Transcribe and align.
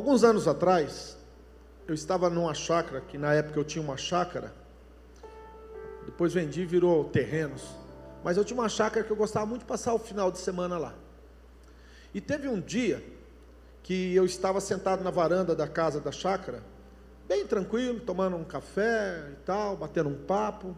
Alguns 0.00 0.24
anos 0.24 0.48
atrás, 0.48 1.14
eu 1.86 1.94
estava 1.94 2.30
numa 2.30 2.54
chácara, 2.54 3.02
que 3.02 3.18
na 3.18 3.34
época 3.34 3.60
eu 3.60 3.64
tinha 3.64 3.84
uma 3.84 3.98
chácara, 3.98 4.50
depois 6.06 6.32
vendi 6.32 6.62
e 6.62 6.64
virou 6.64 7.04
terrenos, 7.04 7.68
mas 8.24 8.38
eu 8.38 8.42
tinha 8.42 8.58
uma 8.58 8.70
chácara 8.70 9.04
que 9.04 9.12
eu 9.12 9.16
gostava 9.16 9.44
muito 9.44 9.60
de 9.60 9.66
passar 9.66 9.92
o 9.92 9.98
final 9.98 10.32
de 10.32 10.38
semana 10.38 10.78
lá. 10.78 10.94
E 12.14 12.20
teve 12.20 12.48
um 12.48 12.58
dia 12.58 13.04
que 13.82 14.14
eu 14.14 14.24
estava 14.24 14.58
sentado 14.58 15.04
na 15.04 15.10
varanda 15.10 15.54
da 15.54 15.68
casa 15.68 16.00
da 16.00 16.10
chácara, 16.10 16.62
bem 17.28 17.46
tranquilo, 17.46 18.00
tomando 18.00 18.36
um 18.36 18.44
café 18.44 19.28
e 19.32 19.36
tal, 19.44 19.76
batendo 19.76 20.08
um 20.08 20.16
papo. 20.16 20.74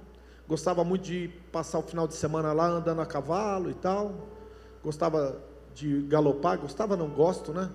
Gostava 0.49 0.83
muito 0.83 1.05
de 1.05 1.29
passar 1.53 1.79
o 1.79 1.83
final 1.83 2.09
de 2.09 2.15
semana 2.15 2.53
lá 2.53 2.67
andando 2.67 3.01
a 3.01 3.07
cavalo 3.07 3.71
e 3.71 3.75
tal. 3.75 4.27
Gostava 4.83 5.41
de 5.73 6.03
galopar, 6.09 6.59
gostava, 6.59 6.97
não 6.97 7.09
gosto, 7.09 7.53
né? 7.53 7.71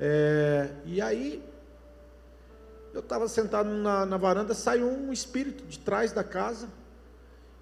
É, 0.00 0.70
e 0.86 1.00
aí, 1.00 1.44
eu 2.94 3.00
estava 3.00 3.28
sentado 3.28 3.68
na, 3.68 4.06
na 4.06 4.16
varanda, 4.16 4.54
saiu 4.54 4.88
um 4.88 5.12
espírito 5.12 5.64
de 5.66 5.78
trás 5.78 6.10
da 6.10 6.24
casa, 6.24 6.68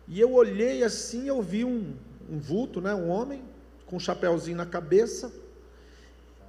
e 0.07 0.21
eu 0.21 0.33
olhei 0.33 0.85
assim, 0.85 1.27
eu 1.27 1.43
vi 1.43 1.65
um, 1.65 1.97
um 2.31 2.39
vulto, 2.39 2.81
né, 2.81 2.95
um 2.95 3.09
homem, 3.09 3.43
com 3.87 3.97
um 3.97 4.01
chapéuzinho 4.01 4.57
na 4.57 4.67
cabeça, 4.67 5.33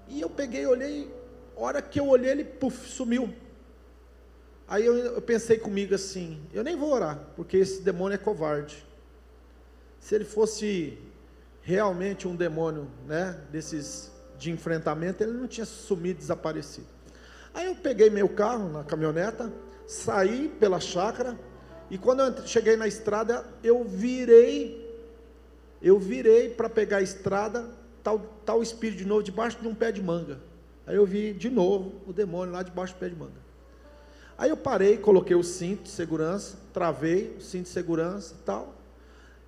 e 0.07 0.21
eu 0.21 0.29
peguei, 0.29 0.65
olhei, 0.65 1.11
hora 1.55 1.81
que 1.81 1.99
eu 1.99 2.07
olhei, 2.07 2.31
ele 2.31 2.43
puff, 2.43 2.87
sumiu. 2.87 3.33
Aí 4.67 4.85
eu, 4.85 4.95
eu 4.95 5.21
pensei 5.21 5.57
comigo 5.57 5.95
assim: 5.95 6.39
eu 6.53 6.63
nem 6.63 6.75
vou 6.75 6.91
orar, 6.91 7.19
porque 7.35 7.57
esse 7.57 7.81
demônio 7.81 8.15
é 8.15 8.17
covarde. 8.17 8.85
Se 9.99 10.15
ele 10.15 10.25
fosse 10.25 10.97
realmente 11.61 12.27
um 12.27 12.35
demônio, 12.35 12.87
né, 13.07 13.39
desses 13.51 14.08
de 14.39 14.49
enfrentamento, 14.51 15.21
ele 15.21 15.33
não 15.33 15.47
tinha 15.47 15.65
sumido, 15.65 16.19
desaparecido. 16.19 16.87
Aí 17.53 17.65
eu 17.67 17.75
peguei 17.75 18.09
meu 18.09 18.29
carro 18.29 18.69
na 18.69 18.83
caminhoneta, 18.83 19.51
saí 19.85 20.47
pela 20.59 20.79
chácara, 20.79 21.37
e 21.89 21.97
quando 21.97 22.21
eu 22.21 22.47
cheguei 22.47 22.75
na 22.75 22.87
estrada, 22.87 23.45
eu 23.63 23.83
virei, 23.83 24.87
eu 25.81 25.99
virei 25.99 26.49
para 26.49 26.69
pegar 26.69 26.97
a 26.97 27.01
estrada, 27.01 27.69
tal, 28.03 28.19
tal 28.45 28.63
espírito 28.63 28.99
de 28.99 29.05
novo, 29.05 29.23
debaixo 29.23 29.59
de 29.59 29.67
um 29.67 29.75
pé 29.75 29.91
de 29.91 30.01
manga. 30.01 30.39
Aí 30.87 30.95
eu 30.95 31.05
vi 31.05 31.33
de 31.33 31.49
novo 31.49 31.93
o 32.07 32.13
demônio 32.13 32.53
lá 32.53 32.63
debaixo 32.63 32.93
do 32.93 32.99
pé 32.99 33.09
de 33.09 33.15
manga. 33.15 33.49
Aí 34.37 34.49
eu 34.49 34.57
parei, 34.57 34.97
coloquei 34.97 35.35
o 35.35 35.43
cinto 35.43 35.83
de 35.83 35.89
segurança, 35.89 36.57
travei 36.73 37.35
o 37.37 37.41
cinto 37.41 37.63
de 37.63 37.69
segurança 37.69 38.35
e 38.39 38.43
tal. 38.45 38.78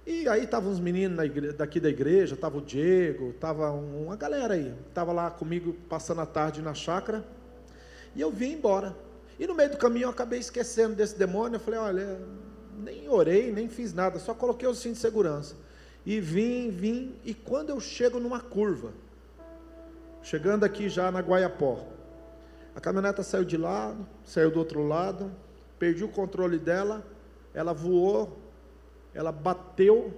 E 0.06 0.28
aí 0.28 0.44
estavam 0.44 0.72
uns 0.72 0.80
meninos 0.80 1.18
daqui 1.56 1.80
da 1.80 1.90
igreja, 1.90 2.34
estava 2.34 2.58
o 2.58 2.62
Diego, 2.62 3.30
estava 3.30 3.70
uma 3.72 4.16
galera 4.16 4.56
aí, 4.56 4.74
estava 4.88 5.12
lá 5.12 5.30
comigo 5.30 5.74
passando 5.88 6.22
a 6.22 6.26
tarde 6.26 6.62
na 6.62 6.74
chácara. 6.74 7.24
E 8.16 8.22
eu 8.22 8.32
vim 8.32 8.54
embora. 8.54 8.96
E 9.40 9.46
no 9.46 9.54
meio 9.54 9.70
do 9.70 9.78
caminho 9.78 10.06
eu 10.06 10.10
acabei 10.10 10.40
esquecendo 10.40 10.96
desse 10.96 11.18
demônio. 11.18 11.58
Eu 11.58 11.60
falei, 11.60 11.80
olha, 11.80 12.20
nem 12.80 13.08
orei, 13.08 13.52
nem 13.52 13.70
fiz 13.70 13.94
nada, 13.94 14.18
só 14.18 14.34
coloquei 14.34 14.68
o 14.68 14.74
cinto 14.74 14.94
de 14.94 15.00
segurança. 15.00 15.56
E 16.04 16.20
vim, 16.20 16.72
vim, 16.72 17.16
e 17.24 17.34
quando 17.34 17.70
eu 17.70 17.80
chego 17.80 18.20
numa 18.20 18.40
curva, 18.40 18.92
chegando 20.24 20.64
aqui 20.64 20.90
já 20.90 21.12
na 21.12 21.20
Guaiapó, 21.20 21.88
a 22.76 22.82
caminhoneta 22.82 23.22
saiu 23.22 23.46
de 23.46 23.56
lado, 23.56 24.08
saiu 24.26 24.50
do 24.50 24.58
outro 24.58 24.88
lado, 24.88 25.32
perdi 25.78 26.04
o 26.04 26.08
controle 26.08 26.58
dela, 26.58 27.06
ela 27.54 27.72
voou, 27.72 28.41
ela 29.14 29.32
bateu 29.32 30.14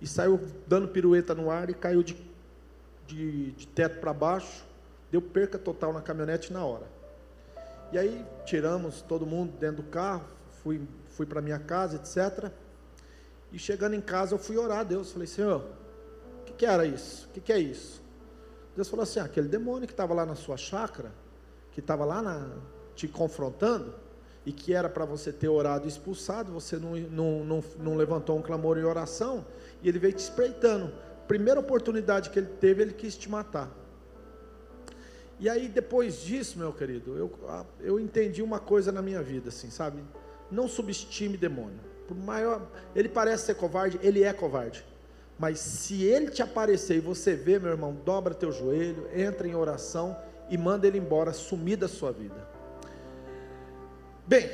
e 0.00 0.06
saiu 0.06 0.40
dando 0.66 0.88
pirueta 0.88 1.34
no 1.34 1.50
ar 1.50 1.68
e 1.68 1.74
caiu 1.74 2.02
de, 2.02 2.16
de, 3.06 3.52
de 3.52 3.66
teto 3.66 4.00
para 4.00 4.12
baixo, 4.12 4.64
deu 5.10 5.20
perca 5.20 5.58
total 5.58 5.92
na 5.92 6.00
caminhonete 6.00 6.52
na 6.52 6.64
hora. 6.64 6.86
E 7.92 7.98
aí 7.98 8.24
tiramos 8.44 9.02
todo 9.02 9.26
mundo 9.26 9.52
dentro 9.58 9.82
do 9.82 9.88
carro, 9.88 10.24
fui, 10.62 10.80
fui 11.10 11.26
para 11.26 11.42
minha 11.42 11.58
casa, 11.58 11.96
etc. 11.96 12.50
E 13.52 13.58
chegando 13.58 13.94
em 13.94 14.00
casa 14.00 14.34
eu 14.34 14.38
fui 14.38 14.56
orar 14.56 14.80
a 14.80 14.84
Deus, 14.84 15.12
falei, 15.12 15.26
Senhor, 15.26 15.64
o 16.40 16.44
que, 16.44 16.52
que, 16.52 16.66
era 16.66 16.86
isso? 16.86 17.26
O 17.26 17.32
que, 17.32 17.40
que 17.40 17.52
é 17.52 17.58
isso? 17.58 18.00
Deus 18.76 18.88
falou 18.88 19.02
assim, 19.02 19.20
ah, 19.20 19.24
aquele 19.24 19.48
demônio 19.48 19.86
que 19.86 19.92
estava 19.92 20.14
lá 20.14 20.24
na 20.24 20.36
sua 20.36 20.56
chácara, 20.56 21.12
que 21.72 21.80
estava 21.80 22.04
lá 22.04 22.22
na, 22.22 22.48
te 22.94 23.08
confrontando, 23.08 23.94
e 24.44 24.52
que 24.52 24.72
era 24.72 24.88
para 24.88 25.04
você 25.04 25.32
ter 25.32 25.48
orado 25.48 25.86
expulsado, 25.86 26.52
você 26.52 26.76
não, 26.76 26.96
não, 26.96 27.44
não, 27.44 27.64
não 27.78 27.96
levantou 27.96 28.38
um 28.38 28.42
clamor 28.42 28.78
em 28.78 28.84
oração, 28.84 29.44
e 29.82 29.88
ele 29.88 29.98
veio 29.98 30.14
te 30.14 30.20
espreitando. 30.20 30.92
Primeira 31.28 31.60
oportunidade 31.60 32.30
que 32.30 32.38
ele 32.38 32.48
teve, 32.60 32.82
ele 32.82 32.92
quis 32.92 33.16
te 33.16 33.28
matar. 33.30 33.70
E 35.38 35.48
aí, 35.48 35.68
depois 35.68 36.20
disso, 36.22 36.58
meu 36.58 36.72
querido, 36.72 37.16
eu, 37.16 37.30
eu 37.80 38.00
entendi 38.00 38.42
uma 38.42 38.58
coisa 38.58 38.92
na 38.92 39.00
minha 39.00 39.22
vida, 39.22 39.48
assim, 39.48 39.70
sabe? 39.70 40.02
Não 40.50 40.68
subestime 40.68 41.36
demônio. 41.36 41.80
Por 42.06 42.16
maior, 42.16 42.66
ele 42.94 43.08
parece 43.08 43.46
ser 43.46 43.54
covarde, 43.54 43.98
ele 44.02 44.22
é 44.22 44.32
covarde. 44.32 44.84
Mas 45.38 45.58
se 45.58 46.02
ele 46.04 46.30
te 46.30 46.42
aparecer 46.42 46.96
e 46.96 47.00
você 47.00 47.34
vê, 47.34 47.58
meu 47.58 47.70
irmão, 47.70 47.96
dobra 48.04 48.34
teu 48.34 48.52
joelho, 48.52 49.08
entra 49.14 49.48
em 49.48 49.54
oração 49.54 50.14
e 50.50 50.58
manda 50.58 50.86
ele 50.86 50.98
embora, 50.98 51.32
sumir 51.32 51.76
da 51.76 51.88
sua 51.88 52.12
vida. 52.12 52.46
Bem, 54.30 54.48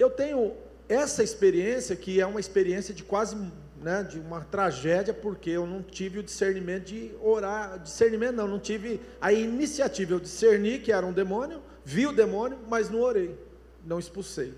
eu 0.00 0.10
tenho 0.10 0.52
essa 0.88 1.22
experiência 1.22 1.94
que 1.94 2.20
é 2.20 2.26
uma 2.26 2.40
experiência 2.40 2.92
de 2.92 3.04
quase, 3.04 3.36
né, 3.80 4.02
de 4.02 4.18
uma 4.18 4.40
tragédia, 4.40 5.14
porque 5.14 5.48
eu 5.50 5.64
não 5.64 5.80
tive 5.80 6.18
o 6.18 6.24
discernimento 6.24 6.86
de 6.86 7.14
orar, 7.22 7.78
discernimento 7.78 8.34
não, 8.34 8.48
não 8.48 8.58
tive 8.58 9.00
a 9.20 9.32
iniciativa, 9.32 10.14
eu 10.14 10.18
discerni 10.18 10.80
que 10.80 10.90
era 10.90 11.06
um 11.06 11.12
demônio, 11.12 11.62
vi 11.84 12.04
o 12.04 12.12
demônio, 12.12 12.58
mas 12.68 12.90
não 12.90 13.00
orei, 13.00 13.38
não 13.86 14.00
expulsei. 14.00 14.52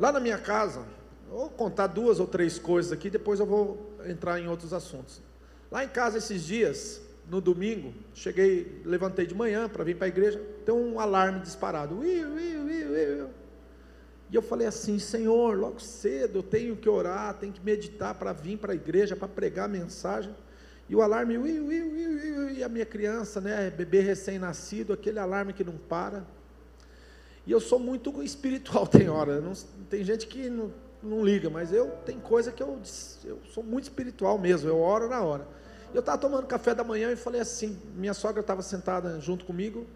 Lá 0.00 0.10
na 0.10 0.18
minha 0.18 0.38
casa, 0.38 0.84
vou 1.30 1.48
contar 1.48 1.86
duas 1.86 2.18
ou 2.18 2.26
três 2.26 2.58
coisas 2.58 2.90
aqui, 2.90 3.08
depois 3.08 3.38
eu 3.38 3.46
vou 3.46 3.92
entrar 4.04 4.40
em 4.40 4.48
outros 4.48 4.72
assuntos. 4.72 5.22
Lá 5.70 5.84
em 5.84 5.88
casa 5.88 6.18
esses 6.18 6.42
dias, 6.42 7.00
no 7.30 7.40
domingo, 7.40 7.92
cheguei, 8.14 8.80
levantei 8.84 9.26
de 9.26 9.34
manhã 9.34 9.68
para 9.68 9.84
vir 9.84 9.96
para 9.96 10.06
a 10.06 10.08
igreja, 10.08 10.40
tem 10.64 10.74
um 10.74 10.98
alarme 10.98 11.40
disparado. 11.40 11.98
Ui, 11.98 12.24
ui, 12.24 12.56
ui, 12.56 12.84
ui. 12.84 13.28
E 14.30 14.34
eu 14.34 14.42
falei 14.42 14.66
assim, 14.66 14.98
Senhor, 14.98 15.56
logo 15.56 15.80
cedo 15.80 16.40
eu 16.40 16.42
tenho 16.42 16.76
que 16.76 16.88
orar, 16.88 17.34
tenho 17.34 17.52
que 17.52 17.64
meditar 17.64 18.14
para 18.14 18.32
vir 18.32 18.58
para 18.58 18.72
a 18.72 18.74
igreja, 18.74 19.16
para 19.16 19.28
pregar 19.28 19.66
a 19.66 19.68
mensagem. 19.68 20.34
E 20.88 20.96
o 20.96 21.02
alarme, 21.02 21.36
ui, 21.36 21.60
ui, 21.60 21.82
ui, 21.82 22.38
ui, 22.38 22.52
e 22.54 22.64
a 22.64 22.68
minha 22.68 22.86
criança, 22.86 23.40
né, 23.40 23.70
bebê 23.70 24.00
recém-nascido, 24.00 24.92
aquele 24.92 25.18
alarme 25.18 25.52
que 25.52 25.64
não 25.64 25.76
para. 25.76 26.26
E 27.46 27.52
eu 27.52 27.60
sou 27.60 27.78
muito 27.78 28.20
espiritual, 28.24 28.86
tem 28.86 29.08
hora. 29.08 29.40
Não, 29.40 29.52
tem 29.88 30.02
gente 30.04 30.26
que 30.26 30.48
não, 30.48 30.72
não 31.02 31.24
liga, 31.24 31.48
mas 31.48 31.72
eu 31.72 31.90
tem 32.04 32.18
coisa 32.18 32.52
que 32.52 32.62
eu, 32.62 32.80
eu 33.24 33.38
sou 33.52 33.62
muito 33.62 33.84
espiritual 33.84 34.38
mesmo, 34.38 34.68
eu 34.68 34.78
oro 34.78 35.08
na 35.08 35.22
hora. 35.22 35.46
Eu 35.94 36.00
estava 36.00 36.18
tomando 36.18 36.46
café 36.46 36.74
da 36.74 36.84
manhã 36.84 37.10
e 37.10 37.16
falei 37.16 37.40
assim, 37.40 37.78
minha 37.94 38.14
sogra 38.14 38.40
estava 38.40 38.62
sentada 38.62 39.18
junto 39.20 39.44
comigo, 39.44 39.86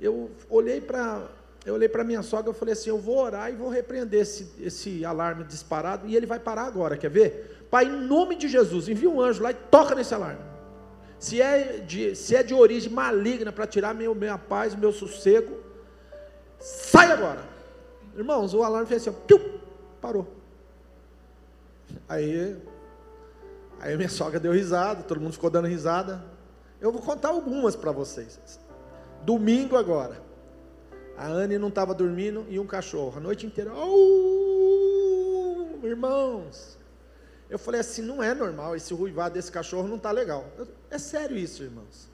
eu 0.00 0.30
olhei 0.48 0.80
para 0.80 1.26
eu 1.66 1.74
olhei 1.74 1.90
para 1.90 2.02
minha 2.02 2.22
sogra 2.22 2.52
e 2.52 2.54
falei 2.54 2.72
assim, 2.72 2.88
eu 2.88 2.98
vou 2.98 3.18
orar 3.18 3.50
e 3.50 3.54
vou 3.54 3.68
repreender 3.68 4.22
esse, 4.22 4.50
esse 4.58 5.04
alarme 5.04 5.44
disparado 5.44 6.06
e 6.06 6.16
ele 6.16 6.24
vai 6.24 6.40
parar 6.40 6.62
agora, 6.62 6.96
quer 6.96 7.10
ver? 7.10 7.66
Pai, 7.70 7.84
em 7.84 8.00
nome 8.06 8.34
de 8.34 8.48
Jesus, 8.48 8.88
envia 8.88 9.10
um 9.10 9.20
anjo 9.20 9.42
lá 9.42 9.50
e 9.50 9.54
toca 9.54 9.94
nesse 9.94 10.14
alarme. 10.14 10.40
Se 11.18 11.40
é 11.42 11.78
de, 11.78 12.16
se 12.16 12.34
é 12.34 12.42
de 12.42 12.54
origem 12.54 12.90
maligna 12.90 13.52
para 13.52 13.66
tirar 13.66 13.94
meu, 13.94 14.14
minha 14.14 14.38
paz, 14.38 14.74
meu 14.74 14.90
sossego, 14.90 15.58
sai 16.58 17.12
agora. 17.12 17.44
Irmãos, 18.16 18.54
o 18.54 18.62
alarme 18.62 18.86
fez 18.86 19.06
assim, 19.06 19.16
piu, 19.26 19.60
parou. 20.00 20.26
Aí 22.08 22.56
Aí 23.80 23.96
minha 23.96 24.08
sogra 24.08 24.38
deu 24.38 24.52
risada, 24.52 25.02
todo 25.02 25.20
mundo 25.20 25.32
ficou 25.32 25.50
dando 25.50 25.66
risada. 25.66 26.22
Eu 26.80 26.92
vou 26.92 27.00
contar 27.00 27.28
algumas 27.28 27.74
para 27.74 27.90
vocês. 27.90 28.38
Domingo 29.22 29.76
agora. 29.76 30.20
A 31.16 31.26
Anne 31.26 31.58
não 31.58 31.68
estava 31.68 31.94
dormindo 31.94 32.46
e 32.48 32.58
um 32.58 32.66
cachorro 32.66 33.14
a 33.16 33.20
noite 33.20 33.46
inteira. 33.46 33.72
Oh, 33.74 35.00
irmãos. 35.82 36.78
Eu 37.48 37.58
falei 37.58 37.80
assim, 37.80 38.00
não 38.02 38.22
é 38.22 38.32
normal, 38.32 38.76
esse 38.76 38.94
ruivado 38.94 39.34
desse 39.34 39.50
cachorro 39.50 39.88
não 39.88 39.96
está 39.96 40.12
legal. 40.12 40.46
É 40.90 40.98
sério 40.98 41.36
isso, 41.36 41.62
irmãos. 41.62 42.08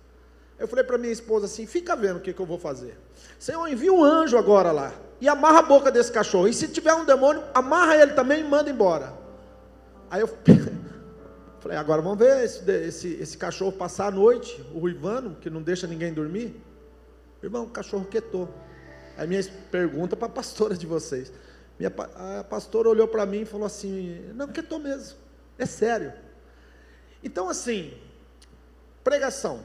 Eu 0.59 0.67
falei 0.67 0.83
para 0.83 0.97
minha 0.97 1.13
esposa 1.13 1.45
assim, 1.45 1.67
fica 1.67 1.95
vendo 1.95 2.17
o 2.17 2.21
que, 2.21 2.33
que 2.33 2.41
eu 2.41 2.47
vou 2.47 2.59
fazer. 2.59 2.99
Senhor, 3.39 3.67
envia 3.69 3.93
um 3.93 4.03
anjo 4.03 4.39
agora 4.39 4.73
lá 4.73 4.95
e 5.21 5.29
amarra 5.29 5.59
a 5.59 5.63
boca 5.63 5.91
desse 5.91 6.11
cachorro. 6.11 6.49
E 6.49 6.55
se 6.55 6.69
tiver 6.69 6.95
um 6.95 7.05
demônio, 7.05 7.43
amarra 7.53 7.97
ele 7.97 8.13
também 8.13 8.41
e 8.41 8.45
manda 8.45 8.71
embora. 8.71 9.13
Aí 10.11 10.23
eu 10.23 10.29
Falei, 11.67 11.79
agora 11.79 12.01
vamos 12.01 12.19
ver 12.21 12.45
esse, 12.45 12.71
esse, 12.71 13.09
esse 13.15 13.37
cachorro 13.37 13.73
passar 13.73 14.07
a 14.07 14.11
noite, 14.13 14.65
o 14.73 14.79
ruivano, 14.79 15.35
que 15.35 15.51
não 15.51 15.61
deixa 15.61 15.85
ninguém 15.85 16.13
dormir. 16.13 16.55
Irmão, 17.43 17.65
o 17.65 17.71
cachorro 17.71 18.05
quietou. 18.05 18.49
Aí 19.17 19.27
minha 19.27 19.43
pergunta 19.69 20.15
para 20.15 20.27
a 20.29 20.31
pastora 20.31 20.77
de 20.77 20.87
vocês. 20.87 21.33
Minha, 21.77 21.93
a 22.39 22.45
pastora 22.45 22.89
olhou 22.89 23.09
para 23.09 23.27
mim 23.27 23.41
e 23.41 23.45
falou 23.45 23.67
assim: 23.67 24.31
Não, 24.37 24.47
quietou 24.47 24.79
mesmo, 24.79 25.19
é 25.59 25.67
sério. 25.67 26.13
Então, 27.21 27.49
assim, 27.49 27.95
pregação. 29.03 29.59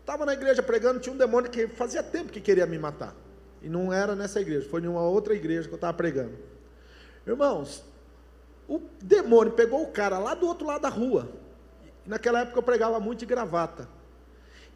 Estava 0.00 0.24
na 0.24 0.32
igreja 0.32 0.62
pregando, 0.62 0.98
tinha 0.98 1.14
um 1.14 1.18
demônio 1.18 1.50
que 1.50 1.68
fazia 1.68 2.02
tempo 2.02 2.32
que 2.32 2.40
queria 2.40 2.64
me 2.64 2.78
matar. 2.78 3.14
E 3.60 3.68
não 3.68 3.92
era 3.92 4.16
nessa 4.16 4.40
igreja, 4.40 4.66
foi 4.66 4.80
em 4.80 4.86
uma 4.86 5.02
outra 5.02 5.34
igreja 5.34 5.68
que 5.68 5.74
eu 5.74 5.76
estava 5.76 5.92
pregando. 5.92 6.38
Irmãos, 7.26 7.84
o 8.68 8.80
demônio 9.00 9.52
pegou 9.52 9.82
o 9.82 9.88
cara 9.88 10.18
lá 10.18 10.34
do 10.34 10.46
outro 10.46 10.66
lado 10.66 10.82
da 10.82 10.88
rua. 10.88 11.28
Naquela 12.06 12.40
época 12.40 12.58
eu 12.58 12.62
pregava 12.62 12.98
muito 13.00 13.20
de 13.20 13.26
gravata. 13.26 13.88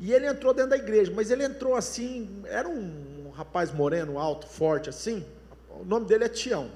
E 0.00 0.12
ele 0.12 0.26
entrou 0.26 0.54
dentro 0.54 0.70
da 0.70 0.76
igreja, 0.76 1.12
mas 1.14 1.30
ele 1.30 1.42
entrou 1.42 1.74
assim, 1.74 2.42
era 2.46 2.68
um, 2.68 3.30
rapaz 3.34 3.72
moreno, 3.72 4.18
alto, 4.18 4.46
forte 4.46 4.88
assim. 4.88 5.24
O 5.70 5.84
nome 5.84 6.06
dele 6.06 6.24
é 6.24 6.28
Tião. 6.28 6.70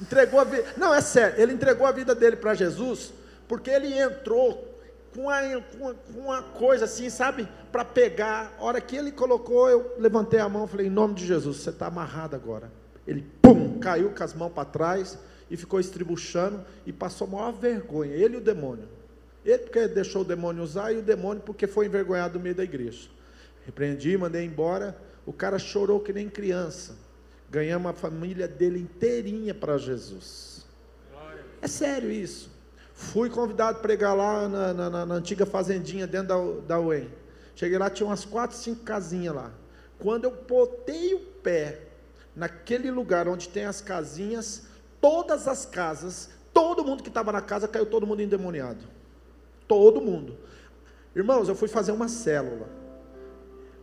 Entregou 0.00 0.40
a 0.40 0.44
vida. 0.44 0.66
Não, 0.76 0.94
é 0.94 1.00
sério, 1.00 1.40
ele 1.40 1.52
entregou 1.52 1.86
a 1.86 1.92
vida 1.92 2.14
dele 2.14 2.36
para 2.36 2.54
Jesus, 2.54 3.12
porque 3.48 3.70
ele 3.70 3.96
entrou 3.98 4.76
com 5.14 5.22
uma, 5.22 5.40
com 5.42 5.78
uma, 5.78 5.94
com 5.94 6.20
uma 6.20 6.42
coisa 6.42 6.84
assim, 6.84 7.08
sabe? 7.08 7.48
Para 7.72 7.84
pegar. 7.84 8.52
A 8.58 8.64
hora 8.64 8.80
que 8.80 8.96
ele 8.96 9.12
colocou, 9.12 9.68
eu 9.70 9.94
levantei 9.98 10.40
a 10.40 10.48
mão 10.48 10.64
e 10.64 10.68
falei, 10.68 10.86
em 10.88 10.90
nome 10.90 11.14
de 11.14 11.26
Jesus, 11.26 11.58
você 11.58 11.70
está 11.70 11.86
amarrado 11.86 12.36
agora. 12.36 12.70
Ele, 13.06 13.22
pum, 13.40 13.78
caiu 13.78 14.10
com 14.10 14.22
as 14.22 14.34
mãos 14.34 14.52
para 14.52 14.64
trás 14.64 15.18
e 15.50 15.56
ficou 15.56 15.78
estribuchando 15.78 16.64
e 16.84 16.92
passou 16.92 17.26
a 17.26 17.30
maior 17.30 17.52
vergonha, 17.52 18.14
ele 18.14 18.34
e 18.34 18.38
o 18.38 18.40
demônio. 18.40 18.88
Ele 19.44 19.58
porque 19.58 19.86
deixou 19.86 20.22
o 20.22 20.24
demônio 20.24 20.62
usar 20.62 20.92
e 20.92 20.96
o 20.96 21.02
demônio 21.02 21.42
porque 21.42 21.66
foi 21.66 21.86
envergonhado 21.86 22.38
no 22.38 22.42
meio 22.42 22.54
da 22.54 22.64
igreja. 22.64 23.08
Repreendi, 23.64 24.16
mandei 24.16 24.44
embora. 24.44 24.96
O 25.24 25.32
cara 25.32 25.58
chorou 25.58 26.00
que 26.00 26.12
nem 26.12 26.28
criança. 26.28 26.96
Ganhamos 27.48 27.90
a 27.90 27.94
família 27.94 28.48
dele 28.48 28.80
inteirinha 28.80 29.54
para 29.54 29.78
Jesus. 29.78 30.66
É 31.62 31.68
sério 31.68 32.10
isso. 32.10 32.50
Fui 32.92 33.30
convidado 33.30 33.78
a 33.78 33.80
pregar 33.80 34.16
lá 34.16 34.48
na, 34.48 34.72
na, 34.72 35.06
na 35.06 35.14
antiga 35.14 35.46
fazendinha 35.46 36.06
dentro 36.06 36.28
da, 36.28 36.76
da 36.76 36.80
UEM. 36.80 37.08
Cheguei 37.54 37.78
lá, 37.78 37.88
tinha 37.88 38.06
umas 38.06 38.24
quatro, 38.24 38.56
cinco 38.56 38.82
casinhas 38.82 39.34
lá. 39.34 39.52
Quando 39.98 40.24
eu 40.24 40.30
botei 40.30 41.14
o 41.14 41.20
pé 41.20 41.80
naquele 42.34 42.90
lugar 42.90 43.28
onde 43.28 43.48
tem 43.48 43.64
as 43.64 43.80
casinhas, 43.80 44.64
todas 45.06 45.46
as 45.46 45.64
casas, 45.64 46.28
todo 46.52 46.84
mundo 46.84 47.00
que 47.00 47.08
estava 47.08 47.30
na 47.30 47.40
casa 47.40 47.68
caiu 47.68 47.86
todo 47.86 48.04
mundo 48.04 48.22
endemoniado. 48.22 48.80
Todo 49.68 50.00
mundo. 50.00 50.36
Irmãos, 51.14 51.48
eu 51.48 51.54
fui 51.54 51.68
fazer 51.68 51.92
uma 51.92 52.08
célula. 52.08 52.66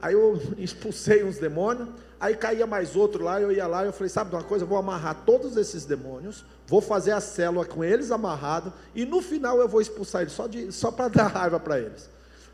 Aí 0.01 0.13
eu 0.13 0.37
expulsei 0.59 1.23
uns 1.23 1.37
demônios, 1.37 1.87
aí 2.19 2.35
caía 2.35 2.67
mais 2.67 2.97
outro 2.97 3.23
lá, 3.23 3.39
eu 3.39 3.53
ia 3.53 3.65
lá, 3.65 3.85
eu 3.85 3.93
falei, 3.93 4.09
sabe 4.09 4.31
de 4.31 4.35
uma 4.35 4.43
coisa, 4.43 4.65
eu 4.65 4.67
vou 4.67 4.77
amarrar 4.77 5.23
todos 5.25 5.55
esses 5.55 5.85
demônios, 5.85 6.43
vou 6.67 6.81
fazer 6.81 7.11
a 7.11 7.21
célula 7.21 7.63
com 7.63 7.85
eles 7.85 8.11
amarrados, 8.11 8.73
e 8.93 9.05
no 9.05 9.21
final 9.21 9.61
eu 9.61 9.67
vou 9.69 9.79
expulsar 9.79 10.23
eles, 10.23 10.33
só, 10.33 10.45
só 10.71 10.91
para 10.91 11.07
dar 11.23 11.27
raiva 11.27 11.57
para 11.57 11.79
eles. 11.79 12.09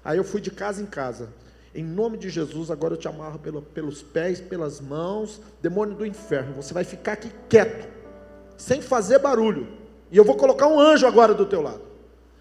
Aí 0.06 0.20
eu 0.20 0.24
fui 0.24 0.42
de 0.42 0.52
casa 0.52 0.80
em 0.80 0.86
casa. 0.86 1.28
Em 1.74 1.84
nome 1.84 2.20
de 2.20 2.30
Jesus, 2.30 2.70
agora 2.70 2.94
eu 2.94 2.98
te 2.98 3.08
amarro 3.08 3.40
pelo, 3.40 3.64
pelos 3.64 4.04
pés, 4.04 4.40
pelas 4.40 4.80
mãos, 4.80 5.42
demônio 5.60 5.96
do 5.96 6.06
inferno. 6.06 6.54
Você 6.54 6.72
vai 6.72 6.84
ficar 6.84 7.14
aqui 7.14 7.32
quieto, 7.48 7.99
sem 8.60 8.82
fazer 8.82 9.18
barulho. 9.18 9.68
E 10.12 10.18
eu 10.18 10.24
vou 10.24 10.36
colocar 10.36 10.68
um 10.68 10.80
anjo 10.80 11.08
agora 11.08 11.34
do 11.34 11.46
teu 11.46 11.62
lado. 11.62 11.82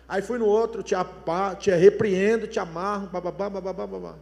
Aí 0.07 0.21
fui 0.21 0.39
no 0.39 0.47
outro, 0.47 0.83
te, 0.83 0.95
apa, 0.95 1.55
te 1.55 1.71
repreendo, 1.71 2.47
te 2.47 2.59
amarro, 2.59 3.07
bababá, 3.07 3.49
bababá, 3.49 3.87
babá. 3.87 4.15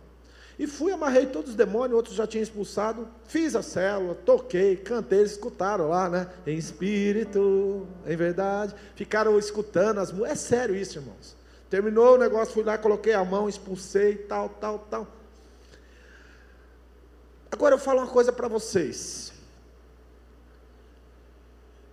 E 0.58 0.66
fui, 0.66 0.92
amarrei 0.92 1.26
todos 1.26 1.50
os 1.50 1.56
demônios, 1.56 1.96
outros 1.96 2.16
já 2.16 2.26
tinham 2.26 2.42
expulsado, 2.42 3.06
fiz 3.26 3.54
a 3.54 3.62
célula, 3.62 4.14
toquei, 4.14 4.76
cantei, 4.76 5.20
eles 5.20 5.32
escutaram 5.32 5.88
lá, 5.88 6.08
né? 6.08 6.28
Em 6.46 6.56
espírito, 6.56 7.86
em 8.06 8.16
verdade. 8.16 8.74
Ficaram 8.94 9.38
escutando 9.38 9.98
as 9.98 10.10
músicas. 10.10 10.32
É 10.32 10.34
sério 10.34 10.74
isso, 10.74 10.98
irmãos. 10.98 11.36
Terminou 11.68 12.14
o 12.14 12.18
negócio, 12.18 12.54
fui 12.54 12.62
lá, 12.62 12.78
coloquei 12.78 13.12
a 13.12 13.24
mão, 13.24 13.48
expulsei, 13.48 14.16
tal, 14.16 14.48
tal, 14.48 14.78
tal. 14.90 15.06
Agora 17.50 17.74
eu 17.74 17.78
falo 17.78 18.00
uma 18.00 18.08
coisa 18.08 18.32
para 18.32 18.48
vocês. 18.48 19.35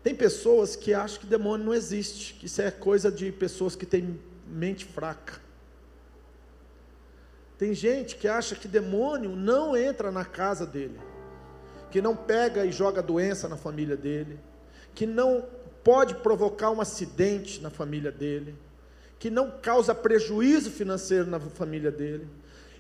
Tem 0.04 0.14
pessoas 0.14 0.76
que 0.76 0.94
acham 0.94 1.22
que 1.22 1.26
demônio 1.26 1.66
não 1.68 1.74
existe, 1.74 2.34
que 2.34 2.46
isso 2.46 2.62
é 2.62 2.70
coisa 2.70 3.10
de 3.10 3.32
pessoas 3.32 3.74
que 3.76 3.86
têm 3.86 4.20
mente 4.46 4.84
fraca. 4.84 5.42
Tem 7.58 7.74
gente 7.74 8.18
que 8.18 8.28
acha 8.28 8.56
que 8.56 8.68
demônio 8.68 9.36
não 9.36 9.78
entra 9.78 10.12
na 10.12 10.26
casa 10.26 10.66
dele, 10.66 11.00
que 11.90 12.02
não 12.02 12.16
pega 12.16 12.66
e 12.66 12.72
joga 12.72 13.02
doença 13.02 13.48
na 13.48 13.56
família 13.56 13.96
dele, 13.96 14.38
que 14.94 15.06
não 15.06 15.46
pode 15.84 16.16
provocar 16.16 16.72
um 16.72 16.82
acidente 16.82 17.62
na 17.62 17.70
família 17.70 18.12
dele, 18.12 18.56
que 19.18 19.30
não 19.30 19.50
causa 19.50 19.96
prejuízo 19.96 20.70
financeiro 20.70 21.28
na 21.28 21.40
família 21.40 21.92
dele. 21.92 22.28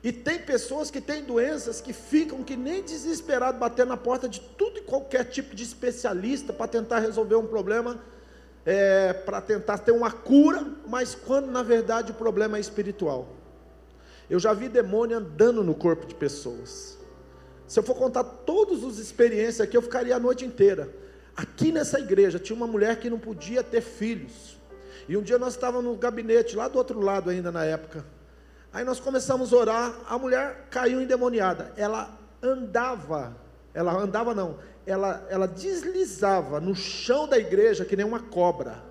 E 0.04 0.12
tem 0.12 0.38
pessoas 0.38 0.92
que 0.92 1.00
têm 1.00 1.24
doenças 1.24 1.80
que 1.80 1.94
ficam 1.94 2.44
que 2.44 2.58
nem 2.58 2.84
desesperado 2.84 3.58
batendo 3.58 3.90
na 3.90 3.98
porta 3.98 4.28
de 4.28 4.42
tudo 4.42 4.80
e 4.80 4.82
qualquer 4.82 5.24
tipo 5.24 5.56
de 5.56 5.64
especialista 5.64 6.52
para 6.52 6.68
tentar 6.68 7.00
resolver 7.00 7.36
um 7.36 7.48
problema, 7.48 7.98
é, 8.66 9.14
para 9.14 9.40
tentar 9.40 9.78
ter 9.78 9.94
uma 9.94 10.12
cura, 10.12 10.68
mas 10.86 11.16
quando 11.16 11.50
na 11.50 11.64
verdade 11.64 12.12
o 12.12 12.16
problema 12.16 12.58
é 12.58 12.60
espiritual. 12.60 13.30
Eu 14.30 14.40
já 14.40 14.52
vi 14.52 14.68
demônio 14.68 15.18
andando 15.18 15.64
no 15.64 15.74
corpo 15.74 16.06
de 16.06 16.16
pessoas. 16.16 16.98
Se 17.66 17.80
eu 17.80 17.84
for 17.84 17.96
contar 17.96 18.24
todas 18.26 18.84
as 18.84 18.98
experiências 18.98 19.62
aqui, 19.62 19.78
eu 19.78 19.82
ficaria 19.82 20.16
a 20.16 20.20
noite 20.20 20.44
inteira. 20.44 20.90
Aqui 21.36 21.72
nessa 21.72 21.98
igreja 21.98 22.38
tinha 22.38 22.56
uma 22.56 22.68
mulher 22.68 23.00
que 23.00 23.10
não 23.10 23.20
podia 23.20 23.64
ter 23.64 23.82
filhos. 23.82 24.58
E 25.08 25.16
um 25.16 25.22
dia 25.22 25.40
nós 25.40 25.54
estávamos 25.54 25.86
no 25.86 25.98
gabinete, 25.98 26.58
lá 26.58 26.68
do 26.68 26.78
outro 26.78 27.00
lado 27.00 27.30
ainda 27.30 27.52
na 27.52 27.64
época. 27.64 28.06
Aí 28.74 28.84
nós 28.84 29.00
começamos 29.00 29.54
a 29.54 29.58
orar, 29.58 29.94
a 30.10 30.18
mulher 30.18 30.68
caiu 30.72 31.00
endemoniada. 31.00 31.72
Ela 31.78 32.12
andava, 32.42 33.38
ela 33.72 33.94
andava 33.94 34.34
não, 34.34 34.58
ela, 34.86 35.26
ela 35.30 35.48
deslizava 35.48 36.60
no 36.60 36.74
chão 36.74 37.28
da 37.28 37.38
igreja 37.38 37.86
que 37.86 37.96
nem 37.96 38.06
uma 38.06 38.20
cobra. 38.20 38.84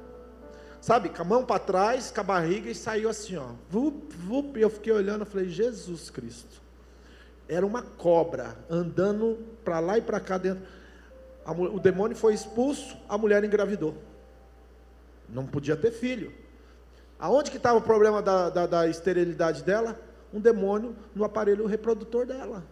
Sabe, 0.80 1.08
com 1.08 1.22
a 1.22 1.24
mão 1.24 1.44
para 1.44 1.58
trás, 1.58 2.10
com 2.10 2.20
a 2.20 2.24
barriga 2.24 2.70
e 2.70 2.74
saiu 2.74 3.08
assim, 3.08 3.36
ó. 3.36 3.50
Vup, 3.68 4.12
vup, 4.14 4.56
e 4.56 4.62
eu 4.62 4.70
fiquei 4.70 4.92
olhando, 4.92 5.22
eu 5.22 5.26
falei, 5.26 5.48
Jesus 5.48 6.10
Cristo. 6.10 6.60
Era 7.48 7.66
uma 7.66 7.82
cobra 7.82 8.56
andando 8.70 9.38
para 9.64 9.80
lá 9.80 9.98
e 9.98 10.02
para 10.02 10.18
cá 10.20 10.38
dentro. 10.38 10.62
A, 11.44 11.52
o 11.52 11.78
demônio 11.80 12.16
foi 12.16 12.34
expulso, 12.34 12.96
a 13.08 13.18
mulher 13.18 13.42
engravidou. 13.44 13.94
Não 15.28 15.46
podia 15.46 15.76
ter 15.76 15.90
filho. 15.90 16.32
Aonde 17.22 17.52
que 17.52 17.56
estava 17.56 17.78
o 17.78 17.80
problema 17.80 18.20
da, 18.20 18.50
da, 18.50 18.66
da 18.66 18.88
esterilidade 18.88 19.62
dela? 19.62 19.96
Um 20.34 20.40
demônio 20.40 20.96
no 21.14 21.22
aparelho 21.22 21.66
reprodutor 21.66 22.26
dela. 22.26 22.64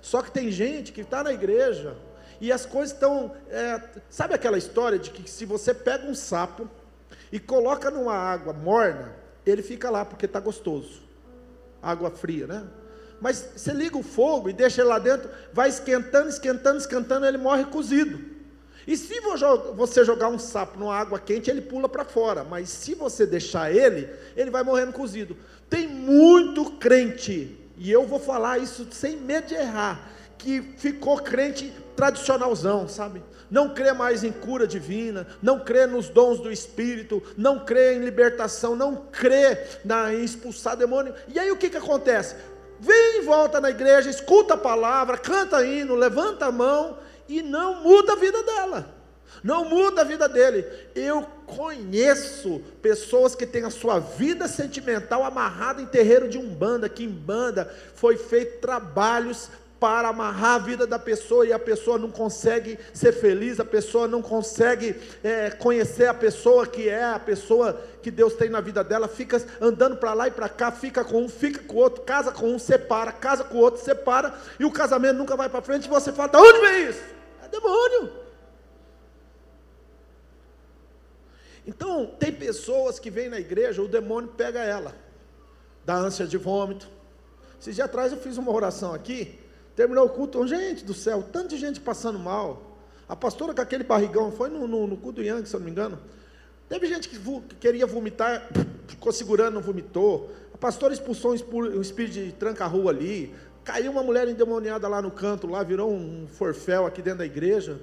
Só 0.00 0.22
que 0.22 0.30
tem 0.30 0.48
gente 0.48 0.92
que 0.92 1.00
está 1.00 1.24
na 1.24 1.32
igreja 1.32 1.96
e 2.40 2.52
as 2.52 2.64
coisas 2.64 2.94
estão. 2.94 3.34
É, 3.50 3.82
sabe 4.08 4.32
aquela 4.32 4.56
história 4.56 4.96
de 4.96 5.10
que 5.10 5.28
se 5.28 5.44
você 5.44 5.74
pega 5.74 6.06
um 6.06 6.14
sapo 6.14 6.70
e 7.32 7.40
coloca 7.40 7.90
numa 7.90 8.14
água 8.14 8.52
morna, 8.52 9.12
ele 9.44 9.60
fica 9.60 9.90
lá 9.90 10.04
porque 10.04 10.26
está 10.26 10.38
gostoso. 10.38 11.02
Água 11.82 12.12
fria, 12.12 12.46
né? 12.46 12.64
Mas 13.20 13.54
você 13.56 13.72
liga 13.72 13.98
o 13.98 14.04
fogo 14.04 14.48
e 14.48 14.52
deixa 14.52 14.82
ele 14.82 14.90
lá 14.90 15.00
dentro, 15.00 15.28
vai 15.52 15.68
esquentando, 15.68 16.28
esquentando, 16.28 16.78
esquentando, 16.78 17.26
ele 17.26 17.38
morre 17.38 17.64
cozido. 17.64 18.33
E 18.86 18.96
se 18.96 19.20
você 19.74 20.04
jogar 20.04 20.28
um 20.28 20.38
sapo 20.38 20.78
numa 20.78 20.94
água 20.94 21.18
quente, 21.18 21.50
ele 21.50 21.62
pula 21.62 21.88
para 21.88 22.04
fora. 22.04 22.44
Mas 22.44 22.68
se 22.68 22.94
você 22.94 23.26
deixar 23.26 23.74
ele, 23.74 24.08
ele 24.36 24.50
vai 24.50 24.62
morrendo 24.62 24.92
cozido. 24.92 25.36
Tem 25.68 25.88
muito 25.88 26.72
crente, 26.72 27.58
e 27.76 27.90
eu 27.90 28.06
vou 28.06 28.20
falar 28.20 28.58
isso 28.58 28.86
sem 28.92 29.16
medo 29.16 29.48
de 29.48 29.54
errar, 29.54 30.10
que 30.38 30.60
ficou 30.76 31.18
crente 31.18 31.72
tradicionalzão, 31.96 32.86
sabe? 32.86 33.22
Não 33.50 33.72
crê 33.72 33.92
mais 33.92 34.24
em 34.24 34.32
cura 34.32 34.66
divina, 34.66 35.26
não 35.42 35.60
crê 35.60 35.86
nos 35.86 36.08
dons 36.08 36.40
do 36.40 36.50
Espírito, 36.50 37.22
não 37.36 37.64
crê 37.64 37.94
em 37.94 38.04
libertação, 38.04 38.74
não 38.76 38.96
crê 38.96 39.58
na, 39.84 40.12
em 40.12 40.24
expulsar 40.24 40.76
demônio. 40.76 41.14
E 41.28 41.38
aí 41.38 41.50
o 41.50 41.56
que, 41.56 41.70
que 41.70 41.76
acontece? 41.76 42.34
Vem 42.80 43.18
e 43.18 43.22
volta 43.22 43.60
na 43.60 43.70
igreja, 43.70 44.10
escuta 44.10 44.54
a 44.54 44.58
palavra, 44.58 45.16
canta 45.16 45.64
hino, 45.64 45.94
levanta 45.94 46.46
a 46.46 46.52
mão 46.52 46.98
e 47.28 47.42
não 47.42 47.82
muda 47.82 48.12
a 48.12 48.16
vida 48.16 48.42
dela. 48.42 48.94
Não 49.42 49.64
muda 49.64 50.02
a 50.02 50.04
vida 50.04 50.28
dele. 50.28 50.64
Eu 50.94 51.22
conheço 51.46 52.60
pessoas 52.80 53.34
que 53.34 53.46
têm 53.46 53.64
a 53.64 53.70
sua 53.70 53.98
vida 53.98 54.48
sentimental 54.48 55.24
amarrada 55.24 55.82
em 55.82 55.86
terreiro 55.86 56.28
de 56.28 56.38
umbanda, 56.38 56.88
que 56.88 57.04
em 57.04 57.10
banda 57.10 57.72
foi 57.94 58.16
feito 58.16 58.60
trabalhos 58.60 59.50
para 59.78 60.08
amarrar 60.08 60.54
a 60.54 60.58
vida 60.58 60.86
da 60.86 60.98
pessoa 60.98 61.46
e 61.46 61.52
a 61.52 61.58
pessoa 61.58 61.98
não 61.98 62.10
consegue 62.10 62.78
ser 62.92 63.12
feliz, 63.12 63.60
a 63.60 63.64
pessoa 63.64 64.08
não 64.08 64.22
consegue 64.22 64.96
é, 65.22 65.50
conhecer 65.50 66.06
a 66.06 66.14
pessoa 66.14 66.66
que 66.66 66.88
é 66.88 67.04
a 67.04 67.18
pessoa 67.18 67.80
que 68.02 68.10
Deus 68.10 68.34
tem 68.34 68.48
na 68.48 68.60
vida 68.60 68.82
dela, 68.82 69.08
fica 69.08 69.44
andando 69.60 69.96
para 69.96 70.14
lá 70.14 70.28
e 70.28 70.30
para 70.30 70.48
cá, 70.48 70.70
fica 70.70 71.04
com 71.04 71.24
um, 71.24 71.28
fica 71.28 71.62
com 71.64 71.76
o 71.76 71.78
outro, 71.78 72.02
casa 72.02 72.32
com 72.32 72.46
um, 72.54 72.58
separa, 72.58 73.12
casa 73.12 73.44
com 73.44 73.58
o 73.58 73.60
outro, 73.60 73.82
separa, 73.82 74.34
e 74.58 74.64
o 74.64 74.70
casamento 74.70 75.16
nunca 75.16 75.36
vai 75.36 75.48
para 75.48 75.62
frente, 75.62 75.86
e 75.86 75.88
você 75.88 76.12
fala: 76.12 76.28
de 76.28 76.36
onde 76.36 76.60
vem 76.60 76.88
isso? 76.88 77.02
É 77.42 77.48
demônio. 77.48 78.12
Então, 81.66 82.06
tem 82.18 82.30
pessoas 82.30 82.98
que 82.98 83.10
vêm 83.10 83.28
na 83.28 83.40
igreja, 83.40 83.82
o 83.82 83.88
demônio 83.88 84.30
pega 84.30 84.60
ela. 84.60 84.94
da 85.84 85.94
ânsia 85.94 86.26
de 86.26 86.38
vômito. 86.38 86.88
Esses 87.60 87.74
dias 87.74 87.86
atrás 87.86 88.12
eu 88.12 88.18
fiz 88.18 88.36
uma 88.36 88.52
oração 88.52 88.94
aqui, 88.94 89.38
terminou 89.74 90.06
o 90.06 90.08
culto, 90.08 90.46
gente 90.46 90.84
do 90.84 90.94
céu, 90.94 91.22
tanta 91.32 91.56
gente 91.56 91.80
passando 91.80 92.18
mal. 92.18 92.78
A 93.08 93.14
pastora 93.14 93.52
com 93.52 93.60
aquele 93.60 93.84
barrigão, 93.84 94.32
foi 94.32 94.48
no, 94.48 94.66
no, 94.66 94.86
no 94.86 94.96
culto 94.96 95.20
do 95.20 95.26
Yang, 95.26 95.48
se 95.48 95.54
eu 95.54 95.60
não 95.60 95.64
me 95.64 95.70
engano. 95.70 95.98
Teve 96.68 96.86
gente 96.86 97.08
que, 97.08 97.18
que 97.18 97.54
queria 97.56 97.86
vomitar, 97.86 98.48
ficou 98.88 99.12
segurando, 99.12 99.54
não 99.54 99.60
vomitou. 99.60 100.32
A 100.54 100.58
pastora 100.58 100.94
expulsou 100.94 101.32
um 101.32 101.80
espírito 101.80 102.14
de 102.14 102.32
tranca-rua 102.32 102.90
ali. 102.90 103.34
Caiu 103.62 103.92
uma 103.92 104.02
mulher 104.02 104.28
endemoniada 104.28 104.88
lá 104.88 105.02
no 105.02 105.10
canto, 105.10 105.46
lá 105.46 105.62
virou 105.62 105.92
um 105.92 106.26
forféu 106.26 106.86
aqui 106.86 107.02
dentro 107.02 107.18
da 107.18 107.26
igreja. 107.26 107.80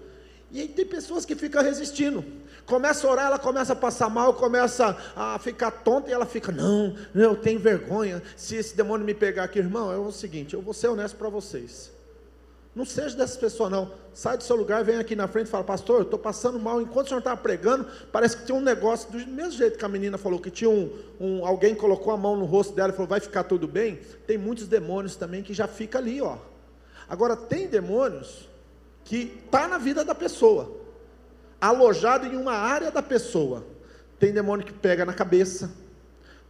E 0.51 0.61
aí 0.61 0.67
tem 0.67 0.85
pessoas 0.85 1.25
que 1.25 1.35
ficam 1.35 1.63
resistindo. 1.63 2.23
Começa 2.65 3.07
a 3.07 3.11
orar, 3.11 3.25
ela 3.27 3.39
começa 3.39 3.73
a 3.73 3.75
passar 3.75 4.09
mal, 4.09 4.33
começa 4.33 4.97
a 5.15 5.39
ficar 5.39 5.71
tonta 5.71 6.09
e 6.09 6.13
ela 6.13 6.25
fica, 6.25 6.51
não, 6.51 6.95
eu 7.15 7.35
tenho 7.35 7.59
vergonha. 7.59 8.21
Se 8.35 8.55
esse 8.55 8.75
demônio 8.75 9.05
me 9.05 9.13
pegar 9.13 9.45
aqui, 9.45 9.59
irmão, 9.59 9.91
é 9.91 9.97
o 9.97 10.11
seguinte, 10.11 10.53
eu 10.53 10.61
vou 10.61 10.73
ser 10.73 10.89
honesto 10.89 11.15
para 11.15 11.29
vocês. 11.29 11.91
Não 12.73 12.85
seja 12.85 13.17
dessas 13.17 13.35
pessoas, 13.35 13.69
não. 13.69 13.91
Sai 14.13 14.37
do 14.37 14.43
seu 14.43 14.55
lugar, 14.55 14.83
vem 14.83 14.97
aqui 14.97 15.15
na 15.15 15.27
frente 15.27 15.47
e 15.47 15.49
fala, 15.49 15.63
pastor, 15.63 15.97
eu 15.97 16.03
estou 16.03 16.19
passando 16.19 16.57
mal. 16.57 16.81
Enquanto 16.81 17.07
o 17.07 17.09
senhor 17.09 17.19
estava 17.19 17.35
pregando, 17.35 17.85
parece 18.11 18.37
que 18.37 18.45
tinha 18.45 18.57
um 18.57 18.61
negócio, 18.61 19.11
do 19.11 19.17
mesmo 19.27 19.51
jeito 19.51 19.77
que 19.77 19.83
a 19.83 19.89
menina 19.89 20.17
falou, 20.17 20.39
que 20.39 20.49
tinha 20.49 20.69
um, 20.69 20.89
um, 21.19 21.45
alguém 21.45 21.75
colocou 21.75 22.13
a 22.13 22.17
mão 22.17 22.37
no 22.37 22.45
rosto 22.45 22.73
dela 22.73 22.89
e 22.89 22.93
falou, 22.93 23.07
vai 23.07 23.19
ficar 23.19 23.43
tudo 23.43 23.67
bem. 23.67 23.99
Tem 24.25 24.37
muitos 24.37 24.67
demônios 24.67 25.17
também 25.17 25.43
que 25.43 25.53
já 25.53 25.67
fica 25.67 25.97
ali, 25.97 26.21
ó. 26.21 26.37
Agora, 27.09 27.35
tem 27.35 27.67
demônios 27.67 28.49
que 29.03 29.41
está 29.45 29.67
na 29.67 29.77
vida 29.77 30.03
da 30.03 30.15
pessoa, 30.15 30.77
alojado 31.59 32.25
em 32.27 32.35
uma 32.35 32.53
área 32.53 32.91
da 32.91 33.01
pessoa. 33.01 33.65
Tem 34.19 34.31
demônio 34.31 34.65
que 34.65 34.73
pega 34.73 35.05
na 35.05 35.13
cabeça, 35.13 35.71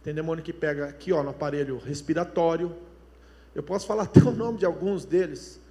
tem 0.02 0.14
demônio 0.14 0.44
que 0.44 0.52
pega 0.52 0.86
aqui, 0.86 1.12
ó, 1.12 1.22
no 1.22 1.30
aparelho 1.30 1.78
respiratório. 1.78 2.76
Eu 3.54 3.62
posso 3.62 3.86
falar 3.86 4.04
até 4.04 4.20
o 4.20 4.30
nome 4.32 4.58
de 4.58 4.66
alguns 4.66 5.04
deles 5.04 5.62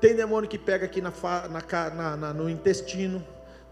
tem 0.00 0.16
demônio 0.16 0.48
que 0.48 0.58
pega 0.58 0.86
aqui 0.86 1.02
na, 1.02 1.12
na, 1.94 2.16
na, 2.16 2.32
no 2.32 2.48
intestino. 2.48 3.24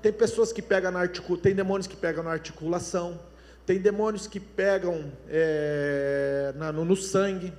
Tem 0.03 0.13
pessoas 0.13 0.53
que 0.53 0.61
pegam 0.61 0.93
na 0.93 1.01
articulação. 1.01 1.43
Tem 1.43 1.55
demônios 1.55 1.87
que 1.87 1.97
pegam 1.97 2.23
na 2.23 2.31
articulação. 2.31 3.19
Tem 3.65 3.79
demônios 3.79 4.27
que 4.27 4.39
pegam 4.39 5.11
é, 5.29 6.53
no, 6.75 6.85
no, 6.85 6.97
sangue. 6.97 7.53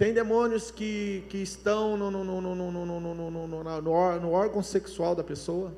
Tem 0.00 0.14
demônios 0.14 0.70
que, 0.70 1.26
que 1.28 1.36
estão 1.42 1.94
no, 1.94 2.10
no, 2.10 2.24
no, 2.24 2.40
no, 2.40 2.54
no, 2.54 2.86
no, 2.86 3.30
no, 3.46 4.20
no 4.22 4.30
órgão 4.32 4.62
sexual 4.62 5.14
da 5.14 5.22
pessoa. 5.22 5.74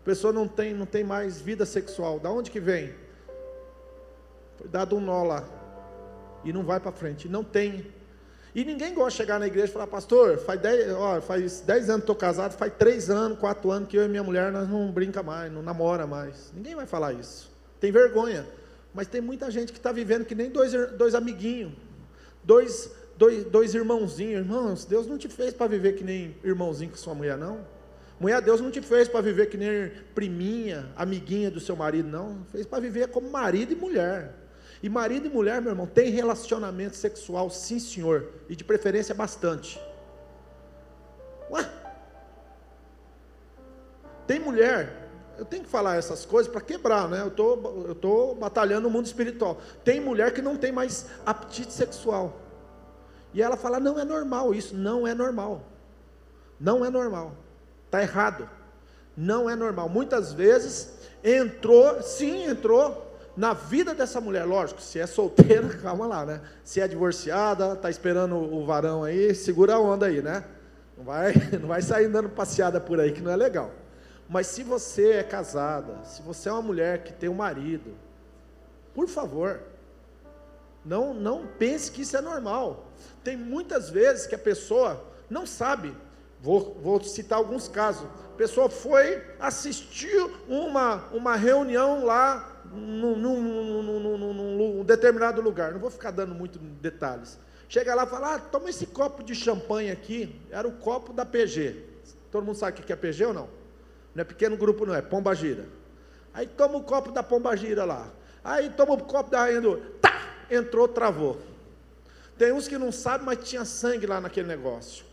A 0.00 0.04
pessoa 0.06 0.32
não 0.32 0.48
tem, 0.48 0.72
não 0.72 0.86
tem 0.86 1.04
mais 1.04 1.38
vida 1.38 1.66
sexual. 1.66 2.18
Da 2.18 2.30
onde 2.30 2.50
que 2.50 2.60
vem? 2.60 2.94
Foi 4.56 4.66
dado 4.68 4.96
um 4.96 5.00
nó 5.00 5.22
lá. 5.22 5.44
E 6.46 6.50
não 6.50 6.62
vai 6.62 6.80
para 6.80 6.92
frente. 6.92 7.28
Não 7.28 7.44
tem 7.44 7.92
e 8.54 8.64
ninguém 8.64 8.94
gosta 8.94 9.10
de 9.10 9.16
chegar 9.18 9.38
na 9.38 9.46
igreja 9.46 9.66
e 9.66 9.72
falar, 9.72 9.86
pastor, 9.86 10.38
faz 10.38 10.58
10, 10.58 10.92
ó, 10.94 11.20
faz 11.20 11.60
dez 11.60 11.90
anos 11.90 12.00
que 12.00 12.04
estou 12.04 12.16
casado, 12.16 12.56
faz 12.56 12.72
3 12.78 13.10
anos, 13.10 13.38
4 13.38 13.70
anos 13.70 13.88
que 13.90 13.98
eu 13.98 14.06
e 14.06 14.08
minha 14.08 14.22
mulher 14.22 14.50
nós 14.50 14.66
não 14.66 14.90
brinca 14.90 15.22
mais, 15.22 15.52
não 15.52 15.60
namora 15.60 16.06
mais. 16.06 16.50
Ninguém 16.54 16.74
vai 16.74 16.86
falar 16.86 17.12
isso. 17.12 17.54
Tem 17.78 17.92
vergonha. 17.92 18.46
Mas 18.94 19.06
tem 19.06 19.20
muita 19.20 19.50
gente 19.50 19.70
que 19.70 19.78
está 19.78 19.92
vivendo 19.92 20.24
que 20.24 20.34
nem 20.34 20.48
dois, 20.50 20.72
dois 20.96 21.14
amiguinhos, 21.14 21.74
dois, 22.48 22.90
dois, 23.18 23.44
dois 23.44 23.74
irmãozinhos. 23.74 24.40
Irmãos, 24.40 24.84
Deus 24.86 25.06
não 25.06 25.18
te 25.18 25.28
fez 25.28 25.52
para 25.52 25.66
viver 25.66 25.92
que 25.92 26.02
nem 26.02 26.34
irmãozinho 26.42 26.90
com 26.90 26.96
sua 26.96 27.14
mulher, 27.14 27.36
não. 27.36 27.60
Mulher, 28.18 28.40
Deus 28.40 28.60
não 28.60 28.70
te 28.70 28.80
fez 28.80 29.06
para 29.06 29.20
viver 29.20 29.48
que 29.50 29.58
nem 29.58 29.92
priminha, 30.14 30.90
amiguinha 30.96 31.50
do 31.50 31.60
seu 31.60 31.76
marido, 31.76 32.08
não. 32.08 32.44
Fez 32.50 32.66
para 32.66 32.80
viver 32.80 33.08
como 33.08 33.30
marido 33.30 33.72
e 33.72 33.76
mulher. 33.76 34.34
E 34.82 34.88
marido 34.88 35.26
e 35.26 35.30
mulher, 35.30 35.60
meu 35.60 35.72
irmão, 35.72 35.86
tem 35.86 36.10
relacionamento 36.10 36.96
sexual, 36.96 37.50
sim, 37.50 37.78
senhor, 37.78 38.32
e 38.48 38.56
de 38.56 38.64
preferência 38.64 39.14
bastante. 39.14 39.78
Ué? 41.50 41.68
Tem 44.26 44.38
mulher, 44.38 44.97
eu 45.38 45.44
tenho 45.44 45.62
que 45.62 45.70
falar 45.70 45.96
essas 45.96 46.26
coisas 46.26 46.50
para 46.50 46.60
quebrar, 46.60 47.08
né? 47.08 47.22
Eu 47.22 47.30
tô, 47.30 47.54
eu 47.86 47.94
tô 47.94 48.34
batalhando 48.34 48.82
no 48.82 48.90
mundo 48.90 49.06
espiritual. 49.06 49.58
Tem 49.84 50.00
mulher 50.00 50.34
que 50.34 50.42
não 50.42 50.56
tem 50.56 50.72
mais 50.72 51.06
apetite 51.24 51.72
sexual. 51.72 52.40
E 53.32 53.40
ela 53.40 53.56
fala: 53.56 53.78
"Não 53.78 53.98
é 53.98 54.04
normal 54.04 54.52
isso, 54.52 54.76
não 54.76 55.06
é 55.06 55.14
normal. 55.14 55.62
Não 56.58 56.84
é 56.84 56.90
normal. 56.90 57.32
Tá 57.90 58.02
errado. 58.02 58.50
Não 59.16 59.48
é 59.48 59.54
normal. 59.54 59.88
Muitas 59.88 60.32
vezes 60.32 60.98
entrou, 61.22 62.02
sim, 62.02 62.44
entrou 62.44 63.06
na 63.36 63.52
vida 63.52 63.94
dessa 63.94 64.20
mulher, 64.20 64.44
lógico, 64.44 64.80
se 64.82 64.98
é 64.98 65.06
solteira, 65.06 65.68
calma 65.80 66.06
lá, 66.06 66.26
né? 66.26 66.40
Se 66.64 66.80
é 66.80 66.88
divorciada, 66.88 67.74
está 67.74 67.88
esperando 67.88 68.34
o 68.34 68.66
varão 68.66 69.04
aí, 69.04 69.32
segura 69.34 69.74
a 69.74 69.80
onda 69.80 70.06
aí, 70.06 70.20
né? 70.20 70.42
Não 70.96 71.04
vai, 71.04 71.32
não 71.60 71.68
vai 71.68 71.80
sair 71.80 72.08
dando 72.08 72.28
passeada 72.28 72.80
por 72.80 72.98
aí, 72.98 73.12
que 73.12 73.20
não 73.20 73.30
é 73.30 73.36
legal. 73.36 73.70
Mas 74.28 74.46
se 74.48 74.62
você 74.62 75.12
é 75.12 75.22
casada, 75.22 76.04
se 76.04 76.20
você 76.20 76.48
é 76.48 76.52
uma 76.52 76.62
mulher 76.62 77.02
que 77.02 77.12
tem 77.12 77.28
um 77.28 77.34
marido, 77.34 77.94
por 78.94 79.08
favor, 79.08 79.60
não, 80.84 81.14
não 81.14 81.46
pense 81.58 81.90
que 81.90 82.02
isso 82.02 82.16
é 82.16 82.20
normal. 82.20 82.86
Tem 83.24 83.36
muitas 83.36 83.88
vezes 83.88 84.26
que 84.26 84.34
a 84.34 84.38
pessoa 84.38 85.02
não 85.30 85.46
sabe. 85.46 85.94
Vou, 86.40 86.78
vou 86.82 87.02
citar 87.02 87.38
alguns 87.38 87.68
casos. 87.68 88.06
A 88.32 88.36
pessoa 88.36 88.68
foi 88.68 89.22
assistir 89.40 90.18
uma, 90.46 91.04
uma 91.12 91.34
reunião 91.34 92.04
lá 92.04 92.62
num, 92.66 93.16
num, 93.16 93.42
num, 93.42 94.76
num, 94.76 94.84
determinado 94.84 95.40
lugar. 95.40 95.72
Não 95.72 95.80
vou 95.80 95.90
ficar 95.90 96.10
dando 96.10 96.34
muito 96.34 96.58
detalhes. 96.58 97.38
Chega 97.68 97.94
lá 97.94 98.04
e 98.04 98.06
fala: 98.06 98.34
ah, 98.34 98.38
toma 98.38 98.70
esse 98.70 98.86
copo 98.86 99.22
de 99.22 99.34
champanhe 99.34 99.90
aqui. 99.90 100.40
Era 100.50 100.68
o 100.68 100.72
copo 100.72 101.12
da 101.12 101.24
PG. 101.24 101.84
Todo 102.30 102.44
mundo 102.44 102.56
sabe 102.56 102.80
o 102.80 102.82
que 102.82 102.92
é 102.92 102.96
PG 102.96 103.26
ou 103.26 103.34
não? 103.34 103.57
Não 104.18 104.22
é 104.22 104.24
pequeno 104.24 104.56
grupo, 104.56 104.84
não 104.84 104.96
é. 104.96 105.00
Pomba 105.00 105.32
gira. 105.32 105.66
Aí 106.34 106.48
toma 106.48 106.76
o 106.76 106.82
copo 106.82 107.12
da 107.12 107.22
pomba 107.22 107.56
gira 107.56 107.84
lá. 107.84 108.10
Aí 108.42 108.68
toma 108.70 108.94
o 108.94 109.04
copo 109.04 109.30
da 109.30 109.42
rainha 109.42 109.60
do. 109.60 109.76
Tá! 110.00 110.34
Entrou, 110.50 110.88
travou. 110.88 111.40
Tem 112.36 112.52
uns 112.52 112.66
que 112.66 112.76
não 112.76 112.90
sabem, 112.90 113.24
mas 113.24 113.48
tinha 113.48 113.64
sangue 113.64 114.06
lá 114.06 114.20
naquele 114.20 114.48
negócio. 114.48 115.04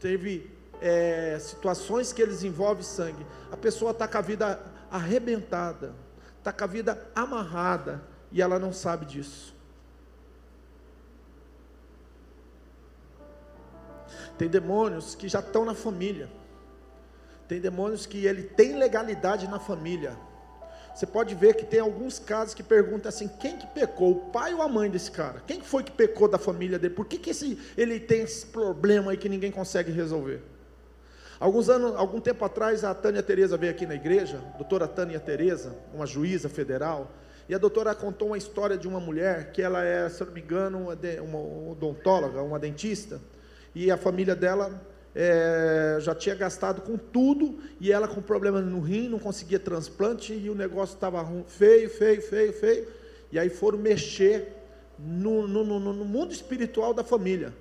Teve 0.00 0.48
é, 0.80 1.38
situações 1.40 2.12
que 2.12 2.22
eles 2.22 2.44
envolvem 2.44 2.84
sangue. 2.84 3.26
A 3.50 3.56
pessoa 3.56 3.90
está 3.90 4.06
com 4.06 4.18
a 4.18 4.20
vida 4.20 4.60
arrebentada 4.92 5.92
está 6.42 6.52
com 6.52 6.64
a 6.64 6.66
vida 6.66 7.06
amarrada 7.14 8.02
e 8.32 8.42
ela 8.42 8.58
não 8.58 8.72
sabe 8.72 9.06
disso. 9.06 9.54
Tem 14.36 14.48
demônios 14.48 15.14
que 15.14 15.28
já 15.28 15.38
estão 15.38 15.64
na 15.64 15.74
família. 15.74 16.28
Tem 17.48 17.60
demônios 17.60 18.06
que 18.06 18.26
ele 18.26 18.42
tem 18.42 18.76
legalidade 18.76 19.48
na 19.48 19.58
família. 19.58 20.16
Você 20.94 21.06
pode 21.06 21.34
ver 21.34 21.54
que 21.54 21.64
tem 21.64 21.80
alguns 21.80 22.18
casos 22.18 22.54
que 22.54 22.62
perguntam 22.62 23.08
assim: 23.08 23.28
quem 23.28 23.56
que 23.56 23.66
pecou, 23.66 24.12
o 24.12 24.30
pai 24.30 24.52
ou 24.54 24.62
a 24.62 24.68
mãe 24.68 24.90
desse 24.90 25.10
cara? 25.10 25.42
Quem 25.46 25.60
foi 25.60 25.82
que 25.82 25.90
pecou 25.90 26.28
da 26.28 26.38
família 26.38 26.78
dele? 26.78 26.94
Por 26.94 27.06
que, 27.06 27.18
que 27.18 27.30
esse, 27.30 27.58
ele 27.76 27.98
tem 27.98 28.22
esse 28.22 28.46
problema 28.46 29.12
aí 29.12 29.16
que 29.16 29.28
ninguém 29.28 29.50
consegue 29.50 29.90
resolver? 29.90 30.42
Alguns 31.40 31.68
anos, 31.68 31.96
algum 31.96 32.20
tempo 32.20 32.44
atrás, 32.44 32.84
a 32.84 32.94
Tânia 32.94 33.22
Teresa 33.22 33.56
veio 33.56 33.72
aqui 33.72 33.84
na 33.84 33.94
igreja, 33.94 34.40
a 34.54 34.58
doutora 34.58 34.86
Tânia 34.86 35.18
Teresa, 35.18 35.74
uma 35.92 36.06
juíza 36.06 36.48
federal, 36.48 37.10
e 37.48 37.54
a 37.54 37.58
doutora 37.58 37.94
contou 37.94 38.28
uma 38.28 38.38
história 38.38 38.76
de 38.76 38.86
uma 38.86 39.00
mulher 39.00 39.50
que 39.50 39.60
ela 39.60 39.82
é, 39.82 40.08
se 40.08 40.24
não 40.24 40.32
me 40.32 40.40
engano, 40.40 40.78
uma, 40.78 41.38
uma 41.38 41.72
odontóloga, 41.72 42.40
uma 42.42 42.60
dentista, 42.60 43.20
e 43.74 43.90
a 43.90 43.96
família 43.96 44.36
dela 44.36 44.80
é, 45.14 45.98
já 46.00 46.14
tinha 46.14 46.34
gastado 46.34 46.82
com 46.82 46.96
tudo, 46.96 47.58
e 47.80 47.92
ela 47.92 48.08
com 48.08 48.22
problema 48.22 48.60
no 48.60 48.80
rim, 48.80 49.08
não 49.08 49.18
conseguia 49.18 49.58
transplante, 49.58 50.32
e 50.32 50.48
o 50.48 50.54
negócio 50.54 50.94
estava 50.94 51.24
feio, 51.46 51.90
feio, 51.90 52.22
feio, 52.22 52.52
feio, 52.52 52.88
e 53.30 53.38
aí 53.38 53.48
foram 53.48 53.78
mexer 53.78 54.54
no, 54.98 55.46
no, 55.46 55.64
no, 55.64 55.80
no 55.80 56.04
mundo 56.04 56.32
espiritual 56.32 56.94
da 56.94 57.02
família. 57.02 57.52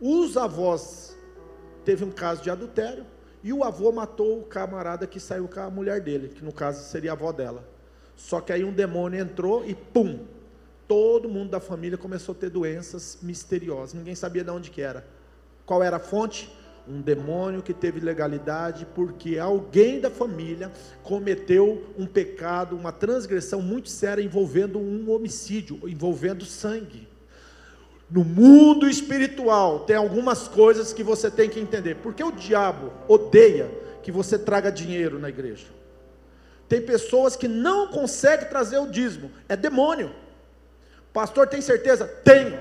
Os 0.00 0.36
avós 0.36 1.16
teve 1.84 2.04
um 2.04 2.10
caso 2.10 2.42
de 2.42 2.50
adultério 2.50 3.04
e 3.42 3.52
o 3.52 3.64
avô 3.64 3.90
matou 3.90 4.40
o 4.40 4.44
camarada 4.44 5.06
que 5.06 5.18
saiu 5.18 5.48
com 5.48 5.60
a 5.60 5.70
mulher 5.70 6.00
dele, 6.00 6.28
que 6.28 6.44
no 6.44 6.52
caso 6.52 6.84
seria 6.88 7.12
a 7.12 7.14
avó 7.14 7.32
dela. 7.32 7.64
Só 8.16 8.40
que 8.40 8.52
aí 8.52 8.64
um 8.64 8.72
demônio 8.72 9.20
entrou 9.20 9.64
e 9.64 9.74
pum, 9.74 10.20
todo 10.86 11.28
mundo 11.28 11.50
da 11.50 11.60
família 11.60 11.96
começou 11.96 12.34
a 12.34 12.38
ter 12.38 12.50
doenças 12.50 13.18
misteriosas. 13.22 13.94
Ninguém 13.94 14.14
sabia 14.14 14.42
de 14.42 14.50
onde 14.50 14.70
que 14.70 14.82
era. 14.82 15.06
Qual 15.64 15.82
era 15.82 15.96
a 15.96 16.00
fonte? 16.00 16.52
Um 16.88 17.02
demônio 17.02 17.62
que 17.62 17.74
teve 17.74 18.00
legalidade 18.00 18.86
porque 18.94 19.38
alguém 19.38 20.00
da 20.00 20.10
família 20.10 20.72
cometeu 21.02 21.92
um 21.98 22.06
pecado, 22.06 22.74
uma 22.74 22.90
transgressão 22.90 23.60
muito 23.60 23.90
séria 23.90 24.22
envolvendo 24.22 24.78
um 24.78 25.10
homicídio, 25.10 25.80
envolvendo 25.86 26.46
sangue. 26.46 27.06
No 28.10 28.24
mundo 28.24 28.88
espiritual, 28.88 29.80
tem 29.80 29.96
algumas 29.96 30.48
coisas 30.48 30.94
que 30.94 31.02
você 31.02 31.30
tem 31.30 31.50
que 31.50 31.60
entender. 31.60 31.96
Porque 31.96 32.24
o 32.24 32.32
diabo 32.32 32.90
odeia 33.06 33.70
que 34.02 34.10
você 34.10 34.38
traga 34.38 34.72
dinheiro 34.72 35.18
na 35.18 35.28
igreja. 35.28 35.66
Tem 36.66 36.80
pessoas 36.80 37.36
que 37.36 37.46
não 37.46 37.88
conseguem 37.88 38.48
trazer 38.48 38.78
o 38.78 38.86
dízimo, 38.86 39.30
é 39.48 39.56
demônio. 39.56 40.10
Pastor, 41.12 41.46
tem 41.46 41.60
certeza? 41.60 42.06
Tenho. 42.06 42.58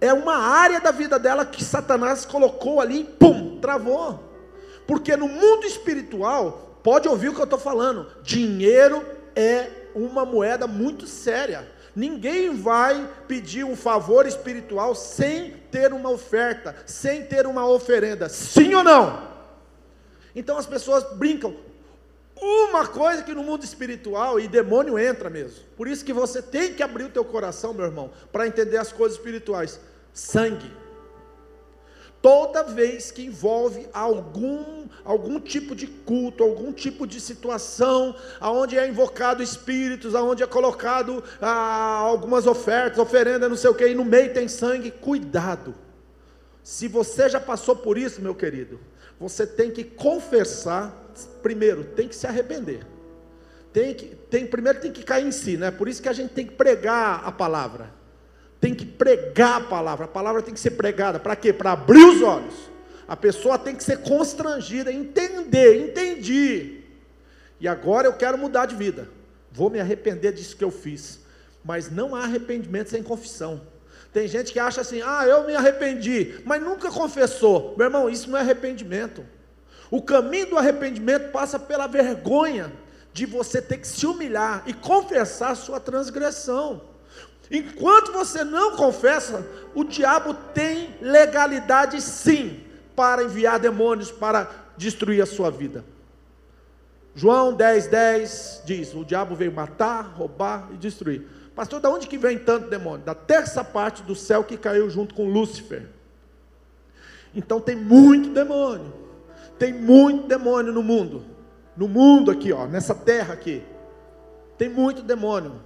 É 0.00 0.12
uma 0.12 0.36
área 0.36 0.80
da 0.80 0.90
vida 0.90 1.18
dela 1.18 1.44
que 1.44 1.64
Satanás 1.64 2.24
colocou 2.24 2.80
ali, 2.80 3.04
pum, 3.04 3.58
travou. 3.60 4.22
Porque 4.86 5.16
no 5.16 5.28
mundo 5.28 5.66
espiritual, 5.66 6.78
pode 6.82 7.08
ouvir 7.08 7.28
o 7.28 7.34
que 7.34 7.40
eu 7.40 7.44
estou 7.44 7.58
falando, 7.58 8.06
dinheiro 8.22 9.04
é 9.34 9.68
uma 9.94 10.24
moeda 10.24 10.66
muito 10.66 11.06
séria. 11.06 11.68
Ninguém 11.94 12.54
vai 12.54 13.08
pedir 13.26 13.64
um 13.64 13.74
favor 13.74 14.24
espiritual 14.24 14.94
sem 14.94 15.50
ter 15.70 15.92
uma 15.92 16.10
oferta, 16.10 16.76
sem 16.86 17.24
ter 17.24 17.46
uma 17.46 17.66
oferenda. 17.66 18.28
Sim 18.28 18.74
ou 18.74 18.84
não? 18.84 19.28
Então 20.34 20.56
as 20.56 20.66
pessoas 20.66 21.02
brincam. 21.14 21.56
Uma 22.40 22.86
coisa 22.86 23.22
que 23.22 23.34
no 23.34 23.42
mundo 23.42 23.64
espiritual 23.64 24.38
e 24.38 24.46
demônio 24.46 24.98
entra 24.98 25.28
mesmo. 25.28 25.64
Por 25.76 25.88
isso 25.88 26.04
que 26.04 26.12
você 26.12 26.40
tem 26.40 26.74
que 26.74 26.82
abrir 26.82 27.04
o 27.04 27.10
teu 27.10 27.24
coração, 27.24 27.74
meu 27.74 27.84
irmão, 27.84 28.10
para 28.32 28.46
entender 28.46 28.76
as 28.76 28.92
coisas 28.92 29.18
espirituais. 29.18 29.80
Sangue. 30.12 30.70
Toda 32.20 32.64
vez 32.64 33.10
que 33.10 33.22
envolve 33.24 33.88
algum 33.92 34.78
algum 35.04 35.40
tipo 35.40 35.74
de 35.74 35.86
culto, 35.86 36.44
algum 36.44 36.70
tipo 36.70 37.06
de 37.06 37.18
situação, 37.18 38.14
aonde 38.38 38.78
é 38.78 38.86
invocado 38.86 39.42
espíritos, 39.42 40.14
aonde 40.14 40.42
é 40.42 40.46
colocado 40.46 41.24
ah, 41.40 41.96
algumas 41.98 42.46
ofertas, 42.46 42.98
oferenda, 42.98 43.48
não 43.48 43.56
sei 43.56 43.70
o 43.70 43.74
que, 43.74 43.88
e 43.88 43.94
no 43.94 44.04
meio 44.04 44.34
tem 44.34 44.46
sangue, 44.46 44.90
cuidado. 44.90 45.74
Se 46.62 46.86
você 46.88 47.26
já 47.30 47.40
passou 47.40 47.74
por 47.74 47.96
isso, 47.96 48.20
meu 48.20 48.34
querido, 48.34 48.78
você 49.18 49.46
tem 49.46 49.70
que 49.70 49.82
confessar, 49.82 50.94
primeiro, 51.42 51.84
tem 51.84 52.06
que 52.06 52.14
se 52.14 52.26
arrepender. 52.26 52.86
Tem 53.72 53.94
que, 53.94 54.06
tem, 54.06 54.46
primeiro 54.46 54.80
tem 54.80 54.92
que 54.92 55.02
cair 55.02 55.26
em 55.26 55.32
si, 55.32 55.56
né? 55.56 55.70
Por 55.70 55.88
isso 55.88 56.00
que 56.00 56.08
a 56.08 56.12
gente 56.12 56.32
tem 56.32 56.46
que 56.46 56.54
pregar 56.54 57.22
a 57.24 57.32
palavra. 57.32 57.92
Tem 58.60 58.74
que 58.74 58.86
pregar 58.86 59.62
a 59.62 59.64
palavra. 59.64 60.04
A 60.06 60.08
palavra 60.08 60.42
tem 60.42 60.54
que 60.54 60.60
ser 60.60 60.72
pregada. 60.72 61.18
Para 61.18 61.36
quê? 61.36 61.52
Para 61.52 61.72
abrir 61.72 62.04
os 62.04 62.22
olhos. 62.22 62.54
A 63.06 63.16
pessoa 63.16 63.58
tem 63.58 63.74
que 63.74 63.82
ser 63.82 63.98
constrangida, 63.98 64.92
entender, 64.92 65.88
entendi. 65.88 66.82
E 67.60 67.66
agora 67.66 68.06
eu 68.06 68.12
quero 68.12 68.38
mudar 68.38 68.66
de 68.66 68.74
vida. 68.74 69.08
Vou 69.50 69.70
me 69.70 69.80
arrepender 69.80 70.32
disso 70.32 70.56
que 70.56 70.64
eu 70.64 70.70
fiz. 70.70 71.20
Mas 71.64 71.90
não 71.90 72.14
há 72.14 72.22
arrependimento 72.22 72.90
sem 72.90 73.02
confissão. 73.02 73.62
Tem 74.18 74.26
gente 74.26 74.52
que 74.52 74.58
acha 74.58 74.80
assim: 74.80 75.00
ah, 75.00 75.24
eu 75.28 75.46
me 75.46 75.54
arrependi, 75.54 76.40
mas 76.44 76.60
nunca 76.60 76.90
confessou. 76.90 77.76
Meu 77.78 77.86
irmão, 77.86 78.10
isso 78.10 78.28
não 78.28 78.36
é 78.36 78.40
arrependimento. 78.40 79.24
O 79.92 80.02
caminho 80.02 80.50
do 80.50 80.58
arrependimento 80.58 81.30
passa 81.30 81.56
pela 81.56 81.86
vergonha 81.86 82.72
de 83.12 83.24
você 83.24 83.62
ter 83.62 83.78
que 83.78 83.86
se 83.86 84.04
humilhar 84.04 84.64
e 84.66 84.72
confessar 84.72 85.54
sua 85.54 85.78
transgressão. 85.78 86.82
Enquanto 87.48 88.10
você 88.10 88.42
não 88.42 88.74
confessa, 88.74 89.46
o 89.72 89.84
diabo 89.84 90.34
tem 90.52 90.96
legalidade 91.00 92.00
sim 92.00 92.64
para 92.96 93.22
enviar 93.22 93.60
demônios 93.60 94.10
para 94.10 94.50
destruir 94.76 95.22
a 95.22 95.26
sua 95.26 95.48
vida. 95.48 95.84
João 97.14 97.52
10, 97.52 97.86
10 97.86 98.62
diz: 98.64 98.92
O 98.94 99.04
diabo 99.04 99.36
veio 99.36 99.52
matar, 99.52 100.12
roubar 100.16 100.70
e 100.72 100.76
destruir. 100.76 101.37
Pastor, 101.58 101.80
da 101.80 101.90
onde 101.90 102.06
que 102.06 102.16
vem 102.16 102.38
tanto 102.38 102.70
demônio? 102.70 103.04
Da 103.04 103.16
terça 103.16 103.64
parte 103.64 104.04
do 104.04 104.14
céu 104.14 104.44
que 104.44 104.56
caiu 104.56 104.88
junto 104.88 105.12
com 105.12 105.28
Lúcifer. 105.28 105.88
Então 107.34 107.60
tem 107.60 107.74
muito 107.74 108.30
demônio. 108.30 108.92
Tem 109.58 109.72
muito 109.72 110.28
demônio 110.28 110.72
no 110.72 110.84
mundo. 110.84 111.24
No 111.76 111.88
mundo 111.88 112.30
aqui, 112.30 112.52
ó, 112.52 112.68
nessa 112.68 112.94
terra 112.94 113.34
aqui. 113.34 113.64
Tem 114.56 114.68
muito 114.68 115.02
demônio. 115.02 115.60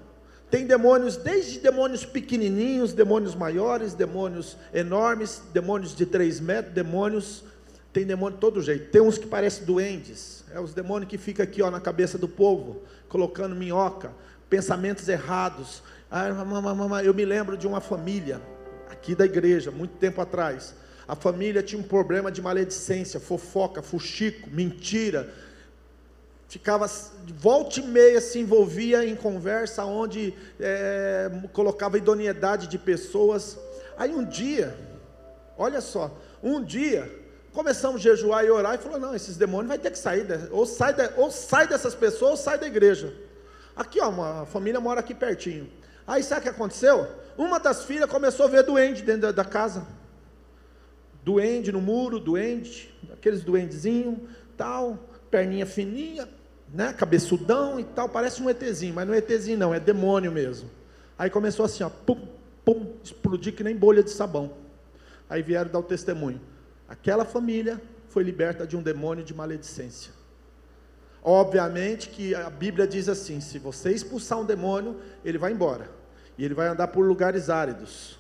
Tem 0.51 0.67
demônios, 0.67 1.19
desde 1.19 1.59
demônios 1.59 2.07
pequenininhos, 2.07 2.95
demônios 2.95 3.35
maiores, 3.35 3.93
demônios 3.93 4.57
enormes, 4.73 5.43
demônios 5.53 5.95
de 5.95 6.07
3 6.07 6.41
metros, 6.41 6.73
demônios. 6.73 7.45
Tem 7.93 8.07
demônio 8.07 8.37
de 8.37 8.41
todo 8.41 8.63
jeito. 8.63 8.91
Tem 8.91 9.03
uns 9.03 9.19
que 9.19 9.27
parecem 9.27 9.67
duendes. 9.67 10.43
É 10.55 10.59
os 10.59 10.73
demônios 10.73 11.11
que 11.11 11.19
ficam 11.19 11.45
aqui 11.45 11.61
ó, 11.61 11.71
na 11.71 11.83
cabeça 11.83 12.17
do 12.17 12.27
povo, 12.27 12.81
colocando 13.11 13.55
minhoca, 13.55 14.11
pensamentos 14.53 15.09
errados. 15.09 15.83
Eu 17.03 17.15
me 17.15 17.25
lembro 17.25 17.57
de 17.57 17.67
uma 17.67 17.81
família, 17.81 18.39
aqui 18.91 19.15
da 19.15 19.25
igreja, 19.25 19.71
muito 19.71 19.97
tempo 19.97 20.21
atrás. 20.21 20.75
A 21.09 21.17
família 21.17 21.63
tinha 21.63 21.81
um 21.81 21.89
problema 21.97 22.31
de 22.31 22.43
maledicência, 22.43 23.19
fofoca, 23.19 23.81
fuxico, 23.81 24.51
mentira 24.51 25.33
ficava 26.53 26.87
volta 27.29 27.81
e 27.81 27.83
meia 27.83 28.21
se 28.21 28.39
envolvia 28.39 29.07
em 29.07 29.17
conversa 29.17 29.87
onde 29.87 30.35
é, 30.61 31.31
colocava 31.51 31.97
idoneidade 31.97 32.67
de 32.67 32.77
pessoas. 32.77 33.59
Aí 33.97 34.15
um 34.15 34.23
dia, 34.23 34.77
olha 35.57 35.81
só, 35.81 36.15
um 36.43 36.63
dia 36.63 37.11
começamos 37.55 38.03
a 38.03 38.05
jejuar 38.05 38.45
e 38.45 38.51
orar 38.51 38.75
e 38.75 38.79
falou: 38.79 39.01
não, 39.01 39.15
esses 39.15 39.39
demônios 39.39 39.69
vai 39.69 39.79
ter 39.79 39.93
que 39.93 39.99
sair, 39.99 40.27
ou 40.51 40.67
sai, 40.67 40.93
de, 40.93 41.09
ou 41.17 41.31
sai 41.31 41.67
dessas 41.67 41.95
pessoas 41.95 42.33
ou 42.33 42.37
sai 42.37 42.59
da 42.59 42.67
igreja. 42.67 43.11
Aqui, 43.75 44.01
ó, 44.01 44.09
uma 44.09 44.47
família 44.47 44.81
mora 44.81 45.01
aqui 45.01 45.15
pertinho. 45.15 45.69
Aí 46.07 46.23
sabe 46.23 46.41
o 46.41 46.43
que 46.45 46.49
aconteceu? 46.49 47.07
Uma 47.37 47.59
das 47.59 47.85
filhas 47.85 48.11
começou 48.11 48.47
a 48.47 48.49
ver 48.49 48.63
doente 48.63 49.03
dentro 49.03 49.33
da, 49.33 49.45
casa. 49.45 49.87
Duende 51.25 51.71
no 51.73 51.81
muro, 51.81 52.19
duende, 52.19 52.93
aqueles 53.13 53.43
duendezinhos, 53.43 54.19
tal, 54.57 54.99
perninha 55.31 55.65
fininha 55.65 56.29
né, 56.73 56.93
cabeçudão 56.93 57.79
e 57.79 57.85
tal, 57.85 58.09
parece 58.09 58.43
um 58.43 58.49
ETzinho, 58.49 58.95
mas 58.95 59.07
não 59.07 59.13
é 59.15 59.19
ETzinho 59.19 59.59
não, 59.59 59.75
é 59.75 59.79
demônio 59.79 60.33
mesmo. 60.33 60.71
Aí 61.19 61.29
começou 61.29 61.67
assim, 61.67 61.85
ó, 61.85 61.91
pum, 61.91 62.27
pum, 62.65 62.95
explodir 63.05 63.55
que 63.55 63.63
nem 63.63 63.77
bolha 63.77 64.03
de 64.03 64.11
sabão. 64.11 64.55
Aí 65.29 65.43
vieram 65.43 65.71
dar 65.71 65.79
o 65.81 65.83
testemunho. 65.83 66.41
Aquela 66.89 67.25
família 67.25 67.81
foi 68.09 68.23
liberta 68.23 68.67
de 68.67 68.77
um 68.77 68.83
demônio 68.83 69.23
de 69.23 69.35
maledicência. 69.35 70.13
Obviamente 71.23 72.09
que 72.09 72.35
a 72.35 72.51
Bíblia 72.51 72.87
diz 72.87 73.09
assim: 73.09 73.41
se 73.41 73.59
você 73.59 73.93
expulsar 73.93 74.41
um 74.41 74.45
demônio, 74.45 74.97
ele 75.25 75.39
vai 75.39 75.53
embora. 75.53 75.89
E 76.37 76.45
ele 76.45 76.55
vai 76.55 76.67
andar 76.69 76.89
por 76.89 77.07
lugares 77.07 77.49
áridos. 77.49 78.19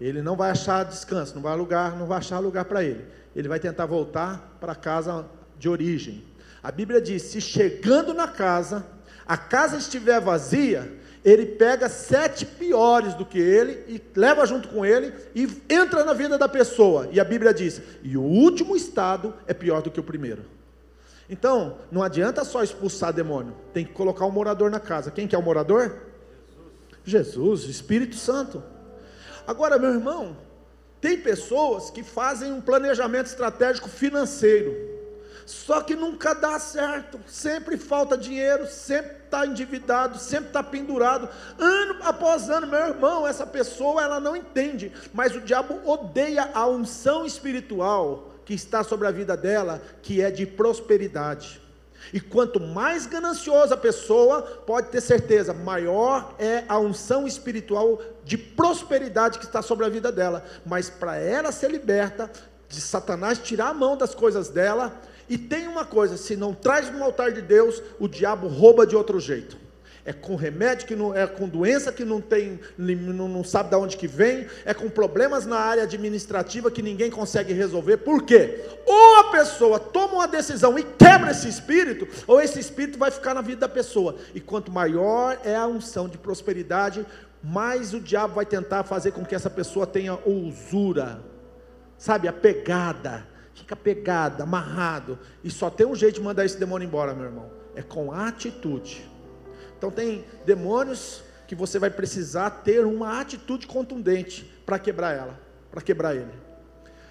Ele 0.00 0.20
não 0.20 0.36
vai 0.36 0.50
achar 0.50 0.84
descanso, 0.84 1.34
não 1.34 1.42
vai 1.42 1.56
lugar, 1.56 1.96
não 1.96 2.06
vai 2.06 2.18
achar 2.18 2.38
lugar 2.40 2.64
para 2.66 2.82
ele. 2.82 3.06
Ele 3.34 3.48
vai 3.48 3.58
tentar 3.58 3.86
voltar 3.86 4.58
para 4.60 4.72
a 4.72 4.76
casa 4.76 5.26
de 5.58 5.68
origem. 5.68 6.24
A 6.62 6.70
Bíblia 6.70 7.00
diz: 7.00 7.22
se 7.22 7.40
chegando 7.40 8.12
na 8.12 8.28
casa, 8.28 8.84
a 9.26 9.38
casa 9.38 9.78
estiver 9.78 10.20
vazia, 10.20 10.92
ele 11.24 11.46
pega 11.46 11.88
sete 11.88 12.44
piores 12.44 13.14
do 13.14 13.24
que 13.24 13.38
ele 13.38 13.84
e 13.88 14.02
leva 14.14 14.44
junto 14.44 14.68
com 14.68 14.84
ele 14.84 15.14
e 15.34 15.48
entra 15.70 16.04
na 16.04 16.12
vida 16.12 16.36
da 16.36 16.48
pessoa. 16.48 17.08
E 17.10 17.18
a 17.18 17.24
Bíblia 17.24 17.54
diz: 17.54 17.80
e 18.02 18.18
o 18.18 18.22
último 18.22 18.76
estado 18.76 19.32
é 19.46 19.54
pior 19.54 19.80
do 19.80 19.90
que 19.90 20.00
o 20.00 20.04
primeiro. 20.04 20.53
Então, 21.28 21.78
não 21.90 22.02
adianta 22.02 22.44
só 22.44 22.62
expulsar 22.62 23.12
demônio, 23.12 23.54
tem 23.72 23.84
que 23.84 23.92
colocar 23.92 24.26
um 24.26 24.30
morador 24.30 24.70
na 24.70 24.80
casa. 24.80 25.10
Quem 25.10 25.26
que 25.26 25.34
é 25.34 25.38
o 25.38 25.42
morador? 25.42 26.02
Jesus, 27.04 27.60
Jesus 27.62 27.64
Espírito 27.64 28.16
Santo. 28.16 28.62
Agora, 29.46 29.78
meu 29.78 29.90
irmão, 29.90 30.36
tem 31.00 31.20
pessoas 31.20 31.90
que 31.90 32.02
fazem 32.02 32.52
um 32.52 32.60
planejamento 32.60 33.26
estratégico 33.26 33.88
financeiro 33.88 34.94
só 35.46 35.82
que 35.82 35.94
nunca 35.94 36.34
dá 36.34 36.58
certo, 36.58 37.20
sempre 37.26 37.76
falta 37.76 38.16
dinheiro, 38.16 38.66
sempre 38.66 39.16
está 39.24 39.46
endividado, 39.46 40.18
sempre 40.18 40.48
está 40.48 40.62
pendurado, 40.62 41.28
ano 41.58 41.96
após 42.02 42.48
ano, 42.48 42.66
meu 42.66 42.78
irmão, 42.78 43.26
essa 43.26 43.46
pessoa 43.46 44.02
ela 44.02 44.18
não 44.18 44.34
entende, 44.34 44.92
mas 45.12 45.34
o 45.36 45.40
diabo 45.40 45.80
odeia 45.84 46.50
a 46.54 46.66
unção 46.66 47.26
espiritual 47.26 48.30
que 48.44 48.54
está 48.54 48.82
sobre 48.84 49.06
a 49.06 49.10
vida 49.10 49.36
dela, 49.36 49.82
que 50.02 50.20
é 50.20 50.30
de 50.30 50.46
prosperidade. 50.46 51.60
E 52.12 52.20
quanto 52.20 52.60
mais 52.60 53.06
gananciosa 53.06 53.74
a 53.74 53.78
pessoa, 53.78 54.42
pode 54.42 54.88
ter 54.88 55.00
certeza, 55.00 55.54
maior 55.54 56.34
é 56.38 56.64
a 56.68 56.78
unção 56.78 57.26
espiritual 57.26 58.00
de 58.24 58.36
prosperidade 58.36 59.38
que 59.38 59.46
está 59.46 59.62
sobre 59.62 59.86
a 59.86 59.88
vida 59.88 60.12
dela. 60.12 60.44
Mas 60.66 60.90
para 60.90 61.16
ela 61.16 61.50
ser 61.50 61.70
liberta 61.70 62.30
de 62.68 62.80
Satanás 62.80 63.38
tirar 63.38 63.68
a 63.68 63.74
mão 63.74 63.96
das 63.96 64.14
coisas 64.14 64.48
dela, 64.48 65.00
e 65.28 65.38
tem 65.38 65.66
uma 65.66 65.84
coisa: 65.84 66.16
se 66.16 66.36
não 66.36 66.52
traz 66.52 66.90
no 66.90 67.02
altar 67.02 67.32
de 67.32 67.40
Deus, 67.40 67.82
o 67.98 68.06
diabo 68.08 68.46
rouba 68.48 68.86
de 68.86 68.94
outro 68.94 69.18
jeito. 69.18 69.63
É 70.06 70.12
com 70.12 70.36
remédio 70.36 70.86
que 70.86 70.94
não 70.94 71.14
é 71.14 71.26
com 71.26 71.48
doença 71.48 71.90
que 71.90 72.04
não 72.04 72.20
tem, 72.20 72.60
não, 72.76 73.26
não 73.26 73.42
sabe 73.42 73.70
de 73.70 73.76
onde 73.76 73.96
que 73.96 74.06
vem, 74.06 74.46
é 74.64 74.74
com 74.74 74.90
problemas 74.90 75.46
na 75.46 75.56
área 75.56 75.84
administrativa 75.84 76.70
que 76.70 76.82
ninguém 76.82 77.10
consegue 77.10 77.54
resolver. 77.54 77.96
Por 77.98 78.22
quê? 78.22 78.62
Ou 78.84 79.20
a 79.20 79.30
pessoa 79.30 79.80
toma 79.80 80.14
uma 80.14 80.28
decisão 80.28 80.78
e 80.78 80.82
quebra 80.82 81.30
esse 81.30 81.48
espírito, 81.48 82.06
ou 82.26 82.38
esse 82.38 82.60
espírito 82.60 82.98
vai 82.98 83.10
ficar 83.10 83.32
na 83.32 83.40
vida 83.40 83.62
da 83.62 83.68
pessoa. 83.68 84.16
E 84.34 84.40
quanto 84.40 84.70
maior 84.70 85.38
é 85.42 85.56
a 85.56 85.66
unção 85.66 86.06
de 86.06 86.18
prosperidade, 86.18 87.06
mais 87.42 87.94
o 87.94 88.00
diabo 88.00 88.34
vai 88.34 88.44
tentar 88.44 88.84
fazer 88.84 89.12
com 89.12 89.24
que 89.24 89.34
essa 89.34 89.48
pessoa 89.48 89.86
tenha 89.86 90.18
usura, 90.26 91.22
sabe, 91.96 92.28
a 92.28 92.32
pegada 92.32 93.26
fica 93.54 93.76
pegado, 93.76 94.42
amarrado, 94.42 95.18
e 95.42 95.50
só 95.50 95.70
tem 95.70 95.86
um 95.86 95.94
jeito 95.94 96.16
de 96.16 96.20
mandar 96.20 96.44
esse 96.44 96.58
demônio 96.58 96.86
embora, 96.86 97.14
meu 97.14 97.24
irmão, 97.24 97.50
é 97.74 97.82
com 97.82 98.12
atitude. 98.12 99.13
Então 99.76 99.90
tem 99.90 100.24
demônios 100.44 101.22
que 101.46 101.54
você 101.54 101.78
vai 101.78 101.90
precisar 101.90 102.50
ter 102.50 102.84
uma 102.84 103.20
atitude 103.20 103.66
contundente 103.66 104.44
para 104.64 104.78
quebrar 104.78 105.12
ela, 105.12 105.38
para 105.70 105.82
quebrar 105.82 106.14
ele. 106.14 106.32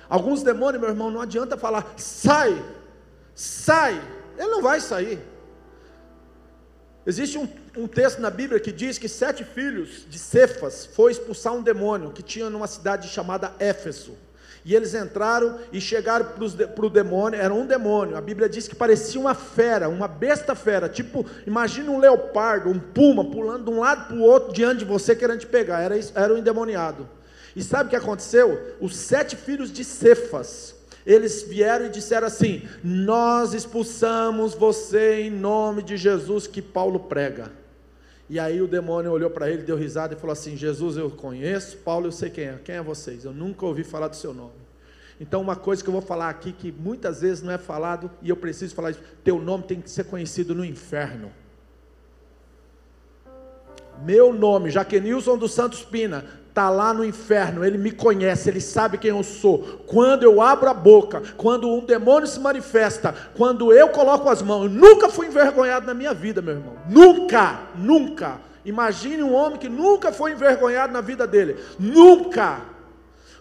Alguns 0.10 0.43
demônios, 0.43 0.82
meu 0.82 0.89
irmão, 0.89 1.10
não 1.10 1.21
adianta 1.21 1.58
falar, 1.58 1.93
sai, 1.97 2.63
sai, 3.34 4.02
ele 4.38 4.49
não 4.49 4.62
vai 4.62 4.80
sair. 4.80 5.19
Existe 7.06 7.38
um, 7.38 7.47
um, 7.76 7.88
texto 7.88 8.19
na 8.19 8.30
Bíblia 8.30 8.60
que 8.60 8.71
diz 8.71 8.97
que 8.97 9.10
sete 9.10 9.43
filhos 9.43 10.06
de 10.10 10.17
Cefas 10.17 10.86
foi 10.86 11.12
expulsar 11.12 11.54
um 11.54 11.62
demônio 11.62 12.12
que 12.12 12.23
tinha 12.23 12.49
numa 12.49 12.67
cidade 12.67 13.10
chamada 13.10 13.54
Éfeso. 13.60 14.15
E 14.65 14.73
eles 14.73 14.93
entraram 14.93 15.60
e 15.73 15.82
chegaram 15.82 16.26
para 16.26 16.86
o 16.86 16.89
demônio, 16.89 17.39
era 17.39 17.54
um 17.54 17.65
demônio. 17.65 18.15
A 18.15 18.21
Bíblia 18.21 18.47
diz 18.47 18.67
que 18.67 18.76
parecia 18.76 19.19
uma 19.19 19.36
fera, 19.36 19.89
uma 19.89 20.08
besta 20.08 20.56
fera. 20.56 20.88
Tipo, 20.88 21.26
imagina 21.45 21.91
um 21.91 21.99
leopardo, 21.99 22.69
um 22.69 22.80
puma, 22.80 23.26
pulando 23.26 23.65
de 23.65 23.71
um 23.71 23.80
lado 23.82 24.08
para 24.08 24.15
o 24.15 24.21
outro 24.21 24.54
diante 24.54 24.80
de 24.80 24.86
você, 24.86 25.15
querendo 25.15 25.39
te 25.39 25.47
pegar. 25.47 25.82
Era, 25.82 25.99
era 26.15 26.34
um 26.34 26.38
endemoniado. 26.38 27.08
E 27.56 27.62
sabe 27.62 27.88
o 27.88 27.89
que 27.89 27.95
aconteceu? 27.95 28.78
Os 28.80 28.95
sete 28.95 29.36
filhos 29.36 29.71
de 29.71 29.84
Cefas, 29.84 30.73
eles 31.06 31.43
vieram 31.43 31.88
e 31.88 31.89
disseram 31.89 32.28
assim: 32.28 32.67
Nós 32.82 33.54
expulsamos 33.54 34.54
você 34.54 35.23
em 35.23 35.30
nome 35.30 35.84
de 35.84 35.97
Jesus 35.97 36.47
que 36.47 36.62
Paulo 36.62 37.02
prega. 37.02 37.62
E 38.29 38.39
aí 38.39 38.62
o 38.62 38.67
demônio 38.67 39.12
olhou 39.12 39.29
para 39.29 39.49
ele, 39.49 39.63
deu 39.63 39.75
risada 39.75 40.13
e 40.13 40.17
falou 40.17 40.33
assim: 40.33 40.55
Jesus 40.55 40.97
eu 40.97 41.09
conheço, 41.09 41.77
Paulo 41.77 42.07
eu 42.07 42.12
sei 42.12 42.29
quem 42.29 42.45
é. 42.45 42.59
Quem 42.63 42.75
é 42.75 42.81
vocês? 42.81 43.25
Eu 43.25 43.33
nunca 43.33 43.65
ouvi 43.65 43.83
falar 43.83 44.07
do 44.07 44.15
seu 44.15 44.33
nome. 44.33 44.63
Então, 45.19 45.41
uma 45.41 45.55
coisa 45.55 45.83
que 45.83 45.89
eu 45.89 45.93
vou 45.93 46.01
falar 46.01 46.29
aqui, 46.29 46.51
que 46.51 46.71
muitas 46.71 47.21
vezes 47.21 47.43
não 47.43 47.53
é 47.53 47.57
falado, 47.57 48.09
e 48.21 48.29
eu 48.29 48.36
preciso 48.36 48.73
falar 48.73 48.91
isso: 48.91 49.01
teu 49.23 49.39
nome 49.39 49.63
tem 49.63 49.79
que 49.79 49.89
ser 49.89 50.05
conhecido 50.05 50.55
no 50.55 50.65
inferno. 50.65 51.31
Meu 54.03 54.33
nome, 54.33 54.69
Jaquenilson 54.69 55.38
dos 55.38 55.53
Santos 55.53 55.83
Pina, 55.83 56.25
está 56.54 56.70
lá 56.70 56.94
no 56.94 57.04
inferno, 57.04 57.66
ele 57.66 57.80
me 57.80 57.89
conhece, 57.92 58.48
ele 58.48 58.62
sabe 58.62 59.00
quem 59.00 59.10
eu 59.10 59.24
sou. 59.24 59.82
Quando 59.88 60.22
eu 60.22 60.39
abro 60.39 60.70
a 60.70 60.74
boca, 60.74 61.24
quando 61.36 61.68
um 61.68 61.84
demônio 61.84 62.28
se 62.28 62.39
manifesta, 62.39 63.13
quando 63.36 63.74
eu 63.74 63.89
coloco 63.89 64.30
as 64.30 64.44
mãos, 64.44 64.66
eu 64.66 64.70
nunca 64.70 65.10
fui 65.10 65.26
envergonhado 65.26 65.88
na 65.88 65.96
minha 65.96 66.13
vida, 66.13 66.44
meu 66.44 66.54
irmão. 66.54 66.76
Nunca, 66.88 67.62
nunca. 67.76 68.39
Imagine 68.63 69.24
um 69.24 69.34
homem 69.34 69.58
que 69.58 69.68
nunca 69.68 70.12
foi 70.12 70.34
envergonhado 70.34 70.94
na 70.94 71.02
vida 71.02 71.26
dele. 71.26 71.58
Nunca. 71.80 72.62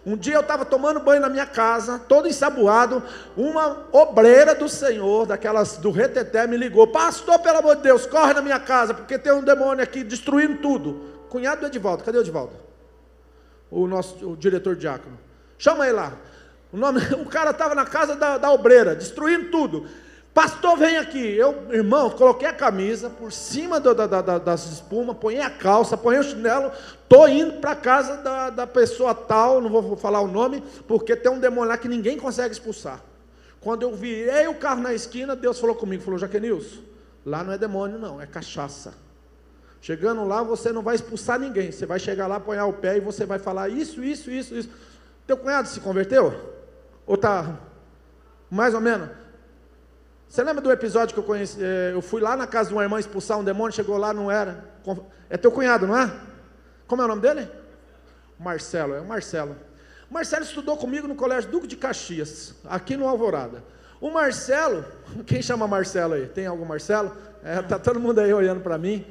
Um 0.03 0.17
dia 0.17 0.33
eu 0.33 0.41
estava 0.41 0.65
tomando 0.65 0.99
banho 0.99 1.21
na 1.21 1.29
minha 1.29 1.45
casa, 1.45 1.99
todo 1.99 2.27
ensaboado, 2.27 3.01
uma 3.37 3.85
obreira 3.91 4.55
do 4.55 4.67
Senhor, 4.67 5.27
daquelas 5.27 5.77
do 5.77 5.91
reteté, 5.91 6.47
me 6.47 6.57
ligou: 6.57 6.87
Pastor, 6.87 7.37
pelo 7.39 7.59
amor 7.59 7.75
de 7.75 7.83
Deus, 7.83 8.07
corre 8.07 8.33
na 8.33 8.41
minha 8.41 8.59
casa, 8.59 8.93
porque 8.93 9.19
tem 9.19 9.31
um 9.31 9.43
demônio 9.43 9.83
aqui 9.83 10.03
destruindo 10.03 10.57
tudo. 10.57 11.13
Cunhado 11.29 11.61
do 11.61 11.67
Edivaldo, 11.67 12.03
cadê 12.03 12.17
o 12.17 12.21
Edivaldo? 12.21 12.72
O 13.73 13.87
nosso 13.87 14.31
o 14.31 14.37
diretor 14.37 14.75
diácono. 14.75 15.17
Chama 15.57 15.85
ele 15.85 15.95
lá. 15.95 16.13
O, 16.71 16.77
nome, 16.77 16.99
o 17.21 17.25
cara 17.25 17.51
estava 17.51 17.73
na 17.73 17.85
casa 17.85 18.15
da, 18.15 18.37
da 18.37 18.51
obreira, 18.51 18.95
destruindo 18.95 19.49
tudo. 19.49 19.87
Pastor, 20.33 20.77
vem 20.77 20.97
aqui. 20.97 21.19
Eu, 21.19 21.71
irmão, 21.71 22.09
coloquei 22.09 22.47
a 22.47 22.53
camisa 22.53 23.09
por 23.09 23.31
cima 23.31 23.79
do, 23.79 23.93
da, 23.93 24.07
da, 24.07 24.37
das 24.37 24.65
espumas, 24.65 25.17
ponhei 25.17 25.41
a 25.41 25.49
calça, 25.49 25.95
ponhei 25.95 26.19
o 26.19 26.23
chinelo, 26.23 26.71
estou 27.03 27.27
indo 27.27 27.53
para 27.53 27.71
a 27.71 27.75
casa 27.75 28.17
da, 28.17 28.49
da 28.49 28.67
pessoa 28.67 29.13
tal, 29.13 29.61
não 29.61 29.69
vou 29.69 29.95
falar 29.95 30.21
o 30.21 30.27
nome, 30.27 30.63
porque 30.87 31.15
tem 31.15 31.31
um 31.31 31.39
demônio 31.39 31.69
lá 31.69 31.77
que 31.77 31.87
ninguém 31.87 32.17
consegue 32.17 32.53
expulsar. 32.53 32.99
Quando 33.61 33.83
eu 33.83 33.95
virei 33.95 34.47
o 34.47 34.55
carro 34.55 34.81
na 34.81 34.93
esquina, 34.93 35.35
Deus 35.35 35.59
falou 35.59 35.75
comigo, 35.75 36.03
falou, 36.03 36.19
Jaquenilson, 36.19 36.81
lá 37.25 37.43
não 37.43 37.53
é 37.53 37.57
demônio 37.57 37.99
não, 37.99 38.19
é 38.19 38.25
cachaça. 38.25 39.02
Chegando 39.83 40.23
lá, 40.23 40.41
você 40.41 40.71
não 40.71 40.81
vai 40.81 40.95
expulsar 40.95 41.37
ninguém. 41.37 41.69
Você 41.69 41.85
vai 41.85 41.99
chegar 41.99 42.25
lá, 42.25 42.37
apoiar 42.37 42.65
o 42.65 42.71
pé 42.71 42.95
e 42.95 43.01
você 43.01 43.25
vai 43.25 43.37
falar 43.37 43.67
isso, 43.67 44.01
isso, 44.01 44.31
isso, 44.31 44.55
isso. 44.55 44.69
Teu 45.27 45.35
cunhado 45.35 45.67
se 45.67 45.81
converteu? 45.81 46.33
Ou 47.05 47.17
tá 47.17 47.59
mais 48.49 48.73
ou 48.73 48.79
menos? 48.79 49.09
Você 50.29 50.41
lembra 50.41 50.61
do 50.61 50.71
episódio 50.71 51.13
que 51.13 51.19
eu 51.19 51.23
conheci? 51.25 51.61
Eh, 51.61 51.91
eu 51.93 52.01
fui 52.01 52.21
lá 52.21 52.37
na 52.37 52.47
casa 52.47 52.69
de 52.69 52.75
uma 52.75 52.81
irmã 52.81 52.97
expulsar 52.97 53.37
um 53.37 53.43
demônio, 53.43 53.75
chegou 53.75 53.97
lá, 53.97 54.13
não 54.13 54.31
era. 54.31 54.63
É 55.29 55.35
teu 55.35 55.51
cunhado, 55.51 55.85
não 55.85 55.97
é? 55.97 56.09
Como 56.87 57.01
é 57.01 57.05
o 57.05 57.07
nome 57.09 57.21
dele? 57.21 57.49
Marcelo, 58.39 58.93
é 58.93 59.01
o 59.01 59.05
Marcelo. 59.05 59.53
Marcelo 60.09 60.45
estudou 60.45 60.77
comigo 60.77 61.09
no 61.09 61.15
Colégio 61.15 61.51
Duque 61.51 61.67
de 61.67 61.75
Caxias, 61.75 62.55
aqui 62.69 62.95
no 62.95 63.05
Alvorada. 63.05 63.61
O 63.99 64.09
Marcelo, 64.09 64.85
quem 65.27 65.41
chama 65.41 65.67
Marcelo 65.67 66.13
aí? 66.13 66.25
Tem 66.25 66.45
algum 66.45 66.63
Marcelo? 66.63 67.11
É, 67.43 67.61
tá 67.61 67.77
todo 67.77 67.99
mundo 67.99 68.19
aí 68.19 68.33
olhando 68.33 68.61
para 68.61 68.77
mim. 68.77 69.05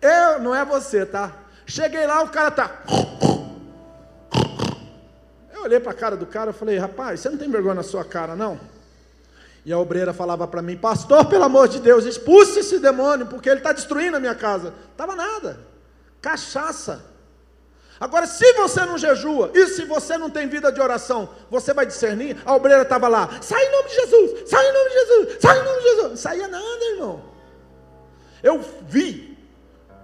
Eu, 0.00 0.40
não 0.40 0.54
é 0.54 0.64
você, 0.64 1.04
tá? 1.04 1.32
Cheguei 1.66 2.06
lá, 2.06 2.22
o 2.22 2.28
cara 2.28 2.50
tá. 2.50 2.82
Eu 5.52 5.62
olhei 5.62 5.80
para 5.80 5.92
a 5.92 5.94
cara 5.94 6.16
do 6.16 6.26
cara 6.26 6.50
e 6.50 6.54
falei, 6.54 6.78
rapaz, 6.78 7.20
você 7.20 7.28
não 7.28 7.38
tem 7.38 7.50
vergonha 7.50 7.74
na 7.74 7.82
sua 7.82 8.04
cara, 8.04 8.36
não? 8.36 8.60
E 9.64 9.72
a 9.72 9.78
obreira 9.78 10.12
falava 10.12 10.46
para 10.46 10.62
mim, 10.62 10.76
pastor, 10.76 11.24
pelo 11.24 11.42
amor 11.42 11.66
de 11.66 11.80
Deus, 11.80 12.04
expulse 12.04 12.60
esse 12.60 12.78
demônio, 12.78 13.26
porque 13.26 13.48
ele 13.48 13.58
está 13.58 13.72
destruindo 13.72 14.16
a 14.16 14.20
minha 14.20 14.34
casa. 14.34 14.72
Tava 14.96 15.16
nada. 15.16 15.58
Cachaça. 16.22 17.04
Agora, 17.98 18.26
se 18.26 18.52
você 18.52 18.84
não 18.84 18.96
jejua, 18.96 19.50
e 19.54 19.66
se 19.66 19.84
você 19.86 20.16
não 20.18 20.30
tem 20.30 20.46
vida 20.46 20.70
de 20.70 20.80
oração, 20.80 21.30
você 21.50 21.74
vai 21.74 21.84
discernir? 21.84 22.36
A 22.44 22.54
obreira 22.54 22.82
estava 22.82 23.08
lá, 23.08 23.28
sai 23.40 23.60
em 23.64 23.72
nome 23.72 23.88
de 23.88 23.94
Jesus, 23.94 24.50
sai 24.50 24.68
em 24.68 24.72
nome 24.72 24.88
de 24.88 24.94
Jesus, 24.94 25.38
sai 25.40 25.58
em 25.58 25.64
nome 25.64 25.78
de 25.78 25.84
Jesus. 25.84 26.08
Não 26.10 26.16
saía 26.16 26.48
nada, 26.48 26.84
irmão. 26.92 27.24
Eu 28.42 28.64
vi 28.86 29.25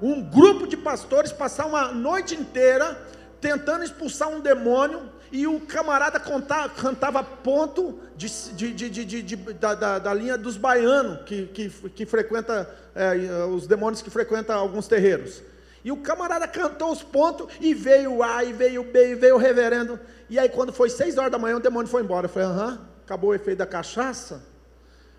um 0.03 0.21
grupo 0.21 0.67
de 0.67 0.77
pastores 0.77 1.33
passar 1.33 1.67
uma 1.67 1.93
noite 1.93 2.35
inteira 2.35 3.01
tentando 3.41 3.85
expulsar 3.85 4.29
um 4.29 4.41
demônio 4.41 5.09
e 5.31 5.47
o 5.47 5.61
camarada 5.61 6.21
contava, 6.21 6.69
cantava 6.69 7.23
ponto 7.23 7.99
de, 8.17 8.29
de, 8.53 9.23
de, 9.23 9.37
da, 9.37 9.75
da, 9.75 9.99
da, 9.99 10.13
linha 10.13 10.37
dos 10.37 10.57
baianos, 10.57 11.23
que, 11.25 11.47
que, 11.47 11.71
que 11.71 12.05
frequenta, 12.05 12.69
é, 12.95 13.45
os 13.45 13.67
demônios 13.67 14.03
que 14.03 14.11
frequentam 14.11 14.59
alguns 14.59 14.87
terreiros. 14.87 15.43
E 15.83 15.91
o 15.91 15.97
camarada 15.97 16.47
cantou 16.47 16.93
os 16.93 17.03
pontos, 17.03 17.49
e 17.61 17.73
veio 17.73 18.17
o 18.17 18.23
A, 18.23 18.45
e 18.45 18.53
veio 18.53 18.83
o 18.83 18.85
B, 18.85 19.13
e 19.13 19.15
veio 19.15 19.37
o 19.37 19.39
reverendo. 19.39 19.99
E 20.29 20.39
aí, 20.39 20.49
quando 20.49 20.73
foi 20.73 20.91
seis 20.91 21.17
horas 21.17 21.33
da 21.33 21.39
manhã, 21.39 21.57
o 21.57 21.61
demônio 21.61 21.91
foi 21.91 22.03
embora. 22.03 22.27
Eu 22.27 22.31
falei, 22.31 22.49
aham, 22.49 22.79
acabou 23.05 23.31
o 23.31 23.35
efeito 23.35 23.59
da 23.59 23.67
cachaça. 23.67 24.43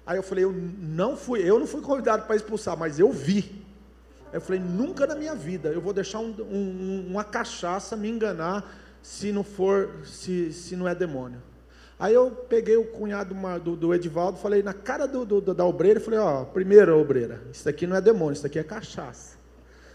Aí 0.05 0.17
eu 0.17 0.23
falei, 0.23 0.43
eu 0.43 0.53
não 0.53 1.17
fui, 1.17 1.41
eu 1.41 1.59
não 1.59 1.65
fui 1.65 1.81
convidado 1.81 2.25
para 2.25 2.35
expulsar, 2.35 2.77
mas 2.77 2.99
eu 2.99 3.11
vi. 3.11 3.62
Eu 4.33 4.41
falei, 4.41 4.59
nunca 4.59 5.05
na 5.05 5.15
minha 5.15 5.35
vida 5.35 5.69
eu 5.69 5.79
vou 5.79 5.93
deixar 5.93 6.19
um, 6.19 6.35
um, 6.41 7.05
uma 7.07 7.23
cachaça 7.23 7.95
me 7.95 8.09
enganar 8.09 8.67
se 9.01 9.31
não 9.31 9.43
for, 9.43 9.91
se, 10.03 10.51
se 10.51 10.75
não 10.75 10.87
é 10.87 10.95
demônio. 10.95 11.39
Aí 11.99 12.15
eu 12.15 12.31
peguei 12.31 12.75
o 12.75 12.85
cunhado 12.85 13.35
do, 13.63 13.75
do 13.75 13.93
Edivaldo, 13.93 14.39
falei 14.39 14.63
na 14.63 14.73
cara 14.73 15.07
do, 15.07 15.23
do, 15.23 15.53
da 15.53 15.63
obreira, 15.63 15.99
falei, 15.99 16.19
ó, 16.19 16.43
primeiro 16.45 16.99
obreira, 16.99 17.41
isso 17.51 17.69
aqui 17.69 17.85
não 17.85 17.95
é 17.95 18.01
demônio, 18.01 18.33
isso 18.33 18.45
aqui 18.45 18.57
é 18.57 18.63
cachaça. 18.63 19.37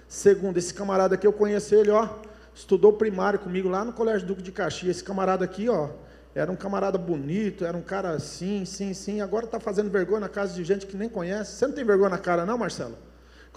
Segundo, 0.07 0.57
esse 0.57 0.73
camarada 0.73 1.17
aqui 1.17 1.27
eu 1.27 1.33
conheci 1.33 1.75
ele, 1.75 1.91
ó, 1.91 2.09
estudou 2.55 2.93
primário 2.93 3.41
comigo 3.41 3.69
lá 3.69 3.85
no 3.85 3.93
Colégio 3.93 4.27
Duque 4.27 4.43
de 4.43 4.53
Caxias. 4.53 4.97
Esse 4.97 5.05
camarada 5.05 5.45
aqui, 5.45 5.69
ó, 5.69 5.91
era 6.35 6.51
um 6.51 6.57
camarada 6.57 6.97
bonito, 6.97 7.65
era 7.65 7.77
um 7.77 7.83
cara 7.83 8.11
assim, 8.11 8.65
sim, 8.65 8.95
sim. 8.95 9.21
Agora 9.21 9.45
está 9.47 9.59
fazendo 9.59 9.91
vergonha 9.91 10.21
na 10.21 10.29
casa 10.29 10.55
de 10.55 10.63
gente 10.63 10.87
que 10.87 10.97
nem 10.97 11.09
conhece. 11.09 11.57
Você 11.57 11.67
não 11.67 11.75
tem 11.75 11.85
vergonha 11.85 12.11
na 12.11 12.19
cara, 12.19 12.47
não, 12.47 12.57
Marcelo? 12.57 12.97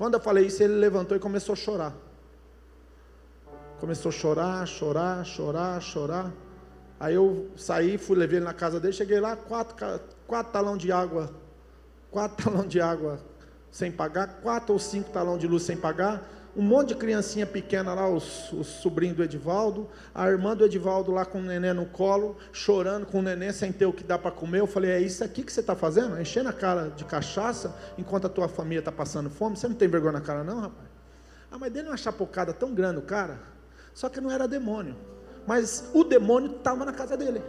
Quando 0.01 0.15
eu 0.15 0.19
falei 0.19 0.47
isso, 0.47 0.63
ele 0.63 0.73
levantou 0.73 1.15
e 1.15 1.19
começou 1.19 1.53
a 1.53 1.55
chorar. 1.55 1.93
Começou 3.79 4.09
a 4.09 4.11
chorar, 4.11 4.65
chorar, 4.65 5.23
chorar, 5.23 5.79
chorar. 5.79 6.33
Aí 6.99 7.13
eu 7.13 7.51
saí, 7.55 7.99
fui, 7.99 8.17
levei 8.17 8.39
ele 8.39 8.45
na 8.45 8.51
casa 8.51 8.79
dele, 8.79 8.93
cheguei 8.93 9.19
lá, 9.19 9.35
quatro, 9.35 9.75
quatro 10.25 10.51
talão 10.51 10.75
de 10.75 10.91
água, 10.91 11.29
quatro 12.09 12.35
talão 12.43 12.67
de 12.67 12.81
água 12.81 13.19
sem 13.69 13.91
pagar, 13.91 14.39
quatro 14.41 14.73
ou 14.73 14.79
cinco 14.79 15.11
talão 15.11 15.37
de 15.37 15.45
luz 15.45 15.61
sem 15.61 15.77
pagar, 15.77 16.27
um 16.55 16.61
monte 16.61 16.89
de 16.89 16.95
criancinha 16.95 17.45
pequena 17.45 17.93
lá, 17.93 18.09
os, 18.09 18.51
os 18.51 18.67
sobrinhos 18.67 19.15
do 19.15 19.23
Edivaldo, 19.23 19.89
a 20.13 20.29
irmã 20.29 20.55
do 20.55 20.65
Edivaldo 20.65 21.11
lá 21.11 21.25
com 21.25 21.39
o 21.39 21.41
neném 21.41 21.73
no 21.73 21.85
colo, 21.85 22.37
chorando 22.51 23.05
com 23.05 23.19
o 23.19 23.21
neném 23.21 23.53
sem 23.53 23.71
ter 23.71 23.85
o 23.85 23.93
que 23.93 24.03
dá 24.03 24.17
para 24.17 24.31
comer. 24.31 24.59
Eu 24.59 24.67
falei, 24.67 24.91
é 24.91 24.99
isso 24.99 25.23
aqui 25.23 25.43
que 25.43 25.51
você 25.51 25.61
está 25.61 25.75
fazendo? 25.75 26.19
Enchendo 26.19 26.49
a 26.49 26.53
cara 26.53 26.89
de 26.89 27.05
cachaça 27.05 27.75
enquanto 27.97 28.25
a 28.25 28.29
tua 28.29 28.49
família 28.49 28.79
está 28.79 28.91
passando 28.91 29.29
fome? 29.29 29.55
Você 29.55 29.67
não 29.67 29.75
tem 29.75 29.87
vergonha 29.87 30.13
na 30.13 30.21
cara 30.21 30.43
não, 30.43 30.59
rapaz? 30.59 30.89
Ah, 31.49 31.57
mas 31.57 31.71
dele 31.71 31.87
uma 31.87 31.97
chapocada 31.97 32.53
tão 32.53 32.73
grande 32.73 32.99
o 32.99 33.01
cara, 33.01 33.39
só 33.93 34.09
que 34.09 34.19
não 34.19 34.31
era 34.31 34.47
demônio. 34.47 34.95
Mas 35.47 35.89
o 35.93 36.03
demônio 36.03 36.57
estava 36.57 36.85
na 36.85 36.91
casa 36.91 37.15
dele. 37.17 37.41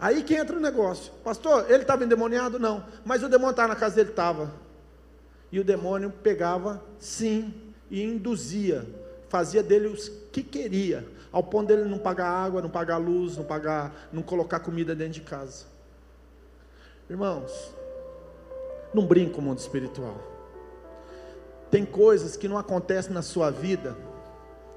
Aí 0.00 0.22
que 0.22 0.34
entra 0.34 0.56
o 0.56 0.60
negócio. 0.60 1.12
Pastor, 1.24 1.66
ele 1.68 1.82
estava 1.82 2.04
endemoniado? 2.04 2.58
Não. 2.58 2.84
Mas 3.04 3.22
o 3.22 3.28
demônio 3.28 3.50
estava 3.50 3.68
na 3.68 3.76
casa 3.76 3.96
dele? 3.96 4.10
Estava. 4.10 4.67
E 5.50 5.58
o 5.58 5.64
demônio 5.64 6.10
pegava, 6.10 6.82
sim, 6.98 7.54
e 7.90 8.02
induzia, 8.02 8.86
fazia 9.28 9.62
dele 9.62 9.88
o 9.88 9.96
que 10.30 10.42
queria, 10.42 11.06
ao 11.32 11.42
ponto 11.42 11.68
dele 11.68 11.84
não 11.84 11.98
pagar 11.98 12.28
água, 12.28 12.62
não 12.62 12.70
pagar 12.70 12.98
luz, 12.98 13.36
não 13.36 13.44
pagar, 13.44 14.08
não 14.12 14.22
colocar 14.22 14.60
comida 14.60 14.94
dentro 14.94 15.14
de 15.14 15.20
casa. 15.22 15.66
Irmãos, 17.08 17.74
não 18.92 19.06
brinca 19.06 19.34
com 19.34 19.40
o 19.40 19.44
mundo 19.44 19.58
espiritual. 19.58 20.16
Tem 21.70 21.84
coisas 21.84 22.36
que 22.36 22.48
não 22.48 22.56
acontecem 22.56 23.12
na 23.12 23.22
sua 23.22 23.50
vida 23.50 23.96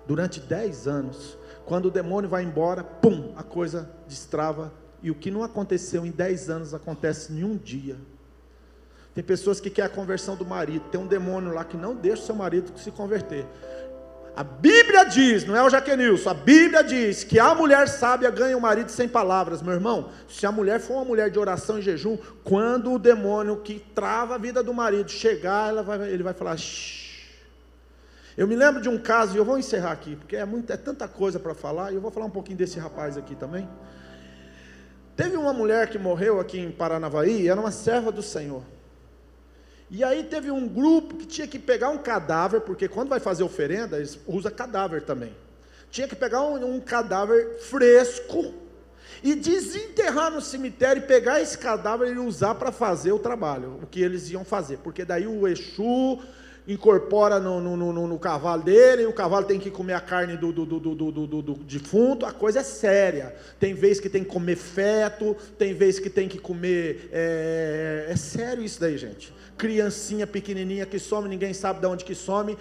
durante 0.05 0.39
10 0.39 0.87
anos. 0.87 1.37
Quando 1.65 1.85
o 1.85 1.91
demônio 1.91 2.29
vai 2.29 2.43
embora, 2.43 2.83
pum, 2.83 3.33
a 3.35 3.43
coisa 3.43 3.89
destrava. 4.07 4.73
E 5.01 5.09
o 5.09 5.15
que 5.15 5.31
não 5.31 5.43
aconteceu 5.43 6.05
em 6.05 6.11
10 6.11 6.49
anos 6.49 6.73
acontece 6.73 7.31
em 7.33 7.43
um 7.43 7.55
dia. 7.55 7.95
Tem 9.13 9.23
pessoas 9.23 9.59
que 9.59 9.69
querem 9.69 9.91
a 9.91 9.93
conversão 9.93 10.35
do 10.35 10.45
marido. 10.45 10.85
Tem 10.89 10.99
um 10.99 11.07
demônio 11.07 11.53
lá 11.53 11.63
que 11.65 11.75
não 11.75 11.95
deixa 11.95 12.23
o 12.23 12.25
seu 12.25 12.35
marido 12.35 12.71
se 12.77 12.91
converter. 12.91 13.45
A 14.33 14.43
Bíblia 14.43 15.03
diz, 15.03 15.45
não 15.45 15.55
é 15.55 15.61
o 15.61 15.69
Jaquenilson, 15.69 16.29
a 16.29 16.33
Bíblia 16.33 16.81
diz 16.83 17.21
que 17.21 17.37
a 17.37 17.53
mulher 17.53 17.89
sábia 17.89 18.29
ganha 18.29 18.57
o 18.57 18.61
marido 18.61 18.89
sem 18.89 19.07
palavras, 19.07 19.61
meu 19.61 19.73
irmão. 19.73 20.09
Se 20.29 20.45
a 20.45 20.51
mulher 20.51 20.79
for 20.79 20.93
uma 20.95 21.05
mulher 21.05 21.29
de 21.29 21.37
oração 21.37 21.79
e 21.79 21.81
jejum, 21.81 22.17
quando 22.41 22.93
o 22.93 22.97
demônio 22.97 23.57
que 23.57 23.79
trava 23.93 24.35
a 24.35 24.37
vida 24.37 24.63
do 24.63 24.73
marido 24.73 25.11
chegar, 25.11 25.73
vai, 25.83 26.09
ele 26.09 26.23
vai 26.23 26.33
falar. 26.33 26.55
Shh. 26.55 27.01
Eu 28.37 28.47
me 28.47 28.55
lembro 28.55 28.81
de 28.81 28.87
um 28.87 28.97
caso, 28.97 29.35
e 29.35 29.37
eu 29.37 29.43
vou 29.43 29.57
encerrar 29.57 29.91
aqui, 29.91 30.15
porque 30.15 30.37
é, 30.37 30.45
muito, 30.45 30.71
é 30.71 30.77
tanta 30.77 31.09
coisa 31.09 31.37
para 31.37 31.53
falar, 31.53 31.91
e 31.91 31.95
eu 31.95 32.01
vou 32.01 32.09
falar 32.09 32.25
um 32.25 32.31
pouquinho 32.31 32.57
desse 32.57 32.79
rapaz 32.79 33.17
aqui 33.17 33.35
também. 33.35 33.67
Teve 35.17 35.35
uma 35.35 35.51
mulher 35.51 35.89
que 35.89 35.99
morreu 35.99 36.39
aqui 36.39 36.57
em 36.57 36.71
Paranavaí, 36.71 37.49
era 37.49 37.59
uma 37.59 37.71
serva 37.71 38.13
do 38.13 38.23
Senhor. 38.23 38.63
E 39.93 40.05
aí 40.05 40.23
teve 40.23 40.49
um 40.49 40.65
grupo 40.65 41.17
que 41.17 41.25
tinha 41.25 41.45
que 41.45 41.59
pegar 41.59 41.89
um 41.89 41.97
cadáver, 41.97 42.61
porque 42.61 42.87
quando 42.87 43.09
vai 43.09 43.19
fazer 43.19 43.43
oferenda, 43.43 43.97
eles 43.97 44.17
usa 44.25 44.49
cadáver 44.49 45.01
também. 45.01 45.35
Tinha 45.89 46.07
que 46.07 46.15
pegar 46.15 46.43
um, 46.43 46.75
um 46.75 46.79
cadáver 46.79 47.59
fresco 47.59 48.53
e 49.21 49.35
desenterrar 49.35 50.31
no 50.31 50.39
cemitério 50.39 51.03
e 51.03 51.05
pegar 51.05 51.41
esse 51.41 51.57
cadáver 51.57 52.15
e 52.15 52.17
usar 52.17 52.55
para 52.55 52.71
fazer 52.71 53.11
o 53.11 53.19
trabalho, 53.19 53.81
o 53.83 53.85
que 53.85 54.01
eles 54.01 54.31
iam 54.31 54.45
fazer. 54.45 54.77
Porque 54.77 55.03
daí 55.03 55.27
o 55.27 55.45
Exu 55.45 56.21
incorpora 56.71 57.39
no, 57.39 57.59
no, 57.59 57.75
no, 57.75 58.07
no, 58.07 58.19
cavalo 58.19 58.63
dele, 58.63 59.03
e 59.03 59.05
o 59.05 59.13
cavalo 59.13 59.45
tem 59.45 59.59
que 59.59 59.69
comer 59.69 59.93
a 59.93 60.01
carne 60.01 60.37
do, 60.37 60.51
do, 60.51 60.65
do, 60.65 61.41
do, 61.41 61.53
defunto, 61.65 62.25
a 62.25 62.31
coisa 62.31 62.59
é 62.59 62.63
séria. 62.63 63.35
Tem 63.59 63.73
vez 63.73 63.99
que 63.99 64.09
tem 64.09 64.23
que 64.23 64.29
comer 64.29 64.55
feto, 64.55 65.35
tem 65.57 65.73
vez 65.73 65.99
que 65.99 66.09
tem 66.09 66.27
que 66.27 66.39
comer. 66.39 67.09
É, 67.11 68.07
é 68.09 68.15
sério 68.15 68.63
isso 68.63 68.79
daí, 68.79 68.97
gente 68.97 69.33
criancinha 69.61 70.25
pequenininha 70.25 70.87
que 70.87 70.97
some, 70.97 71.29
ninguém 71.29 71.53
sabe 71.53 71.79
de 71.79 71.85
onde 71.85 72.03
que 72.03 72.15
some. 72.15 72.57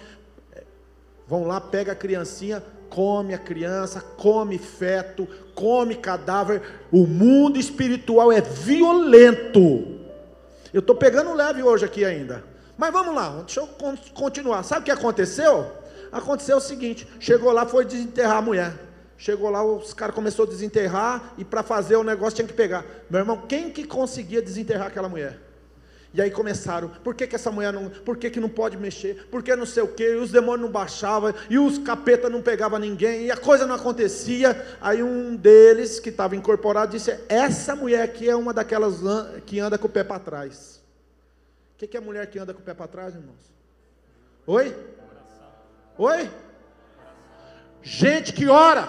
Vão 1.27 1.47
lá, 1.47 1.59
pega 1.59 1.93
a 1.93 1.95
criancinha, 1.95 2.61
come 2.91 3.33
a 3.33 3.39
criança, 3.39 3.99
come 4.01 4.59
feto, 4.59 5.27
come 5.55 5.95
cadáver. 5.95 6.61
O 6.91 7.07
mundo 7.07 7.57
espiritual 7.57 8.31
é 8.31 8.39
violento. 8.39 9.99
Eu 10.71 10.81
estou 10.81 10.95
pegando 10.95 11.33
leve 11.33 11.63
hoje 11.63 11.85
aqui 11.85 12.05
ainda. 12.05 12.43
Mas 12.81 12.91
vamos 12.91 13.13
lá, 13.13 13.43
deixa 13.45 13.59
eu 13.59 13.69
continuar. 14.15 14.63
Sabe 14.63 14.81
o 14.81 14.85
que 14.85 14.89
aconteceu? 14.89 15.71
Aconteceu 16.11 16.57
o 16.57 16.59
seguinte: 16.59 17.07
chegou 17.19 17.51
lá, 17.51 17.63
foi 17.63 17.85
desenterrar 17.85 18.37
a 18.37 18.41
mulher. 18.41 18.73
Chegou 19.19 19.51
lá, 19.51 19.63
os 19.63 19.93
caras 19.93 20.15
começaram 20.15 20.45
a 20.45 20.47
desenterrar 20.47 21.35
e 21.37 21.45
para 21.45 21.61
fazer 21.61 21.95
o 21.95 22.03
negócio 22.03 22.37
tinha 22.37 22.47
que 22.47 22.55
pegar. 22.55 22.83
Meu 23.07 23.19
irmão, 23.19 23.43
quem 23.47 23.69
que 23.69 23.83
conseguia 23.83 24.41
desenterrar 24.41 24.87
aquela 24.87 25.07
mulher? 25.07 25.39
E 26.11 26.19
aí 26.19 26.31
começaram, 26.31 26.89
por 27.03 27.13
que, 27.13 27.27
que 27.27 27.35
essa 27.35 27.51
mulher 27.51 27.71
não, 27.71 27.87
por 27.87 28.17
que, 28.17 28.31
que 28.31 28.39
não 28.39 28.49
pode 28.49 28.75
mexer, 28.77 29.27
por 29.29 29.43
que 29.43 29.55
não 29.55 29.67
sei 29.67 29.83
o 29.83 29.87
que, 29.87 30.03
e 30.03 30.15
os 30.15 30.31
demônios 30.31 30.65
não 30.65 30.71
baixavam, 30.71 31.35
e 31.51 31.59
os 31.59 31.77
capeta 31.77 32.31
não 32.31 32.41
pegavam 32.41 32.79
ninguém, 32.79 33.25
e 33.27 33.31
a 33.31 33.37
coisa 33.37 33.67
não 33.67 33.75
acontecia. 33.75 34.59
Aí 34.81 35.03
um 35.03 35.35
deles, 35.35 35.99
que 35.99 36.09
estava 36.09 36.35
incorporado, 36.35 36.93
disse: 36.93 37.15
Essa 37.29 37.75
mulher 37.75 38.01
aqui 38.01 38.27
é 38.27 38.35
uma 38.35 38.51
daquelas 38.51 38.95
que 39.45 39.59
anda 39.59 39.77
com 39.77 39.85
o 39.85 39.91
pé 39.91 40.03
para 40.03 40.17
trás. 40.17 40.80
Que, 41.81 41.87
que 41.87 41.97
é 41.97 41.99
mulher 41.99 42.27
que 42.27 42.37
anda 42.37 42.53
com 42.53 42.59
o 42.59 42.63
pé 42.63 42.75
para 42.75 42.87
trás, 42.87 43.15
irmãos? 43.15 43.51
Oi? 44.45 44.77
Oi? 45.97 46.29
Gente 47.81 48.31
que 48.33 48.47
ora 48.47 48.87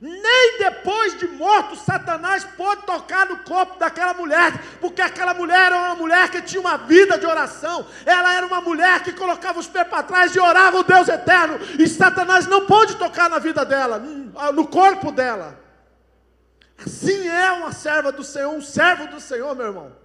nem 0.00 0.58
depois 0.58 1.16
de 1.20 1.28
morto 1.28 1.76
Satanás 1.76 2.42
pôde 2.42 2.82
tocar 2.82 3.26
no 3.26 3.44
corpo 3.44 3.78
daquela 3.78 4.12
mulher, 4.12 4.60
porque 4.80 5.00
aquela 5.00 5.32
mulher 5.32 5.66
era 5.66 5.78
uma 5.78 5.94
mulher 5.94 6.28
que 6.32 6.42
tinha 6.42 6.60
uma 6.60 6.76
vida 6.78 7.16
de 7.16 7.26
oração, 7.26 7.86
ela 8.04 8.34
era 8.34 8.44
uma 8.44 8.60
mulher 8.60 9.00
que 9.04 9.12
colocava 9.12 9.60
os 9.60 9.68
pés 9.68 9.86
para 9.86 10.02
trás 10.02 10.34
e 10.34 10.40
orava 10.40 10.80
o 10.80 10.82
Deus 10.82 11.06
eterno, 11.06 11.60
e 11.78 11.86
Satanás 11.86 12.48
não 12.48 12.66
pôde 12.66 12.96
tocar 12.96 13.30
na 13.30 13.38
vida 13.38 13.64
dela, 13.64 14.00
no 14.52 14.66
corpo 14.66 15.12
dela. 15.12 15.56
Assim 16.84 17.28
é 17.28 17.52
uma 17.52 17.70
serva 17.70 18.10
do 18.10 18.24
Senhor, 18.24 18.52
um 18.52 18.60
servo 18.60 19.06
do 19.06 19.20
Senhor, 19.20 19.54
meu 19.54 19.66
irmão. 19.66 20.01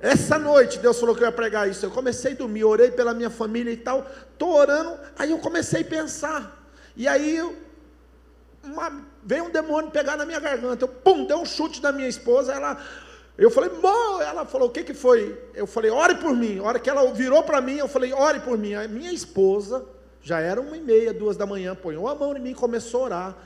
Essa 0.00 0.38
noite 0.38 0.78
Deus 0.78 0.98
falou 0.98 1.14
que 1.14 1.22
eu 1.22 1.26
ia 1.26 1.32
pregar 1.32 1.68
isso. 1.68 1.84
Eu 1.84 1.90
comecei 1.90 2.32
a 2.32 2.34
dormir, 2.34 2.64
orei 2.64 2.90
pela 2.90 3.12
minha 3.12 3.28
família 3.28 3.70
e 3.70 3.76
tal. 3.76 4.06
Estou 4.32 4.54
orando, 4.54 4.98
aí 5.18 5.30
eu 5.30 5.38
comecei 5.38 5.82
a 5.82 5.84
pensar. 5.84 6.58
E 6.96 7.06
aí 7.06 7.38
uma, 8.64 9.04
veio 9.22 9.44
um 9.44 9.50
demônio 9.50 9.90
pegar 9.90 10.16
na 10.16 10.24
minha 10.24 10.40
garganta. 10.40 10.84
Eu, 10.84 10.88
pum, 10.88 11.26
deu 11.26 11.38
um 11.38 11.44
chute 11.44 11.82
na 11.82 11.92
minha 11.92 12.08
esposa. 12.08 12.54
Ela, 12.54 12.78
eu 13.36 13.50
falei, 13.50 13.70
Mô! 13.70 14.22
ela 14.22 14.46
falou, 14.46 14.68
o 14.68 14.70
que, 14.70 14.82
que 14.82 14.94
foi? 14.94 15.38
Eu 15.54 15.66
falei, 15.66 15.90
ore 15.90 16.14
por 16.14 16.34
mim. 16.34 16.58
A 16.60 16.62
hora 16.62 16.78
que 16.78 16.88
ela 16.88 17.12
virou 17.12 17.42
para 17.42 17.60
mim, 17.60 17.76
eu 17.76 17.88
falei, 17.88 18.12
ore 18.12 18.40
por 18.40 18.56
mim. 18.56 18.74
A 18.74 18.88
minha 18.88 19.12
esposa, 19.12 19.84
já 20.22 20.40
era 20.40 20.60
uma 20.60 20.78
e 20.78 20.80
meia, 20.80 21.12
duas 21.12 21.36
da 21.36 21.44
manhã, 21.44 21.74
ponhou 21.74 22.08
a 22.08 22.14
mão 22.14 22.34
em 22.34 22.40
mim 22.40 22.50
e 22.50 22.54
começou 22.54 23.02
a 23.02 23.04
orar. 23.04 23.36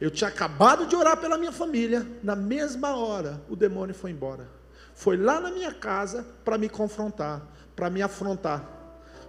Eu 0.00 0.10
tinha 0.10 0.26
acabado 0.26 0.84
de 0.84 0.96
orar 0.96 1.16
pela 1.16 1.38
minha 1.38 1.52
família. 1.52 2.04
Na 2.24 2.34
mesma 2.34 2.96
hora, 2.96 3.40
o 3.48 3.54
demônio 3.54 3.94
foi 3.94 4.10
embora 4.10 4.61
foi 4.94 5.16
lá 5.16 5.40
na 5.40 5.50
minha 5.50 5.72
casa 5.72 6.26
para 6.44 6.58
me 6.58 6.68
confrontar, 6.68 7.42
para 7.74 7.90
me 7.90 8.02
afrontar. 8.02 8.68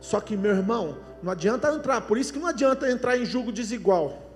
Só 0.02 0.20
que, 0.20 0.36
meu 0.36 0.52
irmão, 0.52 0.98
não 1.22 1.32
adianta 1.32 1.74
entrar, 1.74 2.02
por 2.02 2.18
isso 2.18 2.34
que 2.34 2.40
não 2.40 2.48
adianta 2.48 2.92
entrar 2.92 3.18
em 3.18 3.26
julgo 3.26 3.52
desigual. 3.52 4.32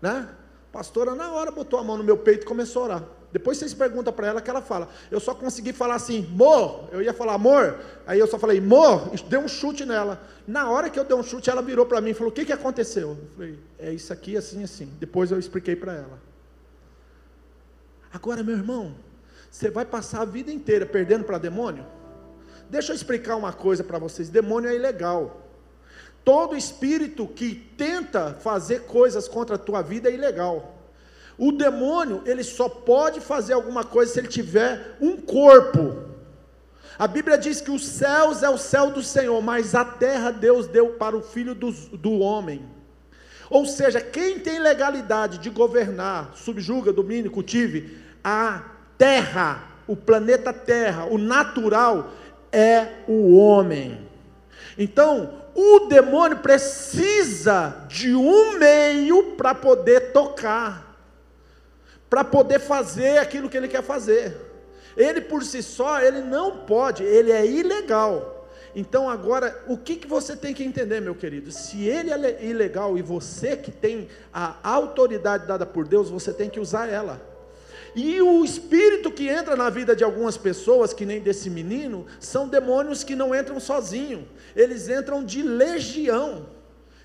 Né? 0.00 0.28
A 0.70 0.72
pastora, 0.72 1.14
na 1.14 1.32
hora, 1.32 1.50
botou 1.50 1.78
a 1.78 1.84
mão 1.84 1.96
no 1.98 2.04
meu 2.04 2.16
peito 2.16 2.44
e 2.44 2.46
começou 2.46 2.82
a 2.82 2.84
orar. 2.86 3.04
Depois 3.34 3.58
vocês 3.58 3.74
perguntam 3.74 4.12
para 4.12 4.28
ela 4.28 4.40
que 4.40 4.48
ela 4.48 4.62
fala. 4.62 4.88
Eu 5.10 5.18
só 5.18 5.34
consegui 5.34 5.72
falar 5.72 5.96
assim, 5.96 6.24
amor. 6.24 6.88
Eu 6.92 7.02
ia 7.02 7.12
falar 7.12 7.34
amor. 7.34 7.80
Aí 8.06 8.16
eu 8.16 8.28
só 8.28 8.38
falei, 8.38 8.58
amor. 8.58 9.10
Deu 9.28 9.40
um 9.40 9.48
chute 9.48 9.84
nela. 9.84 10.22
Na 10.46 10.70
hora 10.70 10.88
que 10.88 10.98
eu 10.98 11.04
dei 11.04 11.16
um 11.16 11.22
chute, 11.22 11.50
ela 11.50 11.60
virou 11.60 11.84
para 11.84 12.00
mim 12.00 12.10
e 12.10 12.14
falou: 12.14 12.30
O 12.30 12.32
que, 12.32 12.44
que 12.44 12.52
aconteceu? 12.52 13.10
Eu 13.10 13.28
falei: 13.34 13.58
É 13.76 13.92
isso 13.92 14.12
aqui, 14.12 14.36
assim, 14.36 14.62
assim. 14.62 14.86
Depois 15.00 15.32
eu 15.32 15.38
expliquei 15.38 15.74
para 15.74 15.94
ela. 15.94 16.22
Agora, 18.12 18.44
meu 18.44 18.56
irmão, 18.56 18.94
você 19.54 19.70
vai 19.70 19.84
passar 19.84 20.22
a 20.22 20.24
vida 20.24 20.50
inteira 20.50 20.84
perdendo 20.84 21.22
para 21.22 21.38
demônio? 21.38 21.86
Deixa 22.68 22.90
eu 22.90 22.96
explicar 22.96 23.36
uma 23.36 23.52
coisa 23.52 23.84
para 23.84 24.00
vocês: 24.00 24.28
demônio 24.28 24.68
é 24.68 24.74
ilegal. 24.74 25.48
Todo 26.24 26.56
espírito 26.56 27.24
que 27.24 27.54
tenta 27.54 28.34
fazer 28.40 28.80
coisas 28.86 29.28
contra 29.28 29.54
a 29.54 29.58
tua 29.58 29.80
vida 29.80 30.10
é 30.10 30.14
ilegal. 30.14 30.76
O 31.38 31.52
demônio, 31.52 32.20
ele 32.26 32.42
só 32.42 32.68
pode 32.68 33.20
fazer 33.20 33.52
alguma 33.52 33.84
coisa 33.84 34.12
se 34.12 34.18
ele 34.18 34.26
tiver 34.26 34.96
um 35.00 35.16
corpo. 35.18 36.02
A 36.98 37.06
Bíblia 37.06 37.38
diz 37.38 37.60
que 37.60 37.70
os 37.70 37.86
céus 37.86 38.42
é 38.42 38.50
o 38.50 38.58
céu 38.58 38.90
do 38.90 39.04
Senhor, 39.04 39.40
mas 39.40 39.72
a 39.72 39.84
terra 39.84 40.32
Deus 40.32 40.66
deu 40.66 40.94
para 40.94 41.16
o 41.16 41.22
filho 41.22 41.54
do, 41.54 41.70
do 41.70 42.18
homem. 42.18 42.68
Ou 43.48 43.66
seja, 43.66 44.00
quem 44.00 44.40
tem 44.40 44.58
legalidade 44.58 45.38
de 45.38 45.48
governar, 45.48 46.32
subjuga, 46.34 46.92
domine, 46.92 47.28
cultive 47.28 48.02
a 48.24 48.73
terra, 48.98 49.74
o 49.86 49.94
planeta 49.94 50.52
Terra, 50.52 51.06
o 51.06 51.18
natural 51.18 52.10
é 52.50 52.88
o 53.06 53.36
homem. 53.36 54.08
Então, 54.78 55.42
o 55.54 55.86
demônio 55.86 56.38
precisa 56.38 57.84
de 57.88 58.14
um 58.14 58.58
meio 58.58 59.34
para 59.36 59.54
poder 59.54 60.12
tocar, 60.12 60.96
para 62.10 62.24
poder 62.24 62.58
fazer 62.58 63.18
aquilo 63.18 63.48
que 63.48 63.56
ele 63.56 63.68
quer 63.68 63.82
fazer. 63.82 64.36
Ele 64.96 65.20
por 65.20 65.42
si 65.44 65.62
só, 65.62 66.00
ele 66.00 66.20
não 66.20 66.58
pode, 66.58 67.02
ele 67.02 67.30
é 67.30 67.46
ilegal. 67.46 68.48
Então 68.74 69.08
agora, 69.08 69.62
o 69.68 69.76
que, 69.78 69.94
que 69.96 70.06
você 70.06 70.36
tem 70.36 70.52
que 70.52 70.64
entender, 70.64 71.00
meu 71.00 71.14
querido? 71.14 71.52
Se 71.52 71.86
ele 71.86 72.10
é 72.10 72.44
ilegal 72.44 72.98
e 72.98 73.02
você 73.02 73.56
que 73.56 73.70
tem 73.70 74.08
a 74.32 74.56
autoridade 74.62 75.46
dada 75.46 75.64
por 75.64 75.86
Deus, 75.86 76.10
você 76.10 76.32
tem 76.32 76.50
que 76.50 76.58
usar 76.58 76.88
ela. 76.88 77.33
E 77.94 78.20
o 78.20 78.44
espírito 78.44 79.10
que 79.10 79.28
entra 79.28 79.54
na 79.54 79.70
vida 79.70 79.94
de 79.94 80.02
algumas 80.02 80.36
pessoas, 80.36 80.92
que 80.92 81.06
nem 81.06 81.20
desse 81.20 81.48
menino, 81.48 82.06
são 82.18 82.48
demônios 82.48 83.04
que 83.04 83.14
não 83.14 83.34
entram 83.34 83.60
sozinho, 83.60 84.26
eles 84.56 84.88
entram 84.88 85.24
de 85.24 85.42
legião. 85.42 86.46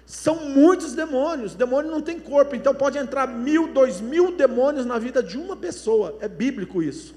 São 0.05 0.49
muitos 0.49 0.93
demônios, 0.93 1.53
demônio 1.53 1.91
não 1.91 2.01
tem 2.01 2.19
corpo, 2.19 2.55
então 2.55 2.73
pode 2.73 2.97
entrar 2.97 3.27
mil, 3.27 3.71
dois 3.71 4.01
mil 4.01 4.35
demônios 4.35 4.83
na 4.83 4.97
vida 4.97 5.21
de 5.21 5.37
uma 5.37 5.55
pessoa, 5.55 6.17
é 6.19 6.27
bíblico 6.27 6.81
isso. 6.81 7.13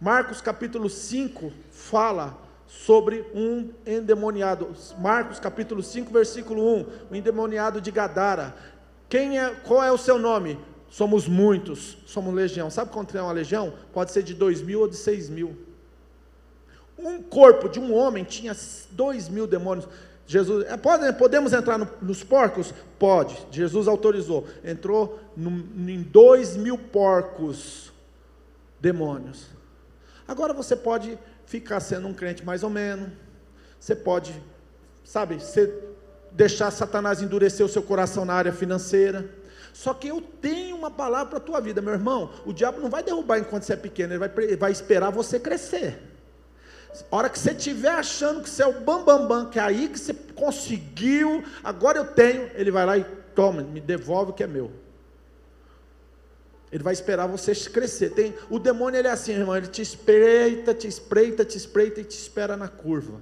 Marcos 0.00 0.40
capítulo 0.40 0.88
5 0.88 1.52
fala 1.70 2.38
sobre 2.66 3.26
um 3.34 3.70
endemoniado. 3.86 4.70
Marcos 4.98 5.38
capítulo 5.38 5.82
5, 5.82 6.10
versículo 6.10 6.62
1, 6.76 6.86
o 7.10 7.14
endemoniado 7.14 7.80
de 7.80 7.90
Gadara. 7.90 8.54
Quem 9.08 9.38
é, 9.38 9.50
qual 9.50 9.82
é 9.82 9.92
o 9.92 9.98
seu 9.98 10.18
nome? 10.18 10.58
Somos 10.94 11.26
muitos, 11.26 11.98
somos 12.06 12.32
legião. 12.32 12.70
Sabe 12.70 12.92
quanto 12.92 13.18
é 13.18 13.20
uma 13.20 13.32
legião? 13.32 13.74
Pode 13.92 14.12
ser 14.12 14.22
de 14.22 14.32
dois 14.32 14.62
mil 14.62 14.78
ou 14.78 14.86
de 14.86 14.94
seis 14.94 15.28
mil. 15.28 15.56
Um 16.96 17.20
corpo 17.20 17.68
de 17.68 17.80
um 17.80 17.92
homem 17.92 18.22
tinha 18.22 18.56
dois 18.92 19.28
mil 19.28 19.44
demônios. 19.44 19.88
Jesus, 20.24 20.64
é, 20.68 20.76
pode, 20.76 21.12
podemos 21.14 21.52
entrar 21.52 21.78
no, 21.78 21.88
nos 22.00 22.22
porcos? 22.22 22.72
Pode. 22.96 23.36
Jesus 23.50 23.88
autorizou. 23.88 24.46
Entrou 24.64 25.18
em 25.36 26.00
dois 26.00 26.56
mil 26.56 26.78
porcos 26.78 27.92
demônios. 28.80 29.48
Agora 30.28 30.52
você 30.52 30.76
pode 30.76 31.18
ficar 31.44 31.80
sendo 31.80 32.06
um 32.06 32.14
crente 32.14 32.44
mais 32.44 32.62
ou 32.62 32.70
menos. 32.70 33.08
Você 33.80 33.96
pode, 33.96 34.32
sabe, 35.02 35.42
ser, 35.42 35.74
deixar 36.30 36.70
Satanás 36.70 37.20
endurecer 37.20 37.66
o 37.66 37.68
seu 37.68 37.82
coração 37.82 38.24
na 38.24 38.34
área 38.34 38.52
financeira. 38.52 39.28
Só 39.74 39.92
que 39.92 40.06
eu 40.06 40.22
tenho 40.40 40.76
uma 40.76 40.88
palavra 40.88 41.30
para 41.30 41.38
a 41.38 41.40
tua 41.40 41.60
vida, 41.60 41.82
meu 41.82 41.92
irmão. 41.92 42.30
O 42.46 42.52
diabo 42.52 42.80
não 42.80 42.88
vai 42.88 43.02
derrubar 43.02 43.40
enquanto 43.40 43.64
você 43.64 43.72
é 43.72 43.76
pequeno, 43.76 44.12
ele 44.12 44.20
vai, 44.20 44.56
vai 44.56 44.70
esperar 44.70 45.10
você 45.10 45.38
crescer. 45.40 46.00
A 47.10 47.16
hora 47.16 47.28
que 47.28 47.36
você 47.36 47.50
estiver 47.50 47.90
achando 47.90 48.40
que 48.40 48.48
você 48.48 48.62
é 48.62 48.66
o 48.68 48.72
bambambam, 48.72 49.26
bam, 49.26 49.26
bam, 49.26 49.50
que 49.50 49.58
é 49.58 49.62
aí 49.62 49.88
que 49.88 49.98
você 49.98 50.14
conseguiu, 50.14 51.42
agora 51.64 51.98
eu 51.98 52.04
tenho, 52.04 52.48
ele 52.54 52.70
vai 52.70 52.86
lá 52.86 52.96
e 52.96 53.04
toma, 53.34 53.62
me 53.62 53.80
devolve 53.80 54.30
o 54.30 54.34
que 54.34 54.44
é 54.44 54.46
meu. 54.46 54.70
Ele 56.70 56.84
vai 56.84 56.92
esperar 56.92 57.26
você 57.26 57.52
crescer. 57.68 58.10
Tem, 58.10 58.32
o 58.48 58.60
demônio 58.60 58.96
ele 58.96 59.08
é 59.08 59.10
assim, 59.10 59.32
irmão, 59.32 59.56
ele 59.56 59.66
te 59.66 59.82
espreita, 59.82 60.72
te 60.72 60.86
espreita, 60.86 61.44
te 61.44 61.58
espreita 61.58 62.00
e 62.00 62.04
te 62.04 62.16
espera 62.16 62.56
na 62.56 62.68
curva. 62.68 63.20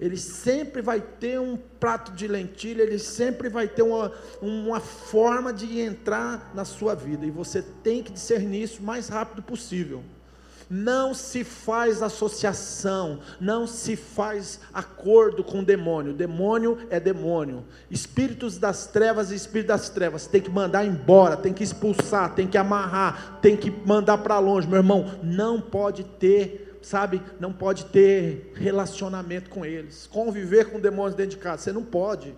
Ele 0.00 0.16
sempre 0.16 0.80
vai 0.80 1.00
ter 1.00 1.40
um 1.40 1.56
prato 1.56 2.12
de 2.12 2.28
lentilha, 2.28 2.82
ele 2.82 3.00
sempre 3.00 3.48
vai 3.48 3.66
ter 3.66 3.82
uma, 3.82 4.12
uma 4.40 4.78
forma 4.78 5.52
de 5.52 5.80
entrar 5.80 6.52
na 6.54 6.64
sua 6.64 6.94
vida. 6.94 7.26
E 7.26 7.30
você 7.30 7.62
tem 7.82 8.02
que 8.02 8.12
discernir 8.12 8.62
isso 8.62 8.80
o 8.80 8.84
mais 8.84 9.08
rápido 9.08 9.42
possível. 9.42 10.04
Não 10.70 11.14
se 11.14 11.44
faz 11.44 12.02
associação, 12.02 13.20
não 13.40 13.66
se 13.66 13.96
faz 13.96 14.60
acordo 14.72 15.42
com 15.42 15.60
o 15.60 15.64
demônio. 15.64 16.12
Demônio 16.12 16.78
é 16.90 17.00
demônio. 17.00 17.64
Espíritos 17.90 18.58
das 18.58 18.86
trevas 18.86 19.30
e 19.30 19.34
espíritos 19.34 19.74
das 19.74 19.88
trevas 19.88 20.26
tem 20.26 20.42
que 20.42 20.50
mandar 20.50 20.84
embora, 20.84 21.38
tem 21.38 21.54
que 21.54 21.64
expulsar, 21.64 22.34
tem 22.34 22.46
que 22.46 22.58
amarrar, 22.58 23.38
tem 23.40 23.56
que 23.56 23.70
mandar 23.70 24.18
para 24.18 24.38
longe, 24.38 24.68
meu 24.68 24.76
irmão. 24.76 25.18
Não 25.22 25.58
pode 25.58 26.04
ter 26.04 26.67
sabe, 26.82 27.22
não 27.40 27.52
pode 27.52 27.86
ter 27.86 28.52
relacionamento 28.54 29.50
com 29.50 29.64
eles, 29.64 30.06
conviver 30.06 30.70
com 30.70 30.80
demônios 30.80 31.14
dentro 31.14 31.36
de 31.36 31.42
casa, 31.42 31.62
você 31.62 31.72
não 31.72 31.84
pode. 31.84 32.34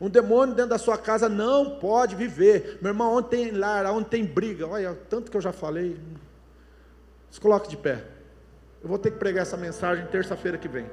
Um 0.00 0.08
demônio 0.08 0.54
dentro 0.54 0.70
da 0.70 0.78
sua 0.78 0.96
casa 0.96 1.28
não 1.28 1.78
pode 1.78 2.16
viver. 2.16 2.78
Meu 2.80 2.90
irmão, 2.90 3.16
onde 3.16 3.28
tem 3.28 3.50
lar, 3.50 3.84
onde 3.86 4.08
tem 4.08 4.24
briga, 4.24 4.66
olha, 4.66 4.98
tanto 5.10 5.30
que 5.30 5.36
eu 5.36 5.40
já 5.42 5.52
falei. 5.52 6.00
Se 7.30 7.38
coloque 7.38 7.68
de 7.68 7.76
pé. 7.76 8.02
Eu 8.82 8.88
vou 8.88 8.98
ter 8.98 9.10
que 9.10 9.18
pregar 9.18 9.42
essa 9.42 9.58
mensagem 9.58 10.06
terça-feira 10.06 10.56
que 10.56 10.68
vem. 10.68 10.86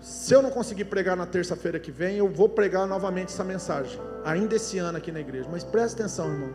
Se 0.00 0.32
eu 0.32 0.40
não 0.40 0.50
conseguir 0.50 0.86
pregar 0.86 1.16
na 1.16 1.26
terça-feira 1.26 1.78
que 1.78 1.90
vem, 1.90 2.16
eu 2.16 2.28
vou 2.28 2.48
pregar 2.48 2.86
novamente 2.86 3.28
essa 3.32 3.44
mensagem, 3.44 4.00
ainda 4.24 4.54
esse 4.54 4.78
ano 4.78 4.96
aqui 4.96 5.12
na 5.12 5.20
igreja. 5.20 5.48
Mas 5.50 5.64
presta 5.64 6.00
atenção, 6.00 6.32
irmão. 6.32 6.54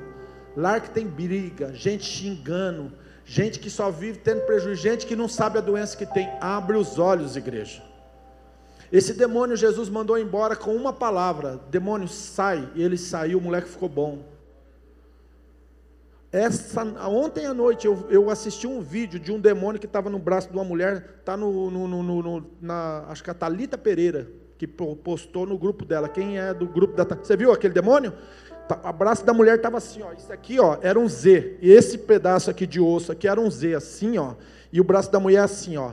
Lar 0.56 0.82
que 0.82 0.90
tem 0.90 1.06
briga, 1.06 1.74
gente 1.74 2.04
xingando, 2.04 2.92
gente 3.32 3.60
que 3.60 3.70
só 3.70 3.90
vive 3.90 4.18
tendo 4.18 4.42
prejuízo, 4.42 4.82
gente 4.82 5.06
que 5.06 5.16
não 5.16 5.30
sabe 5.30 5.58
a 5.58 5.62
doença 5.62 5.96
que 5.96 6.06
tem. 6.06 6.30
Abre 6.42 6.76
os 6.76 7.00
olhos, 7.00 7.38
igreja. 7.38 7.82
Esse 8.92 9.14
demônio 9.14 9.56
Jesus 9.56 9.88
mandou 9.88 10.20
embora 10.20 10.54
com 10.54 10.76
uma 10.76 10.92
palavra: 10.92 11.58
demônio 11.70 12.10
sai. 12.10 12.70
E 12.76 12.84
ele 12.84 12.98
saiu, 12.98 13.38
o 13.38 13.42
moleque 13.42 13.70
ficou 13.70 13.88
bom. 13.88 14.26
Essa, 16.30 16.84
ontem 17.08 17.46
à 17.46 17.54
noite 17.54 17.88
eu, 17.88 18.06
eu 18.10 18.30
assisti 18.30 18.68
um 18.68 18.82
vídeo 18.82 19.18
de 19.18 19.32
um 19.32 19.40
demônio 19.40 19.80
que 19.80 19.86
estava 19.86 20.10
no 20.10 20.20
braço 20.20 20.50
de 20.50 20.54
uma 20.54 20.64
mulher, 20.64 21.16
está 21.20 21.38
no, 21.38 21.72
no, 21.72 21.88
no, 21.88 22.04
no, 22.04 22.52
na, 22.62 23.06
acho 23.08 23.24
que 23.24 23.30
é 23.30 23.32
a 23.32 23.34
Thalita 23.34 23.78
Pereira, 23.78 24.30
que 24.58 24.68
postou 24.68 25.46
no 25.46 25.58
grupo 25.58 25.86
dela. 25.86 26.10
Quem 26.10 26.38
é 26.38 26.54
do 26.54 26.66
grupo 26.66 26.96
da 26.96 27.06
Você 27.16 27.38
viu 27.38 27.52
aquele 27.54 27.74
demônio? 27.74 28.14
Tá, 28.76 28.90
o 28.90 28.94
braço 28.94 29.26
da 29.26 29.34
mulher 29.34 29.58
estava 29.58 29.78
assim, 29.78 30.02
ó. 30.02 30.14
Isso 30.14 30.32
aqui, 30.32 30.58
ó, 30.58 30.78
era 30.82 30.98
um 30.98 31.08
Z. 31.08 31.58
E 31.62 31.70
esse 31.70 31.98
pedaço 31.98 32.50
aqui 32.50 32.66
de 32.66 32.80
osso 32.80 33.12
aqui 33.12 33.28
era 33.28 33.40
um 33.40 33.52
Z, 33.52 33.76
assim, 33.76 34.18
ó. 34.18 34.36
E 34.72 34.80
o 34.80 34.84
braço 34.84 35.12
da 35.12 35.20
mulher 35.20 35.44
assim, 35.44 35.76
ó. 35.76 35.92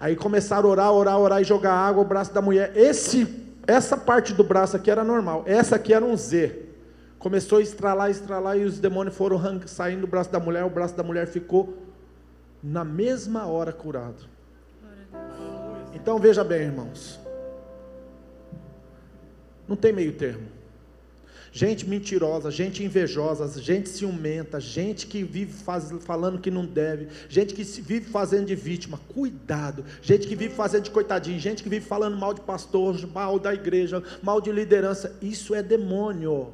Aí 0.00 0.16
começaram 0.16 0.68
a 0.68 0.72
orar, 0.72 0.92
orar, 0.92 1.18
orar 1.18 1.40
e 1.40 1.44
jogar 1.44 1.72
água. 1.72 2.02
O 2.02 2.06
braço 2.06 2.32
da 2.34 2.42
mulher. 2.42 2.72
Esse, 2.74 3.28
essa 3.64 3.96
parte 3.96 4.34
do 4.34 4.42
braço 4.42 4.76
aqui 4.76 4.90
era 4.90 5.04
normal. 5.04 5.44
Essa 5.46 5.76
aqui 5.76 5.94
era 5.94 6.04
um 6.04 6.16
Z. 6.16 6.66
Começou 7.16 7.58
a 7.58 7.62
estralar, 7.62 8.10
estralar 8.10 8.56
e 8.58 8.64
os 8.64 8.80
demônios 8.80 9.16
foram 9.16 9.40
saindo 9.66 10.00
do 10.00 10.06
braço 10.08 10.32
da 10.32 10.40
mulher. 10.40 10.64
O 10.64 10.70
braço 10.70 10.96
da 10.96 11.04
mulher 11.04 11.28
ficou 11.28 11.78
na 12.60 12.84
mesma 12.84 13.46
hora 13.46 13.72
curado. 13.72 14.24
Então 15.94 16.18
veja 16.18 16.42
bem, 16.42 16.62
irmãos. 16.62 17.20
Não 19.68 19.76
tem 19.76 19.92
meio 19.92 20.12
termo 20.14 20.57
gente 21.58 21.88
mentirosa, 21.88 22.52
gente 22.52 22.84
invejosa, 22.84 23.60
gente 23.60 23.88
ciumenta, 23.88 24.60
gente 24.60 25.08
que 25.08 25.24
vive 25.24 25.52
faz, 25.52 25.92
falando 26.02 26.38
que 26.38 26.52
não 26.52 26.64
deve, 26.64 27.08
gente 27.28 27.52
que 27.52 27.64
vive 27.64 28.08
fazendo 28.08 28.46
de 28.46 28.54
vítima, 28.54 29.00
cuidado, 29.12 29.84
gente 30.00 30.28
que 30.28 30.36
vive 30.36 30.54
fazendo 30.54 30.84
de 30.84 30.92
coitadinho, 30.92 31.36
gente 31.40 31.64
que 31.64 31.68
vive 31.68 31.84
falando 31.84 32.16
mal 32.16 32.32
de 32.32 32.40
pastor, 32.42 32.96
mal 33.12 33.40
da 33.40 33.52
igreja, 33.52 34.00
mal 34.22 34.40
de 34.40 34.52
liderança, 34.52 35.16
isso 35.20 35.52
é 35.52 35.60
demônio. 35.60 36.52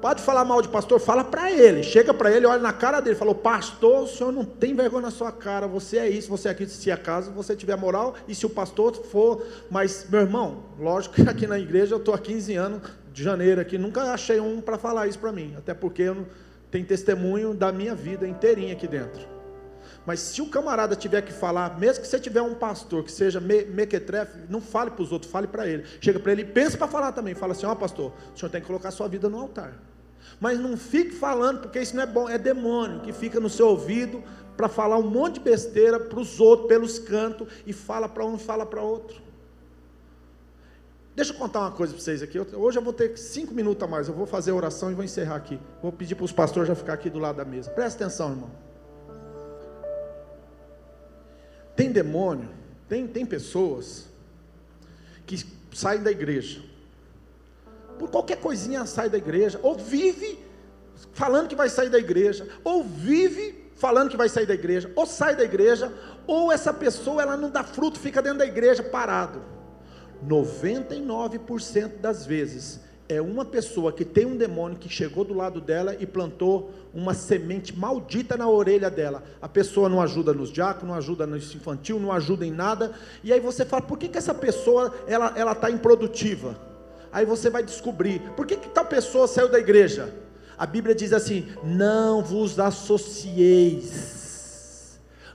Pode 0.00 0.22
falar 0.22 0.44
mal 0.44 0.62
de 0.62 0.68
pastor, 0.68 0.98
fala 0.98 1.22
para 1.22 1.52
ele. 1.52 1.84
Chega 1.84 2.12
para 2.12 2.32
ele, 2.32 2.44
olha 2.44 2.60
na 2.60 2.72
cara 2.72 2.98
dele, 2.98 3.14
falou: 3.14 3.36
Pastor, 3.36 4.02
o 4.02 4.08
senhor 4.08 4.32
não 4.32 4.44
tem 4.44 4.74
vergonha 4.74 5.02
na 5.02 5.10
sua 5.12 5.30
cara. 5.30 5.68
Você 5.68 5.96
é 5.96 6.08
isso, 6.08 6.28
você 6.28 6.48
é 6.48 6.50
aquilo. 6.50 6.70
Se 6.70 6.90
acaso 6.90 7.30
você 7.30 7.54
tiver 7.54 7.76
moral, 7.76 8.16
e 8.26 8.34
se 8.34 8.44
o 8.44 8.50
pastor 8.50 8.96
for. 8.96 9.46
Mas, 9.70 10.04
meu 10.10 10.22
irmão, 10.22 10.64
lógico 10.76 11.14
que 11.14 11.22
aqui 11.22 11.46
na 11.46 11.56
igreja 11.56 11.94
eu 11.94 11.98
estou 11.98 12.12
há 12.14 12.18
15 12.18 12.52
anos, 12.56 12.82
de 13.12 13.22
janeiro 13.22 13.60
aqui, 13.60 13.78
nunca 13.78 14.02
achei 14.12 14.40
um 14.40 14.60
para 14.60 14.78
falar 14.78 15.06
isso 15.06 15.18
para 15.18 15.32
mim. 15.32 15.54
Até 15.56 15.74
porque 15.74 16.02
eu 16.02 16.14
não 16.14 16.26
tenho 16.70 16.86
testemunho 16.86 17.54
da 17.54 17.70
minha 17.70 17.94
vida 17.94 18.26
inteirinha 18.26 18.72
aqui 18.72 18.88
dentro. 18.88 19.32
Mas 20.04 20.20
se 20.20 20.42
o 20.42 20.46
camarada 20.46 20.96
tiver 20.96 21.22
que 21.22 21.32
falar, 21.32 21.78
mesmo 21.78 22.02
que 22.02 22.08
você 22.08 22.18
tiver 22.18 22.42
um 22.42 22.54
pastor 22.54 23.04
que 23.04 23.12
seja 23.12 23.40
me, 23.40 23.64
mequetrefe, 23.64 24.38
não 24.48 24.60
fale 24.60 24.90
para 24.90 25.02
os 25.02 25.12
outros, 25.12 25.30
fale 25.30 25.46
para 25.46 25.68
ele. 25.68 25.84
Chega 26.00 26.18
para 26.18 26.32
ele 26.32 26.42
e 26.42 26.46
pensa 26.46 26.76
para 26.76 26.88
falar 26.88 27.12
também. 27.12 27.34
Fala 27.34 27.52
assim: 27.52 27.66
Ó, 27.66 27.72
oh, 27.72 27.76
pastor, 27.76 28.12
o 28.34 28.38
senhor 28.38 28.50
tem 28.50 28.60
que 28.60 28.66
colocar 28.66 28.90
sua 28.90 29.06
vida 29.06 29.28
no 29.28 29.38
altar. 29.38 29.74
Mas 30.40 30.58
não 30.58 30.76
fique 30.76 31.12
falando, 31.12 31.60
porque 31.60 31.80
isso 31.80 31.94
não 31.94 32.02
é 32.02 32.06
bom, 32.06 32.28
é 32.28 32.36
demônio 32.36 33.00
que 33.00 33.12
fica 33.12 33.38
no 33.38 33.48
seu 33.48 33.68
ouvido 33.68 34.22
para 34.56 34.68
falar 34.68 34.98
um 34.98 35.08
monte 35.08 35.34
de 35.34 35.40
besteira 35.40 36.00
para 36.00 36.18
os 36.18 36.40
outros, 36.40 36.68
pelos 36.68 36.98
cantos, 36.98 37.46
e 37.64 37.72
fala 37.72 38.08
para 38.08 38.24
um 38.24 38.36
fala 38.36 38.66
para 38.66 38.82
outro. 38.82 39.21
Deixa 41.14 41.32
eu 41.32 41.36
contar 41.36 41.60
uma 41.60 41.72
coisa 41.72 41.92
para 41.92 42.02
vocês 42.02 42.22
aqui. 42.22 42.38
Hoje 42.38 42.78
eu 42.78 42.82
vou 42.82 42.92
ter 42.92 43.16
cinco 43.18 43.52
minutos 43.52 43.82
a 43.82 43.86
mais. 43.86 44.08
Eu 44.08 44.14
vou 44.14 44.26
fazer 44.26 44.50
a 44.50 44.54
oração 44.54 44.90
e 44.90 44.94
vou 44.94 45.04
encerrar 45.04 45.36
aqui. 45.36 45.58
Vou 45.82 45.92
pedir 45.92 46.14
para 46.14 46.24
os 46.24 46.32
pastores 46.32 46.68
já 46.68 46.74
ficar 46.74 46.94
aqui 46.94 47.10
do 47.10 47.18
lado 47.18 47.36
da 47.36 47.44
mesa. 47.44 47.70
Presta 47.70 48.04
atenção, 48.04 48.30
irmão. 48.30 48.50
Tem 51.76 51.90
demônio, 51.90 52.48
tem, 52.88 53.06
tem 53.06 53.24
pessoas 53.24 54.06
que 55.26 55.44
saem 55.72 56.02
da 56.02 56.10
igreja 56.10 56.62
por 58.02 58.10
qualquer 58.10 58.38
coisinha 58.38 58.84
sai 58.84 59.08
da 59.08 59.16
igreja, 59.16 59.60
ou 59.62 59.78
vive 59.78 60.44
falando 61.12 61.46
que 61.46 61.54
vai 61.54 61.68
sair 61.68 61.88
da 61.88 61.98
igreja, 61.98 62.48
ou 62.64 62.82
vive 62.82 63.70
falando 63.76 64.10
que 64.10 64.16
vai 64.16 64.28
sair 64.28 64.44
da 64.44 64.54
igreja, 64.54 64.90
ou 64.96 65.06
sai 65.06 65.36
da 65.36 65.44
igreja, 65.44 65.92
ou 66.26 66.50
essa 66.50 66.74
pessoa 66.74 67.22
ela 67.22 67.36
não 67.36 67.48
dá 67.48 67.62
fruto, 67.62 68.00
fica 68.00 68.20
dentro 68.20 68.38
da 68.38 68.46
igreja 68.46 68.82
parado. 68.82 69.40
99% 70.26 72.00
das 72.00 72.24
vezes 72.26 72.80
é 73.08 73.20
uma 73.20 73.44
pessoa 73.44 73.92
que 73.92 74.04
tem 74.04 74.24
um 74.24 74.36
demônio 74.36 74.78
que 74.78 74.88
chegou 74.88 75.24
do 75.24 75.34
lado 75.34 75.60
dela 75.60 75.96
e 75.98 76.06
plantou 76.06 76.70
uma 76.94 77.12
semente 77.12 77.76
maldita 77.76 78.36
na 78.36 78.48
orelha 78.48 78.90
dela. 78.90 79.22
A 79.40 79.48
pessoa 79.48 79.88
não 79.88 80.00
ajuda 80.00 80.32
nos 80.32 80.50
diáconos, 80.50 80.88
não 80.88 80.94
ajuda 80.94 81.26
no 81.26 81.36
infantil, 81.36 81.98
não 81.98 82.12
ajuda 82.12 82.46
em 82.46 82.50
nada. 82.50 82.92
E 83.22 83.32
aí 83.32 83.40
você 83.40 83.64
fala, 83.64 83.82
por 83.82 83.98
que, 83.98 84.08
que 84.08 84.18
essa 84.18 84.32
pessoa 84.32 84.94
ela 85.06 85.32
ela 85.36 85.52
está 85.52 85.70
improdutiva? 85.70 86.72
aí 87.12 87.26
você 87.26 87.50
vai 87.50 87.62
descobrir 87.62 88.20
por 88.34 88.46
que, 88.46 88.56
que 88.56 88.70
tal 88.70 88.86
pessoa 88.86 89.28
saiu 89.28 89.48
da 89.48 89.58
igreja. 89.58 90.12
A 90.56 90.64
Bíblia 90.64 90.94
diz 90.94 91.12
assim: 91.12 91.46
não 91.62 92.22
vos 92.22 92.58
associeis. 92.58 94.21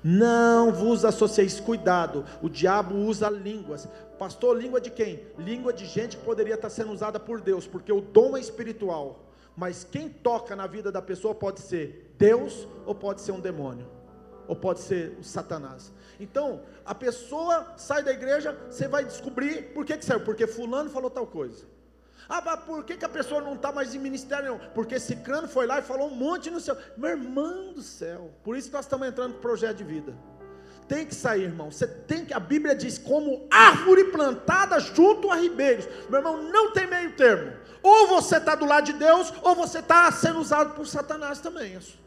Não 0.03 0.71
vos 0.71 1.03
associeis, 1.03 1.59
cuidado, 1.59 2.25
o 2.41 2.49
diabo 2.49 2.95
usa 2.95 3.29
línguas. 3.29 3.87
Pastor, 4.17 4.57
língua 4.57 4.81
de 4.81 4.89
quem? 4.89 5.27
Língua 5.37 5.73
de 5.73 5.85
gente 5.85 6.17
que 6.17 6.23
poderia 6.23 6.55
estar 6.55 6.69
sendo 6.69 6.91
usada 6.91 7.19
por 7.19 7.41
Deus, 7.41 7.67
porque 7.67 7.91
o 7.91 8.01
dom 8.01 8.35
é 8.37 8.39
espiritual. 8.39 9.27
Mas 9.55 9.83
quem 9.83 10.07
toca 10.07 10.55
na 10.55 10.67
vida 10.67 10.91
da 10.91 11.01
pessoa 11.01 11.33
pode 11.33 11.61
ser 11.61 12.13
Deus 12.17 12.67
ou 12.85 12.93
pode 12.93 13.21
ser 13.21 13.31
um 13.31 13.39
demônio, 13.39 13.87
ou 14.47 14.55
pode 14.55 14.79
ser 14.81 15.17
o 15.19 15.23
Satanás. 15.23 15.91
Então, 16.19 16.61
a 16.85 16.93
pessoa 16.93 17.73
sai 17.75 18.03
da 18.03 18.11
igreja, 18.11 18.57
você 18.69 18.87
vai 18.87 19.03
descobrir 19.03 19.73
por 19.73 19.85
que, 19.85 19.97
que 19.97 20.05
saiu, 20.05 20.21
porque 20.21 20.45
fulano 20.45 20.89
falou 20.89 21.09
tal 21.09 21.25
coisa. 21.25 21.65
Ah, 22.29 22.41
mas 22.43 22.59
por 22.61 22.83
que, 22.83 22.97
que 22.97 23.05
a 23.05 23.09
pessoa 23.09 23.41
não 23.41 23.55
está 23.55 23.71
mais 23.71 23.95
em 23.95 23.99
ministério? 23.99 24.51
Não? 24.51 24.59
Porque 24.73 24.95
esse 24.95 25.15
crânio 25.17 25.47
foi 25.47 25.65
lá 25.65 25.79
e 25.79 25.81
falou 25.81 26.07
um 26.09 26.15
monte 26.15 26.49
no 26.49 26.59
céu. 26.59 26.77
Meu 26.97 27.11
irmão 27.11 27.73
do 27.73 27.81
céu. 27.81 28.31
Por 28.43 28.57
isso 28.57 28.71
nós 28.71 28.85
estamos 28.85 29.07
entrando 29.07 29.33
no 29.33 29.39
projeto 29.39 29.77
de 29.77 29.83
vida. 29.83 30.13
Tem 30.87 31.05
que 31.05 31.15
sair, 31.15 31.43
irmão. 31.43 31.69
Você 31.69 31.85
tem 31.85 32.25
que. 32.25 32.33
A 32.33 32.39
Bíblia 32.39 32.73
diz 32.75 32.97
como 32.97 33.45
árvore 33.51 34.05
plantada 34.05 34.79
junto 34.79 35.29
a 35.29 35.35
ribeiros. 35.35 35.87
Meu 36.09 36.19
irmão, 36.19 36.43
não 36.43 36.71
tem 36.71 36.87
meio 36.87 37.13
termo. 37.13 37.53
Ou 37.83 38.07
você 38.07 38.37
está 38.37 38.55
do 38.55 38.65
lado 38.65 38.85
de 38.85 38.93
Deus, 38.93 39.33
ou 39.41 39.55
você 39.55 39.79
está 39.79 40.11
sendo 40.11 40.39
usado 40.39 40.73
por 40.73 40.87
Satanás 40.87 41.39
também. 41.39 41.75
Isso. 41.75 42.06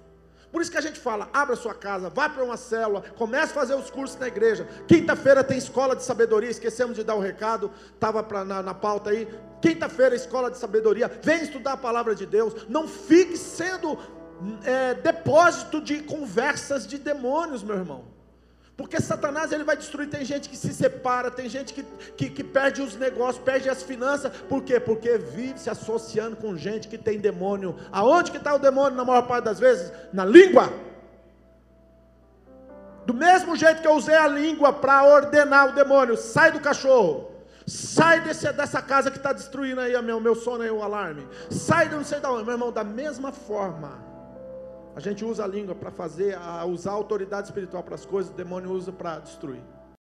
Por 0.53 0.61
isso 0.61 0.71
que 0.71 0.79
a 0.79 0.83
gente 0.83 0.99
fala: 0.99 1.29
abra 1.33 1.57
sua 1.57 1.75
casa, 1.75 2.09
vá 2.11 2.29
para 2.29 2.43
uma 2.43 2.57
célula, 2.57 3.03
comece 3.17 3.53
a 3.53 3.55
fazer 3.55 3.75
os 3.75 3.91
cursos 3.91 4.19
na 4.19 4.29
igreja. 4.29 4.67
Quinta-feira 4.87 5.45
tem 5.45 5.59
escola 5.59 5.95
de 5.95 6.03
sabedoria, 6.03 6.51
esquecemos 6.51 6.97
de 6.97 7.05
dar 7.05 7.15
o 7.15 7.21
recado, 7.21 7.71
estava 7.95 8.27
na, 8.45 8.63
na 8.63 8.75
pauta 8.75 9.11
aí. 9.11 9.29
Quinta-feira, 9.61 10.15
escola 10.15 10.51
de 10.51 10.59
sabedoria, 10.59 11.11
vem 11.23 11.43
estudar 11.43 11.73
a 11.75 11.77
palavra 11.77 12.15
de 12.15 12.27
Deus. 12.27 12.67
Não 12.69 12.89
fique 12.89 13.37
sendo 13.37 13.99
é, 14.65 14.95
depósito 14.95 15.81
de 15.81 16.03
conversas 16.03 16.87
de 16.87 16.99
demônios, 16.99 17.63
meu 17.63 17.77
irmão. 17.77 18.20
Porque 18.81 18.99
Satanás 18.99 19.53
ele 19.53 19.63
vai 19.63 19.77
destruir. 19.77 20.09
Tem 20.09 20.25
gente 20.25 20.49
que 20.49 20.57
se 20.57 20.73
separa, 20.73 21.31
tem 21.31 21.51
gente 21.51 21.75
que, 21.75 21.83
que, 22.17 22.31
que 22.31 22.43
perde 22.43 22.81
os 22.81 22.97
negócios, 22.97 23.45
perde 23.45 23.69
as 23.69 23.83
finanças. 23.83 24.33
Por 24.49 24.63
quê? 24.63 24.81
Porque 24.81 25.19
vive 25.19 25.61
se 25.61 25.69
associando 25.69 26.35
com 26.35 26.57
gente 26.57 26.89
que 26.89 26.97
tem 26.97 27.21
demônio. 27.21 27.77
Aonde 27.93 28.31
que 28.31 28.39
está 28.39 28.55
o 28.55 28.59
demônio 28.59 28.97
na 28.97 29.05
maior 29.05 29.27
parte 29.27 29.45
das 29.45 29.61
vezes? 29.61 29.93
Na 30.15 30.25
língua. 30.25 30.73
Do 33.05 33.13
mesmo 33.13 33.55
jeito 33.55 33.83
que 33.83 33.87
eu 33.87 33.93
usei 33.93 34.17
a 34.17 34.27
língua 34.27 34.73
para 34.73 35.05
ordenar 35.05 35.69
o 35.69 35.73
demônio, 35.75 36.17
sai 36.17 36.51
do 36.51 36.61
cachorro. 36.61 37.31
Sai 37.67 38.23
desse, 38.23 38.51
dessa 38.51 38.81
casa 38.81 39.11
que 39.11 39.19
está 39.19 39.35
destruindo 39.35 39.83
aí 39.83 39.95
o 39.95 40.03
meu, 40.03 40.19
meu 40.21 40.35
sono 40.35 40.65
e 40.65 40.71
o 40.71 40.83
alarme. 40.83 41.29
Sai 41.51 41.91
de 41.91 41.97
não 41.97 42.03
sei 42.03 42.19
da 42.19 42.33
onde. 42.33 42.45
Meu 42.45 42.55
irmão, 42.55 42.73
da 42.73 42.83
mesma 42.83 43.31
forma 43.31 44.10
a 45.01 45.03
gente 45.03 45.25
usa 45.25 45.45
a 45.45 45.47
língua 45.47 45.75
para 45.75 45.91
fazer, 45.91 46.37
a 46.37 46.63
usar 46.67 46.91
a 46.91 46.95
autoridade 46.95 47.47
espiritual 47.47 47.83
para 47.83 47.95
as 47.95 48.05
coisas, 48.05 48.31
o 48.31 48.35
demônio 48.35 48.71
usa 48.71 48.93
para 48.93 49.19
destruir. 49.19 49.63